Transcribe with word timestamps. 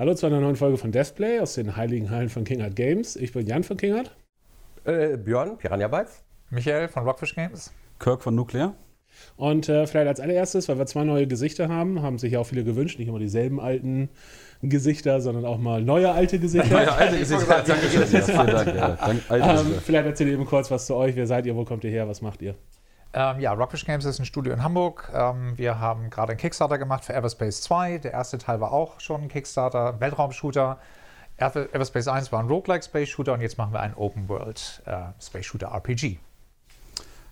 Hallo 0.00 0.14
zu 0.14 0.24
einer 0.24 0.40
neuen 0.40 0.56
Folge 0.56 0.78
von 0.78 0.92
Deathplay 0.92 1.40
aus 1.40 1.56
den 1.56 1.76
heiligen 1.76 2.08
Hallen 2.08 2.30
von 2.30 2.44
Kingart 2.44 2.74
Games. 2.74 3.16
Ich 3.16 3.32
bin 3.32 3.46
Jan 3.46 3.64
von 3.64 3.76
Kingart. 3.76 4.16
Äh, 4.86 5.18
Björn, 5.18 5.58
Piranha 5.58 5.88
Bytes. 5.88 6.24
Michael 6.48 6.88
von 6.88 7.02
Rockfish 7.02 7.34
Games. 7.34 7.70
Kirk 7.98 8.22
von 8.22 8.34
Nuclear. 8.34 8.72
Und 9.36 9.68
äh, 9.68 9.86
vielleicht 9.86 10.08
als 10.08 10.18
allererstes, 10.18 10.70
weil 10.70 10.78
wir 10.78 10.86
zwei 10.86 11.04
neue 11.04 11.26
Gesichter 11.26 11.68
haben, 11.68 12.00
haben 12.00 12.16
sich 12.16 12.32
ja 12.32 12.38
auch 12.38 12.46
viele 12.46 12.64
gewünscht, 12.64 12.98
nicht 12.98 13.08
immer 13.08 13.18
dieselben 13.18 13.60
alten 13.60 14.08
Gesichter, 14.62 15.20
sondern 15.20 15.44
auch 15.44 15.58
mal 15.58 15.82
neue 15.82 16.10
alte 16.10 16.38
Gesichter. 16.38 16.72
neue 16.72 16.92
alte 16.92 17.18
Gesichter. 17.18 17.62
ähm, 19.30 19.74
vielleicht 19.84 20.06
erzählt 20.06 20.30
ihr 20.30 20.34
eben 20.34 20.46
kurz 20.46 20.70
was 20.70 20.86
zu 20.86 20.94
euch. 20.94 21.14
Wer 21.14 21.26
seid 21.26 21.44
ihr? 21.44 21.54
Wo 21.56 21.66
kommt 21.66 21.84
ihr 21.84 21.90
her? 21.90 22.08
Was 22.08 22.22
macht 22.22 22.40
ihr? 22.40 22.54
Ähm, 23.12 23.40
ja, 23.40 23.52
Rockfish 23.52 23.84
Games 23.84 24.04
ist 24.04 24.20
ein 24.20 24.24
Studio 24.24 24.52
in 24.52 24.62
Hamburg. 24.62 25.10
Ähm, 25.12 25.58
wir 25.58 25.80
haben 25.80 26.10
gerade 26.10 26.30
einen 26.30 26.38
Kickstarter 26.38 26.78
gemacht 26.78 27.04
für 27.04 27.12
Everspace 27.12 27.60
2. 27.62 27.98
Der 27.98 28.12
erste 28.12 28.38
Teil 28.38 28.60
war 28.60 28.72
auch 28.72 29.00
schon 29.00 29.22
ein 29.22 29.28
Kickstarter, 29.28 29.98
Weltraum-Shooter. 30.00 30.78
Everspace 31.36 32.08
1 32.08 32.32
war 32.32 32.40
ein 32.40 32.48
Roguelike 32.48 32.84
Space 32.84 33.08
Shooter 33.08 33.32
und 33.32 33.40
jetzt 33.40 33.56
machen 33.56 33.72
wir 33.72 33.80
einen 33.80 33.94
Open 33.94 34.28
World 34.28 34.82
äh, 34.84 35.04
Space 35.20 35.46
Shooter 35.46 35.68
RPG. 35.68 36.18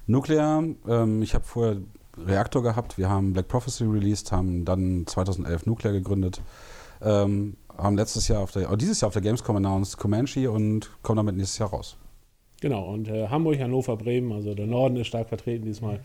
Nuclear, 0.07 0.65
ähm, 0.89 1.23
ich 1.23 1.35
habe 1.35 1.45
vorher 1.45 1.77
Reaktor 2.17 2.63
gehabt, 2.63 2.97
wir 2.97 3.11
haben 3.11 3.35
Black 3.35 3.49
Prophecy 3.49 3.85
released, 3.85 4.33
haben 4.33 4.65
dann 4.65 5.07
2011 5.07 5.67
Nuclear 5.67 5.93
gegründet, 5.93 6.41
ähm, 7.03 7.57
haben 7.77 7.97
letztes 7.97 8.27
Jahr 8.29 8.41
auf 8.41 8.51
der, 8.51 8.73
oh, 8.73 8.77
dieses 8.77 9.03
Jahr 9.03 9.09
auf 9.09 9.13
der 9.13 9.23
Gamescom 9.23 9.57
announced 9.57 9.99
Comanche 9.99 10.51
und 10.51 10.91
kommen 11.03 11.19
damit 11.19 11.37
nächstes 11.37 11.59
Jahr 11.59 11.69
raus. 11.69 11.99
Genau, 12.61 12.93
und 12.93 13.09
äh, 13.09 13.29
Hamburg, 13.29 13.59
Hannover, 13.59 13.97
Bremen, 13.97 14.33
also 14.33 14.55
der 14.55 14.67
Norden 14.67 14.97
ist 14.97 15.07
stark 15.07 15.29
vertreten 15.29 15.65
diesmal. 15.65 16.01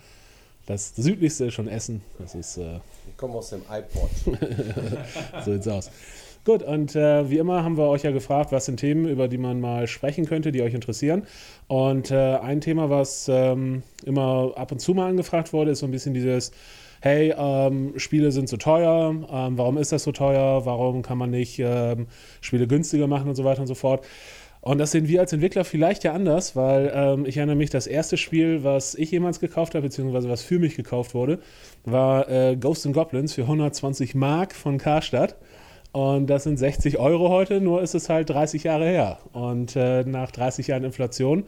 Das 0.66 0.96
südlichste 0.96 1.46
ist 1.46 1.56
schon 1.56 1.68
Essen. 1.68 2.02
Das 2.20 2.36
ist. 2.36 2.58
Äh, 2.58 2.80
ich 3.10 3.18
komme 3.18 3.36
aus 3.36 3.50
dem 3.50 3.62
iPod. 3.70 4.10
so 5.46 5.52
sieht's 5.54 5.68
aus. 5.68 5.92
Gut, 6.46 6.62
und 6.62 6.96
äh, 6.96 7.30
wie 7.30 7.38
immer 7.38 7.64
haben 7.64 7.78
wir 7.78 7.88
euch 7.88 8.04
ja 8.04 8.12
gefragt, 8.12 8.52
was 8.52 8.66
sind 8.66 8.78
Themen, 8.78 9.08
über 9.08 9.30
die 9.30 9.38
man 9.38 9.62
mal 9.62 9.88
sprechen 9.88 10.26
könnte, 10.26 10.52
die 10.52 10.62
euch 10.62 10.74
interessieren. 10.74 11.26
Und 11.68 12.12
äh, 12.12 12.36
ein 12.36 12.60
Thema, 12.60 12.90
was 12.90 13.30
ähm, 13.30 13.84
immer 14.06 14.52
ab 14.56 14.72
und 14.74 14.80
zu 14.80 14.94
mal 14.94 15.10
angefragt 15.10 15.54
wurde, 15.54 15.72
ist 15.72 15.80
so 15.80 15.86
ein 15.86 15.92
bisschen 15.92 16.14
dieses, 16.14 16.52
hey, 17.02 17.34
ähm, 17.38 17.94
Spiele 17.98 18.34
sind 18.34 18.50
so 18.50 18.58
teuer, 18.58 19.14
ähm, 19.32 19.58
warum 19.58 19.78
ist 19.78 19.94
das 19.94 20.04
so 20.04 20.12
teuer, 20.12 20.66
warum 20.66 21.02
kann 21.02 21.18
man 21.18 21.30
nicht 21.30 21.60
ähm, 21.60 22.08
Spiele 22.42 22.68
günstiger 22.68 23.08
machen 23.08 23.30
und 23.30 23.36
so 23.36 23.46
weiter 23.46 23.62
und 23.62 23.68
so 23.68 23.76
fort. 23.76 24.06
Und 24.64 24.78
das 24.78 24.92
sehen 24.92 25.10
wir 25.10 25.20
als 25.20 25.34
Entwickler 25.34 25.66
vielleicht 25.66 26.06
ja 26.06 26.14
anders, 26.14 26.56
weil 26.56 26.90
ähm, 26.96 27.26
ich 27.26 27.36
erinnere 27.36 27.58
mich, 27.58 27.70
das 27.70 27.86
erste 27.86 28.16
Spiel, 28.16 28.64
was 28.64 28.96
ich 28.96 29.12
jemals 29.12 29.42
gekauft 29.42 29.76
habe, 29.76 29.84
beziehungsweise 29.88 30.30
was 30.30 30.42
für 30.42 30.58
mich 30.58 30.78
gekauft 30.78 31.14
wurde, 31.14 31.40
war 31.84 32.30
äh, 32.30 32.56
Ghosts 32.56 32.86
and 32.86 32.96
Goblins 32.96 33.34
für 33.34 33.42
120 33.42 34.16
Mark 34.16 34.56
von 34.56 34.78
Karstadt. 34.78 35.36
Und 35.94 36.26
das 36.26 36.44
sind 36.44 36.58
60 36.58 36.98
Euro 36.98 37.30
heute, 37.30 37.62
nur 37.62 37.84
ist 37.84 37.94
es 37.94 38.10
halt 38.10 38.28
30 38.32 38.64
Jahre 38.64 38.86
her. 38.86 39.20
Und 39.32 39.76
äh, 39.76 40.04
nach 40.04 40.32
30 40.32 40.66
Jahren 40.66 40.84
Inflation 40.84 41.44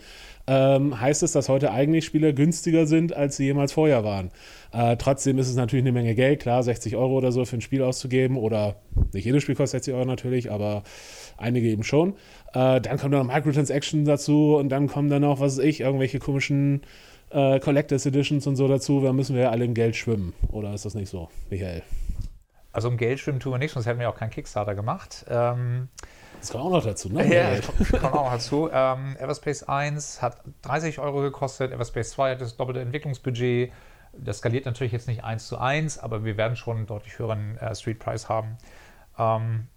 ähm, 0.46 1.02
heißt 1.02 1.24
es, 1.24 1.32
dass 1.32 1.50
heute 1.50 1.72
eigentlich 1.72 2.06
Spiele 2.06 2.32
günstiger 2.32 2.86
sind, 2.86 3.16
als 3.16 3.38
sie 3.38 3.46
jemals 3.46 3.74
vorher 3.74 4.04
waren. 4.04 4.30
Äh, 4.72 4.98
trotzdem 4.98 5.40
ist 5.40 5.50
es 5.50 5.56
natürlich 5.56 5.84
eine 5.84 5.94
Menge 5.94 6.14
Geld, 6.14 6.42
klar, 6.42 6.62
60 6.62 6.96
Euro 6.96 7.18
oder 7.18 7.32
so 7.32 7.44
für 7.46 7.58
ein 7.58 7.62
Spiel 7.62 7.82
auszugeben. 7.82 8.38
Oder 8.38 8.76
nicht 9.14 9.26
jedes 9.26 9.42
Spiel 9.42 9.56
kostet 9.56 9.84
60 9.84 9.96
Euro 9.96 10.06
natürlich, 10.06 10.52
aber 10.52 10.84
einige 11.38 11.68
eben 11.68 11.84
schon. 11.84 12.14
Äh, 12.54 12.82
dann 12.82 13.00
kommen 13.00 13.14
dann 13.14 13.26
noch 13.26 13.34
Microtransactions 13.34 14.08
dazu 14.08 14.58
und 14.58 14.70
dann 14.70 14.86
kommen 14.86 15.10
dann 15.10 15.24
noch, 15.24 15.40
was 15.40 15.58
weiß 15.58 15.66
ich, 15.66 15.82
irgendwelche 15.82 16.20
komischen 16.20 16.82
äh, 17.32 17.60
Collectors 17.60 18.06
Editions 18.06 18.46
und 18.46 18.58
so 18.58 18.68
dazu. 18.68 19.02
Da 19.02 19.12
müssen 19.12 19.36
wir 19.36 19.42
ja 19.42 19.50
alle 19.50 19.66
im 19.66 19.74
Geld 19.74 19.96
schwimmen. 19.96 20.34
Oder 20.52 20.72
ist 20.76 20.86
das 20.86 20.94
nicht 20.94 21.10
so, 21.10 21.30
Michael? 21.50 21.82
Also 22.76 22.90
um 22.90 22.98
Geld 22.98 23.22
schwimmen 23.22 23.40
tun 23.40 23.54
wir 23.54 23.58
nicht, 23.58 23.72
sonst 23.72 23.86
hätten 23.86 24.02
wir 24.02 24.10
auch 24.10 24.18
keinen 24.18 24.32
Kickstarter 24.32 24.76
gemacht. 24.76 25.26
Ähm, 25.30 25.88
das 26.42 26.52
kommt 26.52 26.66
auch 26.66 26.70
noch 26.70 26.84
dazu, 26.84 27.08
ne? 27.08 27.26
Ja, 27.34 27.56
das 27.56 27.66
kommt, 27.66 28.04
auch 28.04 28.26
noch 28.26 28.32
dazu. 28.34 28.70
Ähm, 28.70 29.16
Everspace 29.18 29.64
1 29.64 30.22
hat 30.22 30.42
30 30.64 31.00
Euro 31.00 31.22
gekostet, 31.22 31.72
Everspace 31.72 32.10
2 32.12 32.32
hat 32.32 32.42
das 32.42 32.58
doppelte 32.58 32.82
Entwicklungsbudget. 32.82 33.72
Das 34.12 34.40
skaliert 34.40 34.66
natürlich 34.66 34.92
jetzt 34.92 35.08
nicht 35.08 35.24
eins 35.24 35.48
zu 35.48 35.58
eins, 35.58 35.98
aber 35.98 36.26
wir 36.26 36.36
werden 36.36 36.58
schon 36.58 36.76
einen 36.76 36.86
deutlich 36.86 37.18
höheren 37.18 37.58
äh, 37.60 37.74
Street 37.76 37.98
Price 37.98 38.28
haben. 38.28 38.58
Ähm, 39.18 39.68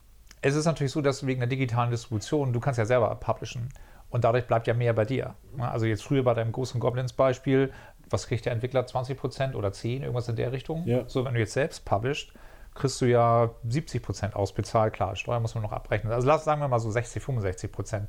es 0.43 0.57
ist 0.57 0.65
natürlich 0.65 0.91
so, 0.91 1.01
dass 1.01 1.25
wegen 1.25 1.39
der 1.39 1.49
digitalen 1.49 1.93
Distribution, 1.93 2.53
du 2.53 2.59
kannst 2.59 2.79
ja 2.79 2.85
selber 2.85 3.15
publishen 3.15 3.69
und 4.11 4.25
dadurch 4.25 4.49
bleibt 4.49 4.67
ja 4.67 4.75
mehr 4.75 4.93
bei 4.93 5.05
dir. 5.05 5.37
Also 5.57 5.87
jetzt 5.87 6.03
früher 6.03 6.25
bei 6.25 6.35
deinem 6.35 6.51
Ghosts 6.51 6.77
Goblins 6.81 7.13
Beispiel, 7.13 7.73
was 8.11 8.27
kriegt 8.27 8.45
der 8.45 8.53
Entwickler? 8.55 8.81
20% 8.81 9.55
oder 9.55 9.71
10, 9.71 10.03
irgendwas 10.03 10.29
in 10.29 10.35
der 10.35 10.51
Richtung? 10.51 10.85
Ja. 10.85 11.05
So, 11.07 11.25
wenn 11.25 11.35
du 11.35 11.39
jetzt 11.41 11.53
selbst 11.53 11.85
published, 11.85 12.33
kriegst 12.79 13.01
du 13.01 13.07
ja 13.07 13.51
70% 13.67 14.33
ausbezahlt. 14.33 14.95
Klar, 14.95 15.17
Steuer 15.17 15.41
muss 15.41 15.55
man 15.55 15.63
noch 15.63 15.73
abrechnen. 15.73 16.13
Also 16.13 16.27
lass, 16.27 16.45
sagen 16.45 16.61
wir 16.61 16.69
mal 16.69 16.79
so 16.79 16.91
60, 16.91 17.23
65%. 17.23 18.07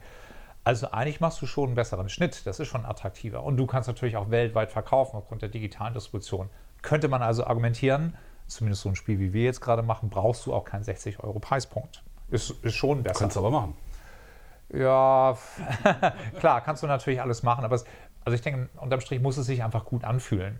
Also 0.63 0.91
eigentlich 0.91 1.19
machst 1.19 1.41
du 1.41 1.45
schon 1.45 1.69
einen 1.69 1.75
besseren 1.75 2.09
Schnitt. 2.09 2.45
Das 2.45 2.59
ist 2.59 2.67
schon 2.67 2.85
attraktiver. 2.85 3.43
Und 3.43 3.57
du 3.57 3.65
kannst 3.65 3.87
natürlich 3.87 4.17
auch 4.17 4.29
weltweit 4.29 4.71
verkaufen 4.71 5.17
aufgrund 5.17 5.41
der 5.41 5.49
digitalen 5.49 5.93
Distribution. 5.93 6.49
Könnte 6.81 7.07
man 7.07 7.21
also 7.21 7.45
argumentieren, 7.45 8.15
zumindest 8.47 8.83
so 8.83 8.89
ein 8.89 8.95
Spiel 8.95 9.19
wie 9.19 9.33
wir 9.33 9.43
jetzt 9.43 9.61
gerade 9.61 9.81
machen, 9.81 10.09
brauchst 10.09 10.45
du 10.45 10.53
auch 10.53 10.65
keinen 10.65 10.83
60 10.83 11.23
Euro 11.23 11.39
Preispunkt. 11.39 12.03
Ist, 12.29 12.51
ist 12.63 12.75
schon 12.75 13.03
besser. 13.03 13.19
Kannst 13.19 13.35
du 13.35 13.39
aber 13.39 13.51
machen. 13.51 13.75
Ja, 14.71 15.35
klar, 16.39 16.61
kannst 16.61 16.83
du 16.83 16.87
natürlich 16.87 17.21
alles 17.21 17.41
machen, 17.41 17.65
aber 17.65 17.75
es, 17.75 17.85
also 18.23 18.35
ich 18.35 18.41
denke, 18.41 18.69
unterm 18.77 19.01
Strich 19.01 19.19
muss 19.19 19.37
es 19.37 19.47
sich 19.47 19.63
einfach 19.63 19.85
gut 19.85 20.03
anfühlen. 20.03 20.59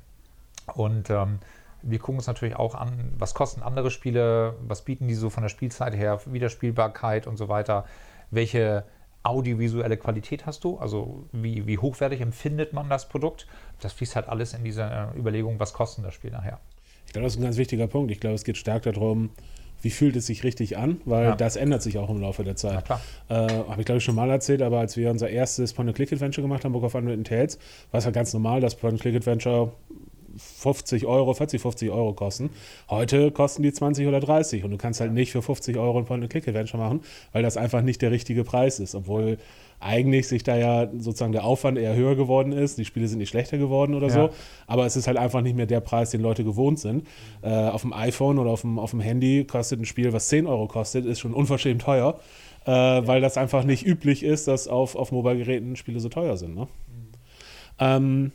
Und 0.74 1.10
ähm, 1.10 1.40
wir 1.82 2.00
gucken 2.00 2.18
uns 2.18 2.28
natürlich 2.28 2.56
auch 2.56 2.76
an, 2.76 3.14
was 3.18 3.34
kosten 3.34 3.62
andere 3.62 3.92
Spiele, 3.92 4.56
was 4.62 4.84
bieten 4.84 5.08
die 5.08 5.14
so 5.14 5.30
von 5.30 5.44
der 5.44 5.50
Spielzeit 5.50 5.96
her, 5.96 6.20
Wiederspielbarkeit 6.26 7.28
und 7.28 7.38
so 7.38 7.48
weiter. 7.48 7.86
Welche 8.32 8.84
audiovisuelle 9.24 9.98
Qualität 9.98 10.46
hast 10.46 10.64
du? 10.64 10.78
Also 10.78 11.26
wie, 11.32 11.68
wie 11.68 11.78
hochwertig 11.78 12.22
empfindet 12.22 12.74
man 12.74 12.90
das 12.90 13.10
Produkt? 13.10 13.48
Das 13.82 13.94
fließt 13.94 14.16
halt 14.16 14.30
alles 14.30 14.54
in 14.54 14.64
diese 14.64 14.84
äh, 14.84 15.18
Überlegung, 15.18 15.60
was 15.60 15.74
kostet 15.74 16.06
das 16.06 16.14
Spiel 16.14 16.32
nachher. 16.32 16.60
Ich 17.06 17.14
glaube, 17.14 17.26
das 17.26 17.34
ist 17.34 17.40
ein 17.40 17.44
ganz 17.44 17.58
wichtiger 17.58 17.88
Punkt. 17.88 18.12
Ich 18.12 18.20
glaube, 18.20 18.36
es 18.36 18.44
geht 18.44 18.58
stark 18.58 18.84
darum, 18.84 19.32
wie 19.82 19.90
fühlt 19.90 20.16
es 20.16 20.26
sich 20.26 20.44
richtig 20.44 20.78
an, 20.78 21.02
weil 21.06 21.26
ja. 21.26 21.36
das 21.36 21.56
ändert 21.56 21.82
sich 21.82 21.98
auch 21.98 22.10
im 22.10 22.20
Laufe 22.20 22.44
der 22.44 22.56
Zeit. 22.56 22.90
Äh, 23.30 23.34
Habe 23.34 23.80
ich, 23.80 23.86
glaube 23.86 23.98
ich, 23.98 24.04
schon 24.04 24.16
mal 24.16 24.30
erzählt, 24.30 24.62
aber 24.62 24.80
als 24.80 24.98
wir 24.98 25.10
unser 25.10 25.30
erstes 25.30 25.74
Point-and-Click-Adventure 25.74 26.42
gemacht 26.42 26.66
haben, 26.66 26.74
Book 26.74 26.84
of 26.84 26.96
Unwritten 26.96 27.24
Tales, 27.24 27.58
war 27.92 28.00
es 28.00 28.06
halt 28.06 28.16
ganz 28.16 28.34
normal, 28.34 28.62
dass 28.62 28.76
Point-and-Click-Adventure 28.76 29.72
50 30.38 31.06
Euro, 31.06 31.34
40, 31.34 31.62
50 31.62 31.90
Euro 31.90 32.14
kosten. 32.14 32.50
Heute 32.90 33.32
kosten 33.32 33.64
die 33.64 33.74
20 33.74 34.08
oder 34.08 34.20
30 34.20 34.64
und 34.64 34.72
du 34.72 34.78
kannst 34.78 35.02
halt 35.02 35.14
nicht 35.14 35.32
für 35.32 35.42
50 35.42 35.78
Euro 35.78 35.98
ein 35.98 36.06
Point-and-Click-Adventure 36.06 36.82
machen, 36.82 37.02
weil 37.32 37.44
das 37.44 37.58
einfach 37.58 37.82
nicht 37.82 38.02
der 38.02 38.12
richtige 38.12 38.44
Preis 38.44 38.80
ist, 38.80 38.96
obwohl 38.96 39.38
eigentlich 39.80 40.28
sich 40.28 40.44
da 40.44 40.58
ja 40.58 40.90
sozusagen 40.98 41.32
der 41.32 41.46
Aufwand 41.46 41.78
eher 41.78 41.96
höher 41.96 42.16
geworden 42.16 42.52
ist. 42.52 42.78
Die 42.78 42.86
Spiele 42.86 43.08
sind 43.08 43.20
nicht 43.20 43.30
schlechter 43.30 43.58
geworden 43.58 43.94
oder 43.96 44.08
ja. 44.08 44.14
so, 44.14 44.30
aber 44.68 44.86
es 44.86 44.96
ist 44.96 45.08
halt 45.08 45.18
einfach 45.18 45.42
nicht 45.42 45.56
mehr 45.56 45.66
der 45.66 45.80
Preis, 45.80 46.12
den 46.12 46.22
Leute 46.22 46.44
gewohnt 46.44 46.80
sind. 46.80 47.08
Äh, 47.42 47.50
auf 47.50 47.82
dem 47.82 47.94
iPhone 47.94 48.40
oder 48.40 48.52
auf 48.52 48.62
dem, 48.62 48.78
auf 48.78 48.92
dem 48.92 49.00
Handy 49.00 49.46
kostet 49.46 49.80
ein 49.80 49.86
Spiel, 49.86 50.12
was 50.12 50.28
10 50.28 50.48
Euro 50.48 50.68
kostet, 50.68 51.06
ist 51.06 51.20
schon 51.20 51.34
unverschämt 51.34 51.82
teuer, 51.82 52.20
äh, 52.66 52.72
weil 52.72 53.22
das 53.22 53.38
einfach 53.38 53.64
nicht 53.64 53.86
üblich 53.86 54.24
ist, 54.24 54.48
dass 54.48 54.68
auf, 54.68 54.96
auf 54.96 55.12
Mobile-Geräten 55.12 55.76
Spiele 55.76 56.00
so 56.00 56.10
teuer 56.10 56.36
sind. 56.36 56.56
Ne? 56.56 56.64
Mhm. 56.64 57.10
Ähm, 57.80 58.32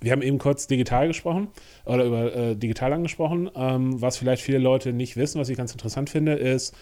wir 0.00 0.12
haben 0.12 0.22
eben 0.22 0.38
kurz 0.38 0.66
digital 0.66 1.08
gesprochen 1.08 1.48
oder 1.84 2.04
über 2.04 2.34
äh, 2.34 2.56
digital 2.56 2.92
angesprochen. 2.92 3.50
Ähm, 3.54 4.00
was 4.00 4.16
vielleicht 4.16 4.42
viele 4.42 4.58
Leute 4.58 4.92
nicht 4.92 5.16
wissen, 5.16 5.40
was 5.40 5.48
ich 5.48 5.56
ganz 5.56 5.72
interessant 5.72 6.10
finde, 6.10 6.34
ist, 6.34 6.74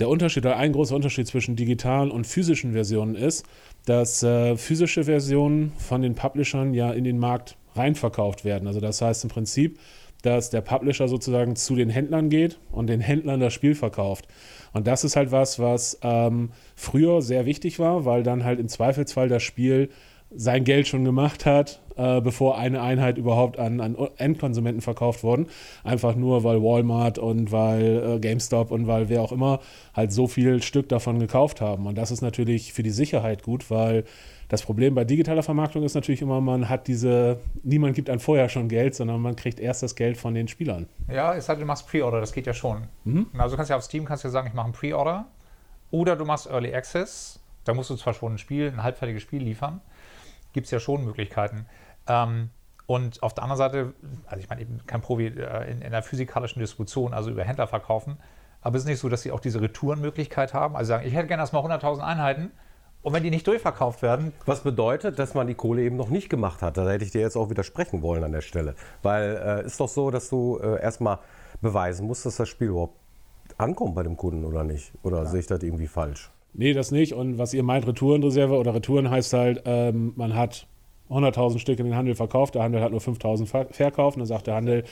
der 0.00 0.08
Unterschied 0.08 0.44
oder 0.44 0.56
ein 0.56 0.72
großer 0.72 0.96
Unterschied 0.96 1.26
zwischen 1.26 1.56
digitalen 1.56 2.10
und 2.10 2.26
physischen 2.26 2.72
Versionen 2.72 3.14
ist, 3.14 3.46
dass 3.86 4.22
äh, 4.22 4.56
physische 4.56 5.04
Versionen 5.04 5.72
von 5.78 6.02
den 6.02 6.14
Publishern 6.14 6.74
ja 6.74 6.92
in 6.92 7.04
den 7.04 7.18
Markt 7.18 7.56
reinverkauft 7.74 8.44
werden. 8.44 8.66
Also 8.66 8.80
das 8.80 9.00
heißt 9.00 9.24
im 9.24 9.30
Prinzip, 9.30 9.78
dass 10.22 10.50
der 10.50 10.60
Publisher 10.60 11.08
sozusagen 11.08 11.56
zu 11.56 11.74
den 11.74 11.90
Händlern 11.90 12.30
geht 12.30 12.58
und 12.70 12.86
den 12.86 13.00
Händlern 13.00 13.40
das 13.40 13.52
Spiel 13.52 13.74
verkauft. 13.74 14.28
Und 14.72 14.86
das 14.86 15.04
ist 15.04 15.16
halt 15.16 15.32
was, 15.32 15.58
was 15.58 15.98
ähm, 16.02 16.50
früher 16.76 17.22
sehr 17.22 17.44
wichtig 17.44 17.78
war, 17.78 18.04
weil 18.04 18.22
dann 18.22 18.44
halt 18.44 18.60
im 18.60 18.68
Zweifelsfall 18.68 19.28
das 19.28 19.42
Spiel 19.42 19.90
sein 20.34 20.64
Geld 20.64 20.88
schon 20.88 21.04
gemacht 21.04 21.46
hat, 21.46 21.80
äh, 21.96 22.20
bevor 22.20 22.58
eine 22.58 22.80
Einheit 22.80 23.18
überhaupt 23.18 23.58
an, 23.58 23.80
an 23.80 23.96
Endkonsumenten 24.16 24.80
verkauft 24.80 25.22
worden. 25.22 25.46
Einfach 25.84 26.14
nur, 26.14 26.44
weil 26.44 26.62
Walmart 26.62 27.18
und 27.18 27.52
weil 27.52 28.16
äh, 28.16 28.18
GameStop 28.18 28.70
und 28.70 28.86
weil 28.86 29.08
wer 29.08 29.22
auch 29.22 29.32
immer 29.32 29.60
halt 29.94 30.12
so 30.12 30.26
viel 30.26 30.62
Stück 30.62 30.88
davon 30.88 31.18
gekauft 31.18 31.60
haben. 31.60 31.86
Und 31.86 31.96
das 31.96 32.10
ist 32.10 32.22
natürlich 32.22 32.72
für 32.72 32.82
die 32.82 32.90
Sicherheit 32.90 33.42
gut, 33.42 33.70
weil 33.70 34.04
das 34.52 34.62
Problem 34.62 34.94
bei 34.94 35.04
digitaler 35.04 35.42
Vermarktung 35.42 35.82
ist 35.82 35.94
natürlich 35.94 36.20
immer, 36.20 36.40
man 36.42 36.68
hat 36.68 36.86
diese, 36.86 37.38
niemand 37.62 37.94
gibt 37.94 38.10
einem 38.10 38.20
vorher 38.20 38.50
schon 38.50 38.68
Geld, 38.68 38.94
sondern 38.94 39.20
man 39.20 39.34
kriegt 39.34 39.58
erst 39.58 39.82
das 39.82 39.96
Geld 39.96 40.18
von 40.18 40.34
den 40.34 40.46
Spielern. 40.46 40.86
Ja, 41.10 41.34
es 41.34 41.46
denn, 41.46 41.58
du 41.58 41.64
machst 41.64 41.88
Pre-Order, 41.88 42.20
das 42.20 42.34
geht 42.34 42.46
ja 42.46 42.52
schon. 42.52 42.82
Mhm. 43.04 43.28
Also 43.38 43.54
du 43.54 43.56
kannst 43.56 43.70
ja 43.70 43.76
auf 43.76 43.82
Steam 43.82 44.04
kannst 44.04 44.24
ja 44.24 44.30
sagen, 44.30 44.48
ich 44.48 44.54
mache 44.54 44.66
ein 44.66 44.72
Pre-Order 44.72 45.24
oder 45.90 46.16
du 46.16 46.26
machst 46.26 46.50
Early 46.50 46.74
Access. 46.74 47.40
Da 47.64 47.72
musst 47.72 47.88
du 47.88 47.96
zwar 47.96 48.12
schon 48.12 48.34
ein 48.34 48.38
Spiel, 48.38 48.68
ein 48.68 48.82
halbfertiges 48.82 49.22
Spiel 49.22 49.42
liefern, 49.42 49.80
gibt 50.52 50.66
es 50.66 50.70
ja 50.70 50.80
schon 50.80 51.04
Möglichkeiten. 51.04 51.66
Ähm, 52.06 52.50
und 52.86 53.22
auf 53.22 53.32
der 53.34 53.44
anderen 53.44 53.58
Seite, 53.58 53.94
also 54.26 54.40
ich 54.40 54.48
meine, 54.48 54.60
eben 54.60 54.80
kein 54.86 55.00
Profi 55.00 55.26
äh, 55.26 55.70
in, 55.70 55.82
in 55.82 55.92
der 55.92 56.02
physikalischen 56.02 56.60
Distribution, 56.60 57.14
also 57.14 57.30
über 57.30 57.44
Händler 57.44 57.66
verkaufen, 57.66 58.18
Aber 58.60 58.76
es 58.76 58.82
ist 58.82 58.88
nicht 58.88 58.98
so, 58.98 59.08
dass 59.08 59.22
sie 59.22 59.32
auch 59.32 59.40
diese 59.40 59.60
Retourenmöglichkeit 59.60 60.54
haben. 60.54 60.76
Also 60.76 60.90
sagen, 60.90 61.06
ich 61.06 61.14
hätte 61.14 61.28
gerne 61.28 61.42
erstmal 61.42 61.64
100.000 61.64 62.00
Einheiten. 62.00 62.50
Und 63.02 63.12
wenn 63.12 63.22
die 63.22 63.30
nicht 63.30 63.46
durchverkauft 63.46 64.02
werden. 64.02 64.32
Was 64.46 64.60
bedeutet, 64.60 65.18
dass 65.18 65.34
man 65.34 65.46
die 65.46 65.54
Kohle 65.54 65.82
eben 65.82 65.96
noch 65.96 66.08
nicht 66.08 66.28
gemacht 66.28 66.62
hat. 66.62 66.76
Da 66.76 66.88
hätte 66.88 67.04
ich 67.04 67.10
dir 67.10 67.20
jetzt 67.20 67.36
auch 67.36 67.50
widersprechen 67.50 68.02
wollen 68.02 68.22
an 68.22 68.32
der 68.32 68.42
Stelle. 68.42 68.74
Weil 69.02 69.62
äh, 69.62 69.66
ist 69.66 69.80
doch 69.80 69.88
so, 69.88 70.10
dass 70.10 70.28
du 70.28 70.58
äh, 70.58 70.80
erstmal 70.80 71.18
beweisen 71.60 72.06
musst, 72.06 72.26
dass 72.26 72.36
das 72.36 72.48
Spiel 72.48 72.68
überhaupt 72.68 72.96
ankommt 73.58 73.94
bei 73.94 74.02
dem 74.02 74.16
Kunden 74.16 74.44
oder 74.44 74.64
nicht. 74.64 74.92
Oder 75.02 75.18
ja. 75.18 75.26
sehe 75.26 75.40
ich 75.40 75.46
das 75.46 75.62
irgendwie 75.62 75.88
falsch? 75.88 76.30
Nee, 76.54 76.72
das 76.74 76.90
nicht. 76.90 77.14
Und 77.14 77.38
was 77.38 77.54
ihr 77.54 77.62
meint, 77.62 77.86
Retourenreserve 77.86 78.56
oder 78.58 78.74
Retouren 78.74 79.10
heißt 79.10 79.32
halt, 79.32 79.62
ähm, 79.64 80.12
man 80.16 80.34
hat 80.34 80.66
100.000 81.08 81.58
Stück 81.58 81.78
in 81.78 81.86
den 81.86 81.96
Handel 81.96 82.14
verkauft, 82.14 82.54
der 82.54 82.62
Handel 82.62 82.82
hat 82.82 82.90
nur 82.90 83.00
5.000 83.00 83.72
verkauft 83.72 84.16
und 84.16 84.20
dann 84.20 84.26
sagt 84.26 84.46
der 84.46 84.54
Handel, 84.54 84.84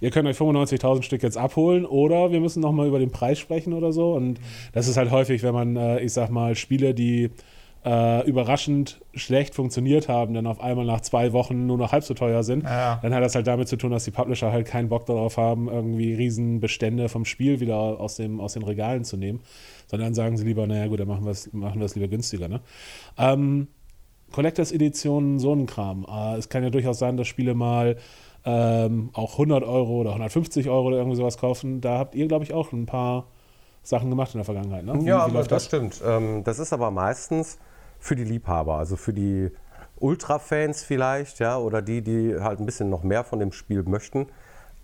ihr 0.00 0.10
könnt 0.10 0.28
euch 0.28 0.36
95.000 0.36 1.02
Stück 1.02 1.22
jetzt 1.22 1.36
abholen 1.36 1.84
oder 1.84 2.30
wir 2.30 2.40
müssen 2.40 2.60
nochmal 2.60 2.86
über 2.86 2.98
den 2.98 3.10
Preis 3.10 3.38
sprechen 3.38 3.72
oder 3.72 3.92
so. 3.92 4.14
Und 4.14 4.40
das 4.72 4.88
ist 4.88 4.96
halt 4.96 5.10
häufig, 5.10 5.42
wenn 5.42 5.54
man, 5.54 5.76
äh, 5.76 6.00
ich 6.00 6.12
sag 6.12 6.30
mal, 6.30 6.54
Spiele, 6.54 6.94
die 6.94 7.30
äh, 7.86 8.26
überraschend 8.26 9.00
schlecht 9.14 9.54
funktioniert 9.54 10.08
haben, 10.08 10.34
dann 10.34 10.48
auf 10.48 10.60
einmal 10.60 10.84
nach 10.84 11.02
zwei 11.02 11.32
Wochen 11.32 11.66
nur 11.66 11.78
noch 11.78 11.92
halb 11.92 12.02
so 12.02 12.14
teuer 12.14 12.42
sind, 12.42 12.64
ja. 12.64 12.98
dann 13.00 13.14
hat 13.14 13.22
das 13.22 13.36
halt 13.36 13.46
damit 13.46 13.68
zu 13.68 13.76
tun, 13.76 13.92
dass 13.92 14.04
die 14.04 14.10
Publisher 14.10 14.50
halt 14.50 14.66
keinen 14.66 14.88
Bock 14.88 15.06
darauf 15.06 15.36
haben, 15.36 15.68
irgendwie 15.68 16.12
Riesenbestände 16.12 17.08
vom 17.08 17.24
Spiel 17.24 17.60
wieder 17.60 17.76
aus, 17.76 18.16
dem, 18.16 18.40
aus 18.40 18.54
den 18.54 18.64
Regalen 18.64 19.04
zu 19.04 19.16
nehmen, 19.16 19.40
sondern 19.86 20.14
sagen 20.14 20.36
sie 20.36 20.44
lieber, 20.44 20.66
naja 20.66 20.88
gut, 20.88 20.98
dann 20.98 21.06
machen 21.06 21.24
wir 21.24 21.30
es 21.30 21.52
machen 21.52 21.80
lieber 21.80 22.08
günstiger. 22.08 22.48
Ne? 22.48 22.60
Ähm, 23.18 23.68
Collectors 24.32 24.72
Editionen, 24.72 25.38
so 25.38 25.54
ein 25.54 25.66
Kram. 25.66 26.04
Äh, 26.10 26.38
es 26.38 26.48
kann 26.48 26.64
ja 26.64 26.70
durchaus 26.70 26.98
sein, 26.98 27.16
dass 27.16 27.28
Spiele 27.28 27.54
mal 27.54 27.98
ähm, 28.44 29.10
auch 29.12 29.34
100 29.34 29.62
Euro 29.62 30.00
oder 30.00 30.10
150 30.10 30.68
Euro 30.68 30.88
oder 30.88 30.96
irgendwie 30.96 31.16
sowas 31.16 31.38
kaufen. 31.38 31.80
Da 31.80 31.98
habt 31.98 32.16
ihr, 32.16 32.26
glaube 32.26 32.42
ich, 32.42 32.52
auch 32.52 32.72
ein 32.72 32.86
paar 32.86 33.28
Sachen 33.84 34.10
gemacht 34.10 34.34
in 34.34 34.38
der 34.38 34.44
Vergangenheit. 34.44 34.84
Ne? 34.84 35.00
Ja, 35.04 35.28
das, 35.28 35.46
das 35.46 35.66
stimmt. 35.66 36.02
Ähm, 36.04 36.42
das 36.42 36.58
ist 36.58 36.72
aber 36.72 36.90
meistens 36.90 37.58
für 38.06 38.16
die 38.16 38.24
Liebhaber, 38.24 38.76
also 38.76 38.96
für 38.96 39.12
die 39.12 39.50
Ultra-Fans 39.96 40.82
vielleicht, 40.82 41.38
ja, 41.38 41.58
oder 41.58 41.82
die, 41.82 42.02
die 42.02 42.36
halt 42.38 42.60
ein 42.60 42.66
bisschen 42.66 42.90
noch 42.90 43.02
mehr 43.02 43.24
von 43.24 43.38
dem 43.38 43.52
Spiel 43.52 43.82
möchten. 43.82 44.26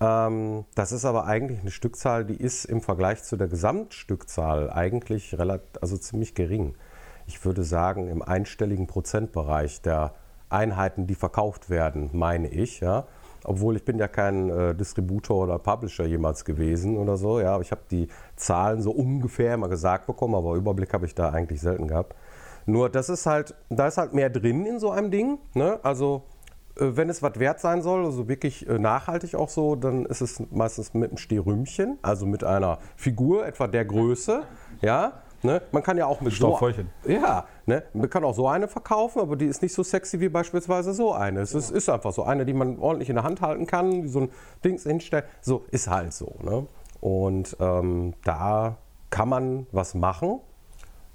Ähm, 0.01 0.65
das 0.75 0.93
ist 0.93 1.05
aber 1.05 1.27
eigentlich 1.27 1.61
eine 1.61 1.71
Stückzahl, 1.71 2.25
die 2.25 2.37
ist 2.37 2.65
im 2.65 2.81
Vergleich 2.81 3.23
zu 3.23 3.37
der 3.37 3.49
Gesamtstückzahl 3.49 4.71
eigentlich 4.71 5.39
relativ, 5.39 5.69
also 5.81 5.97
ziemlich 5.97 6.35
gering 6.35 6.75
ich 7.27 7.45
würde 7.45 7.65
sagen, 7.65 8.09
im 8.09 8.23
einstelligen 8.23 8.87
Prozentbereich 8.87 9.81
der 9.83 10.13
Einheiten, 10.49 11.07
die 11.07 11.15
verkauft 11.15 11.71
werden, 11.71 12.11
meine 12.13 12.49
ich. 12.49 12.81
Ja. 12.81 13.07
Obwohl 13.45 13.77
ich 13.77 13.85
bin 13.85 13.99
ja 13.99 14.07
kein 14.07 14.51
äh, 14.51 14.75
Distributor 14.75 15.45
oder 15.45 15.59
Publisher 15.59 16.05
jemals 16.05 16.45
gewesen 16.45 16.97
oder 16.97 17.17
so. 17.17 17.41
Ja, 17.41 17.55
aber 17.55 17.63
ich 17.63 17.71
habe 17.71 17.83
die 17.91 18.09
Zahlen 18.37 18.83
so 18.83 18.91
ungefähr 18.93 19.55
immer 19.55 19.69
gesagt 19.69 20.07
bekommen, 20.07 20.35
aber 20.35 20.55
Überblick 20.55 20.93
habe 20.93 21.07
ich 21.07 21.15
da 21.15 21.31
eigentlich 21.31 21.61
selten 21.61 21.89
gehabt. 21.89 22.15
Nur 22.67 22.89
das 22.89 23.09
ist 23.09 23.27
halt, 23.27 23.55
da 23.71 23.87
ist 23.87 23.99
halt 23.99 24.15
mehr 24.15 24.31
drin 24.31 24.67
in 24.67 24.79
so 24.79 24.91
einem 24.91 25.11
Ding. 25.11 25.39
Ne? 25.55 25.81
Also 25.83 26.23
äh, 26.77 26.97
wenn 26.97 27.09
es 27.09 27.23
was 27.23 27.39
wert 27.39 27.61
sein 27.61 27.83
soll, 27.83 28.05
also 28.05 28.29
wirklich 28.29 28.69
äh, 28.69 28.79
nachhaltig 28.79 29.35
auch 29.35 29.49
so, 29.49 29.77
dann 29.77 30.07
ist 30.07 30.21
es 30.21 30.43
meistens 30.51 30.95
mit 30.95 31.11
einem 31.11 31.19
Stehrümchen, 31.19 31.99
also 32.03 32.27
mit 32.27 32.45
einer 32.45 32.79
Figur 32.97 33.47
etwa 33.47 33.67
der 33.67 33.85
Größe, 33.85 34.43
ja, 34.81 35.23
Ne? 35.45 35.61
Man 35.73 35.83
kann 35.83 35.97
ja 35.97 36.07
auch 36.07 36.21
mit 36.21 36.33
so, 36.33 36.57
ja, 37.05 37.47
ne? 37.67 37.83
man 37.95 38.09
kann 38.09 38.23
auch 38.23 38.35
so 38.35 38.47
eine 38.47 38.69
verkaufen, 38.69 39.21
aber 39.21 39.35
die 39.35 39.47
ist 39.47 39.61
nicht 39.61 39.75
so 39.75 39.83
sexy 39.83 40.21
wie 40.21 40.29
beispielsweise 40.29 40.93
so 40.95 41.13
eine. 41.13 41.41
Es 41.41 41.53
ist, 41.53 41.71
ist 41.71 41.89
einfach 41.89 42.13
so 42.13 42.23
eine, 42.23 42.45
die 42.45 42.53
man 42.53 42.79
ordentlich 42.79 43.09
in 43.09 43.17
der 43.17 43.25
Hand 43.25 43.41
halten 43.41 43.67
kann, 43.67 44.07
so 44.07 44.21
ein 44.21 44.29
Dings 44.65 44.85
hinstellt. 44.85 45.25
So 45.41 45.65
ist 45.73 45.91
halt 45.91 46.13
so. 46.13 46.37
Ne? 46.43 46.67
Und 47.01 47.57
ähm, 47.59 48.15
da 48.25 48.77
kann 49.11 49.29
man 49.29 49.67
was 49.73 49.95
machen. 49.95 50.41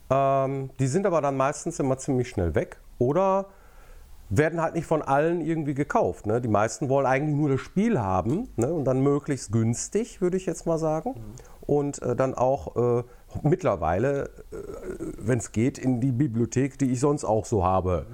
Ähm, 0.10 0.70
die 0.80 0.88
sind 0.88 1.06
aber 1.06 1.22
dann 1.22 1.38
meistens 1.38 1.80
immer 1.80 1.98
ziemlich 1.98 2.30
schnell 2.30 2.56
weg 2.56 2.78
oder 2.98 3.48
werden 4.30 4.62
halt 4.62 4.76
nicht 4.76 4.86
von 4.86 5.02
allen 5.02 5.42
irgendwie 5.42 5.74
gekauft. 5.74 6.26
Ne? 6.26 6.42
Die 6.42 6.48
meisten 6.48 6.90
wollen 6.90 7.06
eigentlich 7.06 7.36
nur 7.36 7.50
das 7.50 7.62
Spiel 7.62 8.00
haben 8.00 8.50
ne? 8.58 8.74
und 8.74 8.86
dann 8.86 9.02
möglichst 9.02 9.52
günstig, 9.52 10.22
würde 10.22 10.38
ich 10.38 10.46
jetzt 10.46 10.66
mal 10.66 10.78
sagen. 10.78 11.12
Mhm. 11.12 11.24
Und 11.66 12.02
äh, 12.02 12.16
dann 12.16 12.34
auch 12.34 13.00
äh, 13.00 13.04
mittlerweile, 13.44 14.26
äh, 14.52 14.58
wenn 15.20 15.40
es 15.40 15.52
geht, 15.52 15.78
in 15.78 16.02
die 16.02 16.12
Bibliothek, 16.12 16.78
die 16.78 16.92
ich 16.92 17.00
sonst 17.00 17.24
auch 17.24 17.46
so 17.46 17.64
habe. 17.64 18.06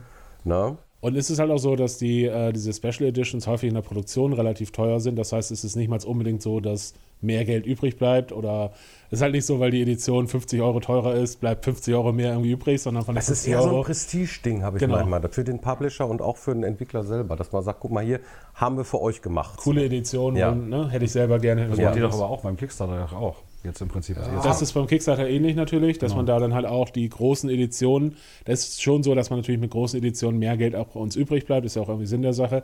Ne? 0.44 0.78
Und 1.01 1.18
es 1.18 1.30
ist 1.30 1.40
halt 1.40 1.51
auch 1.51 1.57
so, 1.57 1.75
dass 1.75 1.98
die, 1.98 2.25
äh, 2.25 2.54
diese 2.54 2.74
Special 2.74 3.10
Editions 3.10 3.45
häufig 3.48 3.69
in 3.69 3.75
der 3.75 3.81
Produktion 3.81 4.34
relativ 4.34 4.72
teuer 4.72 5.00
sind. 5.00 5.18
Das 5.18 5.34
heißt, 5.34 5.51
es 5.51 5.63
ist 5.63 5.75
nicht 5.75 5.90
mal 5.90 6.00
unbedingt 6.06 6.42
so, 6.42 6.60
dass 6.60 6.94
mehr 7.23 7.45
Geld 7.45 7.65
übrig 7.65 7.97
bleibt. 7.97 8.31
Oder 8.31 8.71
es 9.07 9.19
ist 9.19 9.21
halt 9.21 9.33
nicht 9.33 9.45
so, 9.45 9.59
weil 9.59 9.71
die 9.71 9.81
Edition 9.81 10.27
50 10.27 10.61
Euro 10.61 10.79
teurer 10.79 11.15
ist, 11.15 11.39
bleibt 11.39 11.65
50 11.65 11.93
Euro 11.93 12.11
mehr 12.11 12.31
irgendwie 12.31 12.51
übrig, 12.51 12.81
sondern 12.81 13.03
von 13.03 13.15
den 13.15 13.19
Es 13.19 13.29
ist 13.29 13.47
eher 13.47 13.59
Euro 13.59 13.69
so 13.69 13.77
ein 13.77 13.83
Prestige-Ding, 13.83 14.63
habe 14.63 14.77
ich 14.77 14.81
genau. 14.81 14.95
manchmal. 14.97 15.21
Für 15.31 15.43
den 15.43 15.59
Publisher 15.59 16.07
und 16.07 16.21
auch 16.21 16.37
für 16.37 16.53
den 16.53 16.63
Entwickler 16.63 17.03
selber. 17.03 17.35
Dass 17.35 17.51
man 17.51 17.63
sagt, 17.63 17.79
guck 17.79 17.91
mal 17.91 18.03
hier, 18.03 18.19
haben 18.53 18.77
wir 18.77 18.85
für 18.85 19.01
euch 19.01 19.21
gemacht. 19.21 19.57
Coole 19.57 19.85
Edition, 19.85 20.35
ja. 20.35 20.49
und, 20.49 20.69
ne, 20.69 20.89
hätte 20.89 21.05
ich 21.05 21.11
selber 21.11 21.39
gerne. 21.39 21.67
Das 21.67 21.77
ja. 21.77 21.85
macht 21.85 21.95
ihr 21.95 22.03
doch 22.03 22.13
aber 22.13 22.29
auch 22.29 22.41
beim 22.41 22.57
Kickstarter 22.57 23.11
auch 23.13 23.43
jetzt 23.63 23.81
im 23.81 23.87
Prinzip. 23.87 24.17
Ja. 24.17 24.41
Das 24.43 24.61
ist 24.61 24.73
beim 24.73 24.87
Kickstarter 24.87 25.27
ähnlich 25.27 25.55
natürlich, 25.55 25.97
dass 25.97 26.11
genau. 26.11 26.17
man 26.17 26.25
da 26.25 26.39
dann 26.39 26.53
halt 26.53 26.65
auch 26.65 26.89
die 26.89 27.07
großen 27.07 27.49
Editionen, 27.49 28.17
das 28.45 28.67
ist 28.67 28.81
schon 28.81 29.03
so, 29.03 29.15
dass 29.15 29.29
man 29.29 29.39
natürlich 29.39 29.61
mit 29.61 29.71
großen 29.71 29.97
Editionen 29.97 30.39
mehr 30.39 30.57
Geld 30.57 30.75
auch 30.75 30.87
bei 30.87 30.99
uns 30.99 31.15
übrig 31.15 31.45
bleibt, 31.45 31.65
ist 31.65 31.75
ja 31.75 31.81
auch 31.81 31.89
irgendwie 31.89 32.07
Sinn 32.07 32.21
der 32.21 32.33
Sache. 32.33 32.63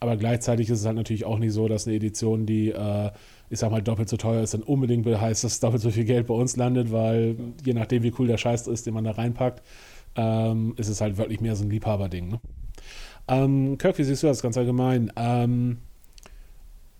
Aber 0.00 0.16
gleichzeitig 0.16 0.68
ist 0.68 0.80
es 0.80 0.86
halt 0.86 0.96
natürlich 0.96 1.24
auch 1.24 1.38
nicht 1.38 1.52
so, 1.52 1.68
dass 1.68 1.86
eine 1.86 1.94
Edition, 1.94 2.44
die, 2.44 2.70
äh, 2.70 3.10
ich 3.52 3.58
sag 3.58 3.70
mal, 3.70 3.82
doppelt 3.82 4.08
so 4.08 4.16
teuer 4.16 4.42
ist, 4.42 4.54
dann 4.54 4.62
unbedingt 4.62 5.04
heißt, 5.06 5.44
dass 5.44 5.60
doppelt 5.60 5.82
so 5.82 5.90
viel 5.90 6.06
Geld 6.06 6.26
bei 6.26 6.32
uns 6.32 6.56
landet, 6.56 6.90
weil 6.90 7.36
je 7.62 7.74
nachdem, 7.74 8.02
wie 8.02 8.12
cool 8.18 8.26
der 8.26 8.38
Scheiß 8.38 8.66
ist, 8.66 8.86
den 8.86 8.94
man 8.94 9.04
da 9.04 9.10
reinpackt, 9.10 9.62
ähm, 10.16 10.72
ist 10.78 10.88
es 10.88 11.02
halt 11.02 11.18
wirklich 11.18 11.42
mehr 11.42 11.54
so 11.54 11.62
ein 11.62 11.68
Liebhaberding. 11.68 12.28
Ne? 12.28 12.40
Ähm, 13.28 13.76
Kirk, 13.76 13.98
wie 13.98 14.04
siehst 14.04 14.22
du 14.22 14.26
das 14.26 14.40
ganz 14.40 14.56
allgemein? 14.56 15.12
Ähm, 15.16 15.78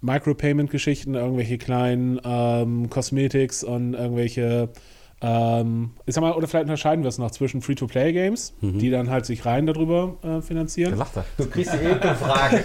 Micropayment-Geschichten, 0.02 1.14
irgendwelche 1.14 1.56
kleinen 1.56 2.20
ähm, 2.22 2.90
Cosmetics 2.90 3.64
und 3.64 3.94
irgendwelche, 3.94 4.68
ähm, 5.22 5.90
ich 6.04 6.14
sag 6.14 6.20
mal, 6.20 6.32
oder 6.32 6.48
vielleicht 6.48 6.64
unterscheiden 6.64 7.04
wir 7.04 7.08
es 7.08 7.18
noch 7.18 7.30
zwischen 7.30 7.62
Free-to-Play-Games, 7.62 8.54
mhm. 8.60 8.78
die 8.78 8.90
dann 8.90 9.08
halt 9.08 9.24
sich 9.24 9.46
rein 9.46 9.66
darüber 9.66 10.16
äh, 10.22 10.40
finanzieren. 10.40 10.96
lacht 10.96 11.16
er. 11.16 11.24
Du 11.36 11.46
kriegst 11.46 11.72
die 11.72 11.78
Ekelfrage. 11.78 12.64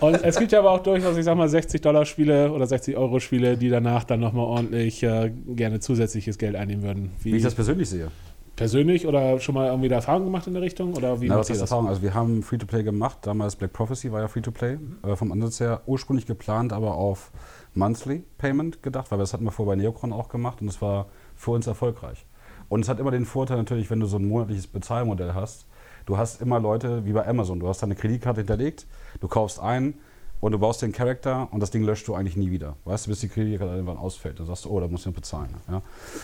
und 0.00 0.22
es 0.24 0.38
gibt 0.38 0.52
ja 0.52 0.60
aber 0.60 0.70
auch 0.70 0.82
durchaus, 0.82 1.16
ich 1.16 1.24
sag 1.24 1.36
mal, 1.36 1.48
60-Dollar-Spiele 1.48 2.50
oder 2.50 2.64
60-Euro-Spiele, 2.64 3.58
die 3.58 3.68
danach 3.68 4.04
dann 4.04 4.20
nochmal 4.20 4.46
ordentlich 4.46 5.02
äh, 5.02 5.30
gerne 5.48 5.80
zusätzliches 5.80 6.38
Geld 6.38 6.56
einnehmen 6.56 6.82
würden. 6.82 7.10
Wie, 7.22 7.32
Wie 7.32 7.36
ich 7.36 7.42
das 7.42 7.54
persönlich 7.54 7.90
sehe 7.90 8.08
persönlich 8.56 9.06
oder 9.06 9.40
schon 9.40 9.54
mal 9.54 9.68
irgendwie 9.68 9.88
Erfahrung 9.88 10.24
gemacht 10.24 10.46
in 10.46 10.52
der 10.52 10.62
Richtung? 10.62 10.94
Oder 10.94 11.20
wie 11.20 11.28
Na, 11.28 11.38
was 11.38 11.50
ist 11.50 11.60
Erfahrung? 11.60 11.88
Also 11.88 12.02
wir 12.02 12.14
haben 12.14 12.42
Free-to-Play 12.42 12.82
gemacht. 12.82 13.18
Damals 13.22 13.56
Black 13.56 13.72
Prophecy 13.72 14.12
war 14.12 14.20
ja 14.20 14.28
Free-to-Play. 14.28 14.76
Mhm. 14.76 14.98
Äh, 15.02 15.16
vom 15.16 15.32
Ansatz 15.32 15.60
her 15.60 15.82
ursprünglich 15.86 16.26
geplant, 16.26 16.72
aber 16.72 16.94
auf 16.94 17.32
Monthly 17.74 18.24
Payment 18.38 18.82
gedacht, 18.82 19.10
weil 19.10 19.18
das 19.18 19.32
hatten 19.32 19.44
wir 19.44 19.52
vorher 19.52 19.76
bei 19.76 19.82
Neocron 19.82 20.12
auch 20.12 20.28
gemacht 20.28 20.60
und 20.60 20.68
es 20.68 20.82
war 20.82 21.06
für 21.34 21.52
uns 21.52 21.66
erfolgreich. 21.66 22.26
Und 22.68 22.80
es 22.82 22.88
hat 22.88 23.00
immer 23.00 23.10
den 23.10 23.26
Vorteil 23.26 23.56
natürlich, 23.56 23.90
wenn 23.90 24.00
du 24.00 24.06
so 24.06 24.18
ein 24.18 24.26
monatliches 24.26 24.66
Bezahlmodell 24.66 25.34
hast, 25.34 25.66
du 26.06 26.16
hast 26.16 26.40
immer 26.40 26.60
Leute 26.60 27.04
wie 27.04 27.12
bei 27.12 27.26
Amazon, 27.26 27.60
du 27.60 27.68
hast 27.68 27.82
deine 27.82 27.94
Kreditkarte 27.94 28.40
hinterlegt, 28.40 28.86
du 29.20 29.28
kaufst 29.28 29.60
ein, 29.60 29.94
und 30.42 30.50
du 30.50 30.58
baust 30.58 30.82
den 30.82 30.90
Charakter 30.90 31.46
und 31.52 31.60
das 31.60 31.70
Ding 31.70 31.84
löscht 31.84 32.08
du 32.08 32.14
eigentlich 32.14 32.36
nie 32.36 32.50
wieder. 32.50 32.74
Weißt 32.84 33.06
du, 33.06 33.10
bis 33.10 33.20
die 33.20 33.28
Kreditkarte 33.28 33.74
irgendwann 33.74 33.96
ausfällt. 33.96 34.40
Dann 34.40 34.46
sagst 34.46 34.64
du, 34.64 34.70
oh, 34.70 34.80
da 34.80 34.88
musst 34.88 35.06
du 35.06 35.12
bezahlen. 35.12 35.50
Ja? 35.70 35.82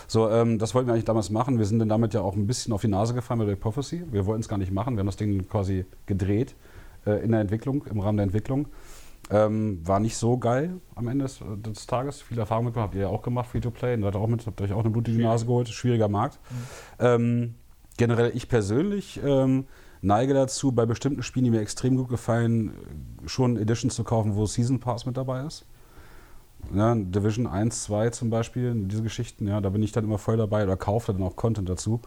So, 0.09 0.28
ähm, 0.28 0.59
das 0.59 0.75
wollten 0.75 0.88
wir 0.88 0.95
eigentlich 0.95 1.05
damals 1.05 1.31
machen. 1.31 1.57
Wir 1.59 1.67
sind 1.67 1.78
dann 1.78 1.88
damit 1.88 2.14
ja 2.14 2.21
auch 2.21 2.35
ein 2.35 2.49
bisschen 2.49 2.73
auf 2.73 2.81
die 2.81 2.88
Nase 2.88 3.14
gefallen 3.14 3.38
bei 3.38 3.47
der 3.47 3.55
Prophecy. 3.55 4.02
Wir 4.11 4.26
wollten 4.26 4.40
es 4.40 4.49
gar 4.49 4.59
nicht 4.59 4.73
machen. 4.73 4.97
Wir 4.97 5.00
haben 5.00 5.07
das 5.07 5.17
Ding 5.17 5.49
quasi 5.49 5.87
gedreht 6.07 6.57
äh, 7.07 7.23
in 7.23 7.31
der 7.31 7.40
Entwicklung, 7.40 7.85
im 7.88 8.00
Rahmen 8.00 8.17
der 8.17 8.25
Entwicklung. 8.25 8.67
Ähm, 9.30 9.87
war 9.87 10.00
nicht 10.00 10.16
so 10.16 10.38
geil 10.38 10.80
am 10.94 11.08
Ende 11.08 11.25
des, 11.25 11.40
des 11.56 11.87
Tages. 11.87 12.23
Viel 12.23 12.38
Erfahrung 12.38 12.64
mit 12.66 12.76
habt 12.76 12.94
ihr 12.94 13.02
ja 13.02 13.08
auch 13.08 13.23
gemacht, 13.23 13.50
Free-to-Play. 13.50 14.00
Seid 14.00 14.16
auch 14.16 14.26
mit, 14.26 14.47
habt 14.47 14.61
euch 14.61 14.73
auch 14.73 14.80
eine 14.80 14.90
blutige 14.90 15.23
Nase 15.23 15.44
geholt. 15.44 15.68
Schwieriger 15.68 16.08
Markt. 16.08 16.38
Mhm. 16.50 17.04
Ähm, 17.04 17.54
generell 17.99 18.32
ich 18.35 18.49
persönlich 18.49 19.20
ähm, 19.23 19.66
neige 20.00 20.32
dazu, 20.32 20.73
bei 20.73 20.87
bestimmten 20.87 21.23
Spielen, 21.23 21.44
die 21.44 21.50
mir 21.50 21.61
extrem 21.61 21.97
gut 21.97 22.08
gefallen, 22.08 22.73
schon 23.26 23.56
Editions 23.56 23.94
zu 23.94 24.04
kaufen, 24.04 24.35
wo 24.35 24.47
Season 24.47 24.80
Pass 24.80 25.04
mit 25.04 25.16
dabei 25.16 25.44
ist. 25.44 25.66
Ja, 26.75 26.94
Division 26.94 27.47
1, 27.47 27.85
2 27.85 28.11
zum 28.11 28.30
Beispiel, 28.30 28.75
diese 28.75 29.02
Geschichten, 29.02 29.47
ja, 29.47 29.61
da 29.61 29.70
bin 29.70 29.82
ich 29.82 29.92
dann 29.92 30.04
immer 30.04 30.18
voll 30.18 30.37
dabei 30.37 30.64
oder 30.64 30.76
kaufe 30.76 31.12
dann 31.12 31.23
auch 31.23 31.37
Content 31.37 31.68
dazu. 31.68 32.00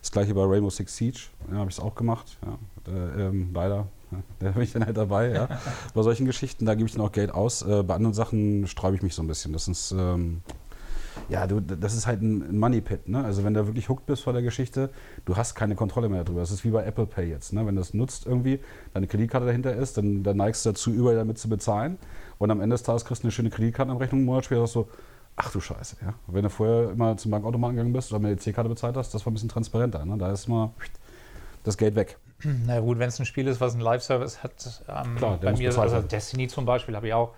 Das 0.00 0.12
gleiche 0.12 0.32
bei 0.34 0.44
Rainbow 0.44 0.70
Six 0.70 0.96
Siege, 0.96 1.20
ja, 1.50 1.58
habe 1.58 1.70
ich 1.70 1.76
es 1.76 1.82
auch 1.82 1.94
gemacht. 1.94 2.38
Ja, 2.44 2.58
da, 2.84 2.92
ähm, 3.18 3.50
leider, 3.52 3.88
da 4.38 4.50
bin 4.50 4.62
ich 4.62 4.72
dann 4.72 4.84
halt 4.84 4.96
dabei. 4.96 5.30
Ja. 5.30 5.48
bei 5.94 6.02
solchen 6.02 6.26
Geschichten, 6.26 6.66
da 6.66 6.74
gebe 6.74 6.88
ich 6.88 6.94
dann 6.94 7.04
auch 7.04 7.12
Geld 7.12 7.30
aus. 7.30 7.62
Äh, 7.62 7.82
bei 7.82 7.94
anderen 7.94 8.14
Sachen 8.14 8.66
sträube 8.66 8.96
ich 8.96 9.02
mich 9.02 9.14
so 9.14 9.22
ein 9.22 9.26
bisschen. 9.26 9.52
Das 9.52 9.68
ist, 9.68 9.92
ähm, 9.92 10.42
ja, 11.28 11.46
du, 11.46 11.60
das 11.60 11.94
ist 11.94 12.06
halt 12.06 12.22
ein 12.22 12.58
Money 12.58 12.80
Pit. 12.80 13.08
Ne? 13.08 13.24
Also 13.24 13.44
wenn 13.44 13.54
du 13.54 13.66
wirklich 13.66 13.88
hooked 13.88 14.06
bist 14.06 14.22
vor 14.22 14.32
der 14.32 14.42
Geschichte, 14.42 14.90
du 15.24 15.36
hast 15.36 15.54
keine 15.54 15.74
Kontrolle 15.74 16.08
mehr 16.08 16.24
darüber. 16.24 16.40
Das 16.40 16.50
ist 16.50 16.64
wie 16.64 16.70
bei 16.70 16.84
Apple 16.84 17.06
Pay 17.06 17.28
jetzt. 17.28 17.52
Ne? 17.52 17.66
Wenn 17.66 17.74
du 17.74 17.80
das 17.80 17.94
nutzt 17.94 18.26
irgendwie, 18.26 18.60
deine 18.94 19.06
Kreditkarte 19.06 19.46
dahinter 19.46 19.74
ist, 19.74 19.98
dann, 19.98 20.22
dann 20.22 20.36
neigst 20.36 20.64
du 20.64 20.70
dazu, 20.70 20.90
überall 20.90 21.16
damit 21.16 21.38
zu 21.38 21.48
bezahlen. 21.48 21.98
Und 22.38 22.50
am 22.50 22.60
Ende 22.60 22.74
des 22.74 22.82
Tages 22.82 23.04
kriegst 23.04 23.22
du 23.22 23.26
eine 23.26 23.32
schöne 23.32 23.50
Kreditkartenabrechnung 23.50 24.20
einen 24.20 24.26
Monat 24.26 24.44
später 24.44 24.60
sagst 24.60 24.76
du, 24.76 24.86
Ach 25.38 25.50
du 25.50 25.60
Scheiße, 25.60 25.98
ja. 26.00 26.14
Wenn 26.28 26.44
du 26.44 26.50
vorher 26.50 26.90
immer 26.90 27.14
zum 27.18 27.30
Bankautomaten 27.30 27.76
gegangen 27.76 27.92
bist 27.92 28.10
oder 28.10 28.20
mit 28.20 28.30
der 28.30 28.38
C-Karte 28.38 28.70
bezahlt 28.70 28.96
hast, 28.96 29.12
das 29.12 29.26
war 29.26 29.30
ein 29.30 29.34
bisschen 29.34 29.50
transparenter. 29.50 30.02
Ne? 30.06 30.16
Da 30.16 30.32
ist 30.32 30.48
mal 30.48 30.72
das 31.62 31.76
Geld 31.76 31.94
weg. 31.94 32.16
Na 32.42 32.80
gut, 32.80 32.98
wenn 32.98 33.08
es 33.08 33.18
ein 33.18 33.26
Spiel 33.26 33.46
ist, 33.46 33.60
was 33.60 33.72
einen 33.72 33.82
Live-Service 33.82 34.42
hat, 34.42 34.82
ähm, 34.88 35.16
Klar, 35.16 35.38
bei 35.38 35.52
mir, 35.52 35.76
also. 35.78 36.02
Destiny 36.02 36.48
zum 36.48 36.66
Beispiel, 36.66 36.94
habe 36.94 37.06
ich 37.08 37.14
auch, 37.14 37.32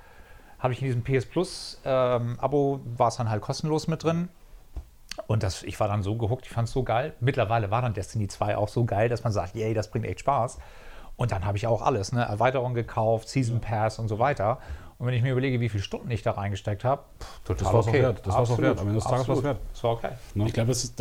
habe 0.59 0.73
ich 0.73 0.83
in 0.83 0.87
diesem 0.87 1.03
PS 1.03 1.27
Plus 1.27 1.81
ähm, 1.85 2.37
Abo, 2.41 2.81
war 2.97 3.09
es 3.09 3.17
dann 3.17 3.31
halt 3.31 3.41
kostenlos 3.41 3.87
mit 3.87 4.03
drin. 4.03 4.29
Und 5.27 5.43
das, 5.43 5.63
ich 5.63 5.79
war 5.81 5.89
dann 5.89 6.03
so 6.03 6.17
gehuckt, 6.17 6.47
ich 6.47 6.53
fand 6.53 6.69
es 6.69 6.75
so 6.75 6.83
geil. 6.83 7.15
Mittlerweile 7.21 7.71
war 7.71 7.83
dann 7.83 7.95
Destiny 7.95 8.29
2 8.29 8.57
auch 8.57 8.69
so 8.69 8.85
geil, 8.85 9.09
dass 9.09 9.25
man 9.25 9.33
sagt, 9.33 9.55
yay, 9.55 9.75
das 9.75 9.91
bringt 9.91 10.07
echt 10.07 10.21
Spaß. 10.21 10.59
Und 11.17 11.33
dann 11.33 11.45
habe 11.45 11.57
ich 11.59 11.67
auch 11.67 11.83
alles, 11.83 12.13
ne? 12.13 12.23
Erweiterung 12.23 12.75
gekauft, 12.75 13.29
Season 13.29 13.61
Pass 13.61 13.99
und 13.99 14.07
so 14.09 14.21
weiter. 14.21 14.59
Und 15.01 15.07
wenn 15.07 15.15
ich 15.15 15.23
mir 15.23 15.31
überlege, 15.31 15.61
wie 15.61 15.69
viele 15.69 15.83
Stunden 15.85 16.11
ich 16.11 16.23
da 16.23 16.33
reingesteckt 16.33 16.83
habe, 16.83 17.03
total 17.45 17.65
Das 17.65 17.73
war's 17.73 17.85
auch 17.87 17.89
okay. 17.91 18.03
wert. 18.03 18.19
Das 18.19 18.27
war's 18.27 18.35
auch 18.35 18.41
Absolut. 18.59 18.63
wert. 18.63 18.79
Am 18.81 18.87
Ende 18.89 18.95
des 18.99 19.05
Tages 19.05 19.29
war's 19.29 19.39
Absolut. 19.39 19.45
wert. 19.45 19.59
Das 19.73 19.85
war 19.85 19.93
okay. 19.93 20.09
Ich 20.47 20.53
glaube, 20.53 20.69
das 20.69 20.95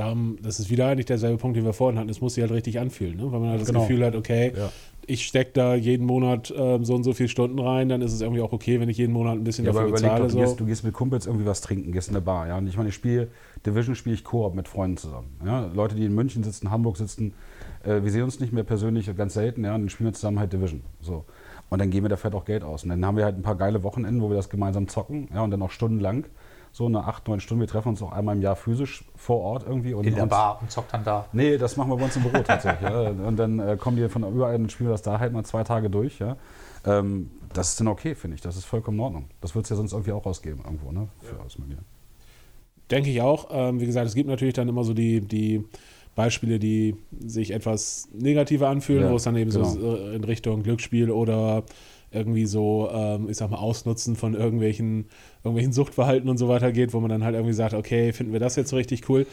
das 0.44 0.60
ist 0.60 0.70
wieder 0.70 0.88
eigentlich 0.88 1.08
derselbe 1.08 1.38
Punkt, 1.40 1.58
den 1.58 1.66
wir 1.66 1.74
vorhin 1.74 1.98
hatten. 1.98 2.10
Es 2.10 2.22
muss 2.22 2.36
sich 2.36 2.44
halt 2.44 2.52
richtig 2.52 2.80
anfühlen, 2.80 3.18
ne? 3.18 3.32
weil 3.32 3.40
man 3.40 3.50
halt 3.50 3.62
das 3.62 3.68
Genau. 3.70 3.82
Gefühl 3.82 4.06
hat, 4.06 4.16
okay, 4.16 4.54
Ja. 4.56 4.70
ich 5.08 5.26
stecke 5.26 5.50
da 5.54 5.74
jeden 5.74 6.06
Monat 6.06 6.54
ähm, 6.56 6.86
so 6.86 6.94
und 6.94 7.06
so 7.06 7.14
viele 7.14 7.28
Stunden 7.28 7.58
rein, 7.58 7.90
dann 7.90 8.04
ist 8.04 8.14
es 8.14 8.22
irgendwie 8.22 8.42
auch 8.42 8.52
okay, 8.52 8.80
wenn 8.80 8.88
ich 8.88 8.98
jeden 9.00 9.14
Monat 9.14 9.34
ein 9.34 9.44
bisschen 9.44 9.66
Ja, 9.66 9.72
aber 9.72 9.80
dafür 9.90 9.98
überleg 9.98 10.10
doch, 10.12 10.26
bezahle. 10.26 10.32
du, 10.32 10.38
gehst, 10.42 10.52
So. 10.52 10.58
du 10.58 10.66
gehst 10.68 10.84
mit 10.84 10.94
Kumpels 10.94 11.26
irgendwie 11.26 11.46
was 11.48 11.62
trinken, 11.62 11.92
gehst 11.92 12.10
in 12.10 12.16
eine 12.16 12.22
Bar. 12.24 12.48
Ja? 12.50 12.58
Und 12.60 12.68
ich 12.68 12.78
meine, 12.78 12.90
ich 12.90 12.96
spiele 12.96 13.30
Division 13.66 13.96
spiele 13.96 14.14
ich 14.14 14.24
Koop 14.24 14.54
mit 14.54 14.68
Freunden 14.68 14.98
zusammen. 14.98 15.40
Ja? 15.44 15.72
Leute, 15.74 15.96
die 15.96 16.06
in 16.06 16.14
München 16.14 16.44
sitzen, 16.44 16.70
Hamburg 16.70 16.98
sitzen, 16.98 17.34
äh, 17.84 18.04
wir 18.04 18.12
sehen 18.12 18.22
uns 18.24 18.40
nicht 18.40 18.54
mehr 18.54 18.64
persönlich 18.64 19.10
ganz 19.18 19.34
selten, 19.34 19.64
ja, 19.66 19.74
und 19.74 19.82
dann 19.82 19.90
spielen 19.90 20.10
wir 20.10 20.14
zusammen 20.14 20.38
halt 20.40 20.54
Division. 20.54 20.84
So. 21.02 21.26
Und 21.70 21.80
dann 21.80 21.90
geben 21.90 22.06
wir 22.06 22.10
dafür 22.10 22.32
halt 22.32 22.36
auch 22.36 22.46
Geld 22.46 22.64
aus. 22.64 22.84
Und 22.84 22.90
dann 22.90 23.06
haben 23.06 23.18
wir 23.18 23.26
halt 23.26 23.38
ein 23.38 23.42
paar 23.42 23.56
geile 23.56 23.84
Wochenenden, 23.84 24.22
wo 24.22 24.30
wir 24.30 24.38
das 24.38 24.50
gemeinsam 24.50 24.88
zocken, 24.88 25.30
ja, 25.34 25.42
und 25.42 25.52
dann 25.52 25.62
auch 25.62 25.72
stundenlang. 25.72 26.26
So 26.72 26.86
eine 26.86 27.06
acht, 27.06 27.28
neun 27.28 27.40
Stunden. 27.40 27.62
Wir 27.62 27.68
treffen 27.68 27.90
uns 27.90 28.02
auch 28.04 28.12
einmal 28.12 28.36
im 28.36 28.42
Jahr 28.42 28.56
physisch 28.56 29.04
vor 29.16 29.40
Ort 29.42 29.66
irgendwie. 29.66 29.94
Und 29.94 30.06
In 30.06 30.16
der 30.16 30.28
Bar 30.28 30.60
und 30.62 30.70
zockt 30.70 30.94
dann 30.94 31.04
da. 31.04 31.26
Nee, 31.32 31.58
das 31.58 31.76
machen 31.76 31.90
wir 31.90 31.98
bei 31.98 32.04
uns 32.06 32.16
im 32.16 32.24
Büro 32.24 32.44
tatsächlich. 32.44 32.88
ja. 32.90 33.10
Und 33.10 33.38
dann 33.38 33.60
äh, 33.60 33.78
kommen 33.78 33.98
die 33.98 34.08
von 34.10 34.24
überall 34.24 34.56
und 34.56 34.72
spielen 34.72 34.90
wir 34.90 34.94
das 34.94 35.02
da 35.02 35.20
halt 35.20 35.34
mal 35.34 35.44
zwei 35.44 35.64
Tage 35.64 35.90
durch. 35.90 36.20
Ja. 36.20 36.38
Ähm, 36.86 37.32
das 37.54 37.70
ist 37.70 37.80
dann 37.80 37.88
okay, 37.88 38.14
finde 38.14 38.36
ich. 38.36 38.42
Das 38.42 38.58
ist 38.58 38.66
vollkommen 38.66 38.98
in 38.98 39.04
Ordnung. 39.04 39.26
Das 39.42 39.56
wird 39.56 39.66
es 39.66 39.70
ja 39.70 39.76
sonst 39.76 39.94
irgendwie 39.94 40.12
auch 40.12 40.26
ausgeben 40.26 40.62
irgendwo, 40.64 40.92
ne? 40.92 41.08
Für 41.22 41.40
alles 41.40 41.58
Mögliche. 41.58 41.82
Denke 42.92 43.10
ich 43.10 43.22
auch. 43.22 43.48
Ähm, 43.50 43.80
wie 43.80 43.86
gesagt, 43.86 44.08
es 44.08 44.14
gibt 44.14 44.30
natürlich 44.30 44.54
dann 44.54 44.70
immer 44.70 44.84
so 44.84 44.94
die, 44.94 45.22
die 45.22 45.66
Beispiele, 46.18 46.60
die 46.60 46.96
sich 47.26 47.52
etwas 47.52 48.10
negativer 48.12 48.68
anfühlen, 48.68 49.04
Ja, 49.04 49.12
wo 49.12 49.16
es 49.16 49.24
dann 49.24 49.38
eben 49.38 49.52
so 49.52 49.62
genau. 49.62 49.96
äh, 49.96 50.16
in 50.16 50.24
Richtung 50.26 50.64
Glücksspiel 50.64 51.12
oder 51.12 51.64
irgendwie 52.12 52.46
so, 52.46 52.90
ähm, 52.92 53.30
ich 53.30 53.38
sag 53.38 53.50
mal, 53.52 53.58
Ausnutzen 53.58 54.16
von 54.16 54.34
irgendwelchen, 54.34 55.06
irgendwelchen 55.44 55.74
Suchtverhalten 55.74 56.30
und 56.30 56.38
so 56.38 56.48
weiter 56.50 56.72
geht, 56.72 56.94
wo 56.94 57.00
man 57.00 57.10
dann 57.10 57.24
halt 57.24 57.36
irgendwie 57.36 57.54
sagt, 57.54 57.74
okay, 57.74 58.12
finden 58.14 58.34
wir 58.34 58.40
das 58.40 58.56
jetzt 58.56 58.70
so 58.70 58.76
richtig 58.78 59.08
cool. 59.10 59.28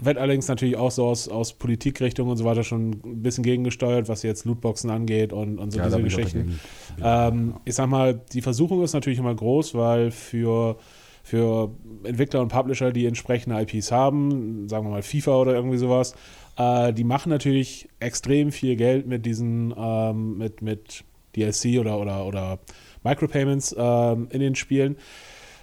Wird 0.00 0.16
allerdings 0.18 0.48
natürlich 0.48 0.76
auch 0.76 0.90
so 0.90 1.04
aus, 1.06 1.28
aus 1.28 1.52
Politikrichtung 1.52 2.28
und 2.28 2.36
so 2.36 2.44
weiter 2.44 2.64
schon 2.64 2.90
ein 3.04 3.22
bisschen 3.22 3.44
gegengesteuert, 3.44 4.08
was 4.08 4.22
jetzt 4.22 4.44
Lootboxen 4.46 4.88
angeht 4.90 5.32
und, 5.32 5.58
und 5.58 5.70
so 5.70 5.78
Ja, 5.78 5.84
diese 5.84 5.98
ich 5.98 6.04
Geschichten. 6.04 6.58
dagegen. 6.98 7.36
Ähm, 7.44 7.54
ich 7.64 7.74
sag 7.74 7.88
mal, 7.88 8.20
die 8.32 8.40
Versuchung 8.40 8.82
ist 8.82 8.94
natürlich 8.94 9.18
immer 9.18 9.34
groß, 9.34 9.74
weil 9.74 10.10
für, 10.10 10.76
für 11.22 11.70
Entwickler 12.04 12.40
und 12.40 12.48
Publisher, 12.48 12.92
die 12.92 13.06
entsprechende 13.06 13.60
IPs 13.60 13.92
haben, 13.92 14.68
sagen 14.68 14.86
wir 14.86 14.90
mal 14.90 15.02
FIFA 15.02 15.36
oder 15.36 15.54
irgendwie 15.54 15.78
sowas, 15.78 16.14
äh, 16.56 16.92
die 16.92 17.04
machen 17.04 17.30
natürlich 17.30 17.88
extrem 18.00 18.52
viel 18.52 18.76
Geld 18.76 19.06
mit 19.06 19.24
diesen, 19.24 19.74
ähm, 19.76 20.38
mit, 20.38 20.62
mit 20.62 21.04
DLC 21.36 21.78
oder, 21.78 21.98
oder, 21.98 22.26
oder 22.26 22.58
Micropayments 23.04 23.74
ähm, 23.78 24.28
in 24.30 24.40
den 24.40 24.54
Spielen. 24.54 24.96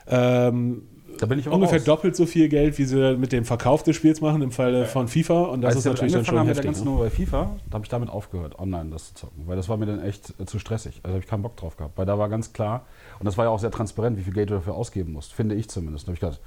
Ähm, 0.07 0.83
Da 1.19 1.25
bin 1.25 1.37
ich 1.37 1.49
ungefähr 1.49 1.79
raus. 1.79 1.85
doppelt 1.85 2.15
so 2.15 2.25
viel 2.25 2.47
Geld, 2.47 2.77
wie 2.77 2.85
sie 2.85 3.17
mit 3.17 3.31
dem 3.31 3.43
Verkauf 3.43 3.83
des 3.83 3.95
Spiels 3.95 4.21
machen, 4.21 4.41
im 4.41 4.51
Falle 4.51 4.85
von 4.85 5.07
FIFA. 5.07 5.43
Und 5.43 5.61
das 5.61 5.75
Als 5.75 5.85
ist 5.85 5.91
natürlich 5.91 6.13
dann 6.13 6.25
schon 6.25 6.45
heftig. 6.45 6.65
ganzen 6.65 6.85
Ne? 6.85 6.91
Nummer 6.91 7.03
bei 7.03 7.09
FIFA, 7.09 7.55
da 7.69 7.73
habe 7.73 7.83
ich 7.83 7.89
damit 7.89 8.09
aufgehört, 8.09 8.57
online 8.57 8.89
das 8.91 9.09
zu 9.09 9.15
zocken. 9.15 9.43
Weil 9.45 9.57
das 9.57 9.67
war 9.67 9.77
mir 9.77 9.85
dann 9.85 10.01
echt 10.01 10.33
äh, 10.39 10.45
zu 10.45 10.59
stressig. 10.59 11.01
Also 11.03 11.15
habe 11.15 11.23
ich 11.23 11.29
keinen 11.29 11.43
Bock 11.43 11.57
drauf 11.57 11.75
gehabt. 11.75 11.97
Weil 11.97 12.05
da 12.05 12.17
war 12.17 12.29
ganz 12.29 12.53
klar, 12.53 12.85
und 13.19 13.25
das 13.25 13.37
war 13.37 13.45
ja 13.45 13.51
auch 13.51 13.59
sehr 13.59 13.71
transparent, 13.71 14.17
wie 14.17 14.23
viel 14.23 14.33
Geld 14.33 14.49
du 14.49 14.55
dafür 14.55 14.75
ausgeben 14.75 15.11
musst. 15.11 15.33
Finde 15.33 15.55
ich 15.55 15.69
zumindest. 15.69 16.05
Da 16.05 16.09
habe 16.09 16.13
ich 16.13 16.19
gedacht, 16.21 16.39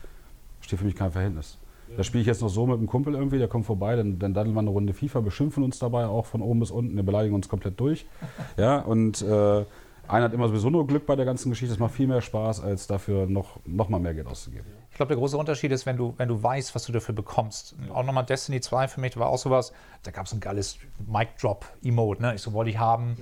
steht 0.61 0.79
für 0.79 0.87
mich 0.87 0.97
kein 0.97 1.13
Verhältnis. 1.13 1.59
Da 1.97 2.05
spiele 2.05 2.23
ich 2.23 2.27
jetzt 2.27 2.41
noch 2.41 2.49
so 2.49 2.67
mit 2.67 2.79
einem 2.79 2.87
Kumpel 2.87 3.15
irgendwie, 3.15 3.39
der 3.39 3.49
kommt 3.49 3.67
vorbei, 3.67 3.97
dann, 3.97 4.19
dann 4.19 4.33
daddeln 4.33 4.55
wir 4.55 4.61
eine 4.61 4.71
Runde 4.71 4.95
FIFA, 4.95 5.21
beschimpfen 5.21 5.63
uns 5.63 5.79
dabei 5.79 6.07
auch 6.07 6.25
von 6.25 6.41
oben 6.41 6.61
bis 6.61 6.71
unten, 6.71 6.97
wir 6.97 7.03
beleidigen 7.03 7.35
uns 7.35 7.49
komplett 7.51 7.79
durch. 7.79 8.07
Ja, 8.57 8.79
und 8.79 9.21
äh, 9.21 9.65
einer 10.13 10.27
hat 10.27 10.35
immer 10.35 10.49
sowieso 10.49 10.69
nur 10.69 10.87
Glück 10.87 11.07
bei 11.07 11.17
der 11.17 11.25
ganzen 11.25 11.51
Geschichte. 11.51 11.73
Es 11.73 11.81
macht 11.81 11.95
viel 11.95 12.07
mehr 12.07 12.21
Spaß, 12.21 12.63
als 12.63 12.87
dafür 12.87 13.27
noch, 13.27 13.61
noch 13.65 13.89
mal 13.89 13.99
mehr 13.99 14.13
Geld 14.13 14.27
auszugeben. 14.27 14.67
Ich 14.91 14.97
glaube, 14.97 15.09
der 15.09 15.17
große 15.17 15.39
Unterschied 15.39 15.73
ist, 15.73 15.87
wenn 15.87 15.97
du, 15.97 16.13
wenn 16.19 16.29
du 16.29 16.43
weißt, 16.43 16.75
was 16.75 16.85
du 16.85 16.93
dafür 16.93 17.15
bekommst. 17.15 17.75
Und 17.79 17.91
Auch 17.91 18.05
nochmal 18.05 18.27
Destiny 18.27 18.61
2 18.61 18.89
für 18.89 19.01
mich 19.01 19.17
war 19.17 19.29
auch 19.29 19.39
sowas, 19.39 19.73
da 20.03 20.11
gab 20.11 20.27
es 20.27 20.33
ein 20.33 20.41
geiles 20.41 20.77
Mic-Drop-Emote. 21.07 22.21
Ne? 22.21 22.35
Ich 22.35 22.43
so, 22.43 22.53
wollte 22.53 22.71
ich 22.71 22.79
haben, 22.79 23.17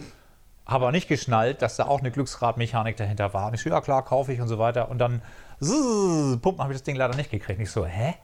habe 0.67 0.87
aber 0.87 0.93
nicht 0.93 1.07
geschnallt, 1.07 1.63
dass 1.63 1.77
da 1.77 1.87
auch 1.87 2.01
eine 2.01 2.11
Glücksradmechanik 2.11 2.97
dahinter 2.97 3.33
war. 3.35 3.49
Und 3.49 3.55
ich 3.55 3.63
so, 3.63 3.71
ja 3.71 3.81
klar, 3.81 4.05
kaufe 4.05 4.33
ich 4.33 4.41
und 4.41 4.49
so 4.49 4.59
weiter. 4.59 4.91
Und 4.91 4.99
dann, 4.99 5.23
pumpen, 5.61 6.59
habe 6.59 6.73
ich 6.73 6.79
das 6.79 6.83
Ding 6.83 6.97
leider 6.97 7.15
nicht 7.17 7.31
gekriegt. 7.31 7.59
Und 7.59 7.65
ich 7.65 7.71
so, 7.71 7.87
hä? 7.87 8.15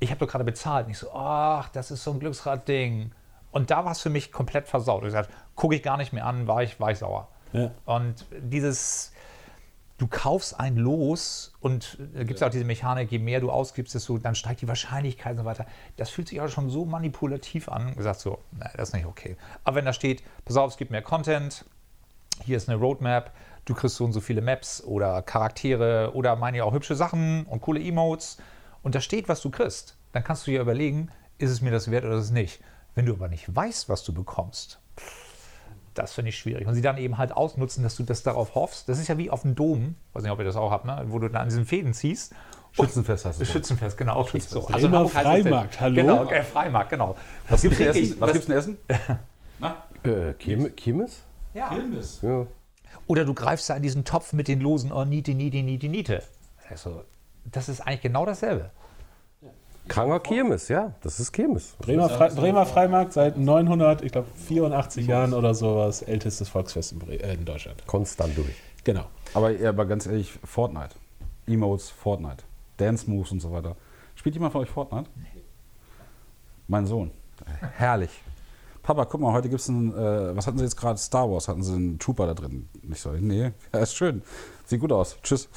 Ich 0.00 0.10
habe 0.10 0.18
doch 0.18 0.28
gerade 0.28 0.44
bezahlt. 0.44 0.86
Und 0.86 0.92
ich 0.92 0.98
so, 0.98 1.12
ach, 1.12 1.68
das 1.68 1.92
ist 1.92 2.02
so 2.02 2.10
ein 2.10 2.18
Glücksrad-Ding. 2.18 3.12
Und 3.52 3.70
da 3.70 3.84
war 3.84 3.92
es 3.92 4.00
für 4.00 4.10
mich 4.10 4.32
komplett 4.32 4.66
versaut. 4.66 5.02
Ich 5.02 5.06
gesagt, 5.06 5.30
gucke 5.54 5.76
ich 5.76 5.82
gar 5.84 5.96
nicht 5.96 6.12
mehr 6.12 6.26
an, 6.26 6.48
war 6.48 6.64
ich, 6.64 6.80
war 6.80 6.90
ich 6.90 6.98
sauer. 6.98 7.28
Ja. 7.52 7.70
Und 7.84 8.26
dieses, 8.30 9.12
du 9.98 10.06
kaufst 10.06 10.58
ein 10.58 10.76
Los 10.76 11.54
und 11.60 11.98
da 12.14 12.24
gibt 12.24 12.40
es 12.40 12.42
auch 12.42 12.50
diese 12.50 12.64
Mechanik, 12.64 13.10
je 13.10 13.18
mehr 13.18 13.40
du 13.40 13.50
ausgibst, 13.50 13.94
desto 13.94 14.18
dann 14.18 14.34
steigt 14.34 14.60
die 14.60 14.68
Wahrscheinlichkeit 14.68 15.32
und 15.32 15.38
so 15.38 15.44
weiter. 15.44 15.66
Das 15.96 16.10
fühlt 16.10 16.28
sich 16.28 16.40
auch 16.40 16.48
schon 16.48 16.70
so 16.70 16.84
manipulativ 16.84 17.68
an. 17.68 17.94
Gesagt 17.96 18.20
so, 18.20 18.38
nein, 18.52 18.70
das 18.76 18.90
ist 18.90 18.94
nicht 18.94 19.06
okay. 19.06 19.36
Aber 19.64 19.76
wenn 19.76 19.84
da 19.84 19.92
steht, 19.92 20.22
pass 20.44 20.56
auf, 20.56 20.70
es 20.72 20.76
gibt 20.76 20.90
mehr 20.90 21.02
Content, 21.02 21.64
hier 22.44 22.56
ist 22.56 22.68
eine 22.68 22.78
Roadmap, 22.78 23.32
du 23.64 23.74
kriegst 23.74 23.96
so 23.96 24.04
und 24.04 24.12
so 24.12 24.20
viele 24.20 24.42
Maps 24.42 24.82
oder 24.84 25.22
Charaktere 25.22 26.12
oder 26.14 26.36
meine 26.36 26.58
ich 26.58 26.62
auch 26.62 26.72
hübsche 26.72 26.94
Sachen 26.94 27.46
und 27.46 27.60
coole 27.62 27.80
Emotes 27.80 28.38
und 28.82 28.94
da 28.94 29.00
steht, 29.00 29.28
was 29.28 29.40
du 29.40 29.50
kriegst, 29.50 29.96
dann 30.12 30.22
kannst 30.22 30.46
du 30.46 30.50
dir 30.50 30.60
überlegen, 30.60 31.10
ist 31.38 31.50
es 31.50 31.60
mir 31.60 31.70
das 31.70 31.90
wert 31.90 32.04
oder 32.04 32.16
ist 32.16 32.24
es 32.24 32.30
nicht. 32.30 32.60
Wenn 32.94 33.06
du 33.06 33.14
aber 33.14 33.28
nicht 33.28 33.54
weißt, 33.54 33.88
was 33.88 34.04
du 34.04 34.12
bekommst, 34.12 34.80
das 35.98 36.12
finde 36.12 36.28
ich 36.30 36.38
schwierig. 36.38 36.66
Und 36.66 36.74
sie 36.74 36.82
dann 36.82 36.98
eben 36.98 37.18
halt 37.18 37.32
ausnutzen, 37.32 37.82
dass 37.82 37.96
du 37.96 38.02
das 38.02 38.22
darauf 38.22 38.54
hoffst. 38.54 38.88
Das 38.88 38.98
ist 38.98 39.08
ja 39.08 39.18
wie 39.18 39.30
auf 39.30 39.42
dem 39.42 39.54
Dom, 39.54 39.96
weiß 40.12 40.22
nicht, 40.22 40.32
ob 40.32 40.38
ihr 40.38 40.44
das 40.44 40.56
auch 40.56 40.70
habt, 40.70 40.84
ne? 40.84 41.04
wo 41.08 41.18
du 41.18 41.28
dann 41.28 41.42
an 41.42 41.48
diesen 41.48 41.64
Fäden 41.66 41.94
ziehst. 41.94 42.34
Schützenfest 42.72 43.24
heißt 43.24 43.40
es. 43.40 43.50
Schützenfest, 43.50 43.96
genau. 43.96 44.14
Auch 44.14 44.28
so. 44.28 44.68
Hamburg 44.68 45.14
heißt 45.14 45.16
es 45.16 45.22
Freimarkt, 45.22 45.74
denn- 45.74 45.80
hallo? 45.80 45.94
Genau, 45.94 46.30
äh, 46.30 46.42
Freimarkt, 46.42 46.90
genau. 46.90 47.16
Was 47.48 47.62
gibt's 47.62 47.78
denn 47.78 47.90
krieg 47.92 48.02
Essen? 48.04 48.20
Was 48.20 48.32
gibt's 48.32 48.46
denn 48.46 48.56
Essen? 48.58 48.78
Äh, 50.02 50.32
Kirmes? 50.34 50.76
Kirmes? 50.76 51.22
Ja. 51.54 51.70
Ja. 52.22 52.46
Oder 53.06 53.24
du 53.24 53.34
greifst 53.34 53.70
da 53.70 53.76
in 53.76 53.82
diesen 53.82 54.04
Topf 54.04 54.32
mit 54.32 54.46
den 54.48 54.60
Losen, 54.60 54.92
oh, 54.92 55.04
Niete, 55.04 55.34
Niete, 55.34 55.62
Niete, 55.62 55.88
Niete. 55.88 56.22
Also, 56.68 57.02
das 57.44 57.68
ist 57.68 57.80
eigentlich 57.80 58.02
genau 58.02 58.26
dasselbe. 58.26 58.70
Kranker 59.88 60.20
Kirmes, 60.20 60.68
ja, 60.68 60.92
das 61.00 61.20
ist 61.20 61.32
Kirmes. 61.32 61.76
Bremer, 61.78 62.08
Fre 62.08 62.30
Bremer 62.34 62.66
Freimarkt 62.66 63.12
seit 63.12 63.36
900, 63.36 64.02
ich 64.02 64.12
glaube 64.12 64.28
84 64.46 65.06
Jahren 65.06 65.32
oder 65.32 65.54
sowas, 65.54 66.02
ältestes 66.02 66.48
Volksfest 66.48 66.92
in, 66.92 67.08
äh, 67.08 67.34
in 67.34 67.44
Deutschland. 67.44 67.86
Konstant 67.86 68.36
durch. 68.36 68.56
Genau. 68.84 69.04
Aber, 69.34 69.52
aber 69.64 69.86
ganz 69.86 70.06
ehrlich, 70.06 70.32
Fortnite. 70.44 70.96
Emotes, 71.46 71.90
Fortnite. 71.90 72.44
Dance 72.76 73.08
Moves 73.08 73.32
und 73.32 73.40
so 73.40 73.52
weiter. 73.52 73.76
Spielt 74.14 74.34
jemand 74.34 74.52
von 74.52 74.62
euch 74.62 74.70
Fortnite? 74.70 75.08
Mein 76.68 76.86
Sohn. 76.86 77.10
Herrlich. 77.76 78.10
Papa, 78.82 79.04
guck 79.04 79.20
mal, 79.20 79.32
heute 79.32 79.48
gibt 79.48 79.60
es 79.60 79.68
ein, 79.68 79.92
äh, 79.92 80.36
was 80.36 80.46
hatten 80.46 80.58
Sie 80.58 80.64
jetzt 80.64 80.76
gerade? 80.76 80.98
Star 80.98 81.30
Wars, 81.30 81.48
hatten 81.48 81.62
Sie 81.62 81.72
einen 81.72 81.98
Trooper 81.98 82.26
da 82.26 82.34
drin? 82.34 82.68
Ich 82.90 83.00
so, 83.00 83.10
nee, 83.12 83.52
ja, 83.72 83.78
ist 83.80 83.94
schön. 83.94 84.22
Sieht 84.64 84.80
gut 84.80 84.92
aus. 84.92 85.16
Tschüss. 85.22 85.48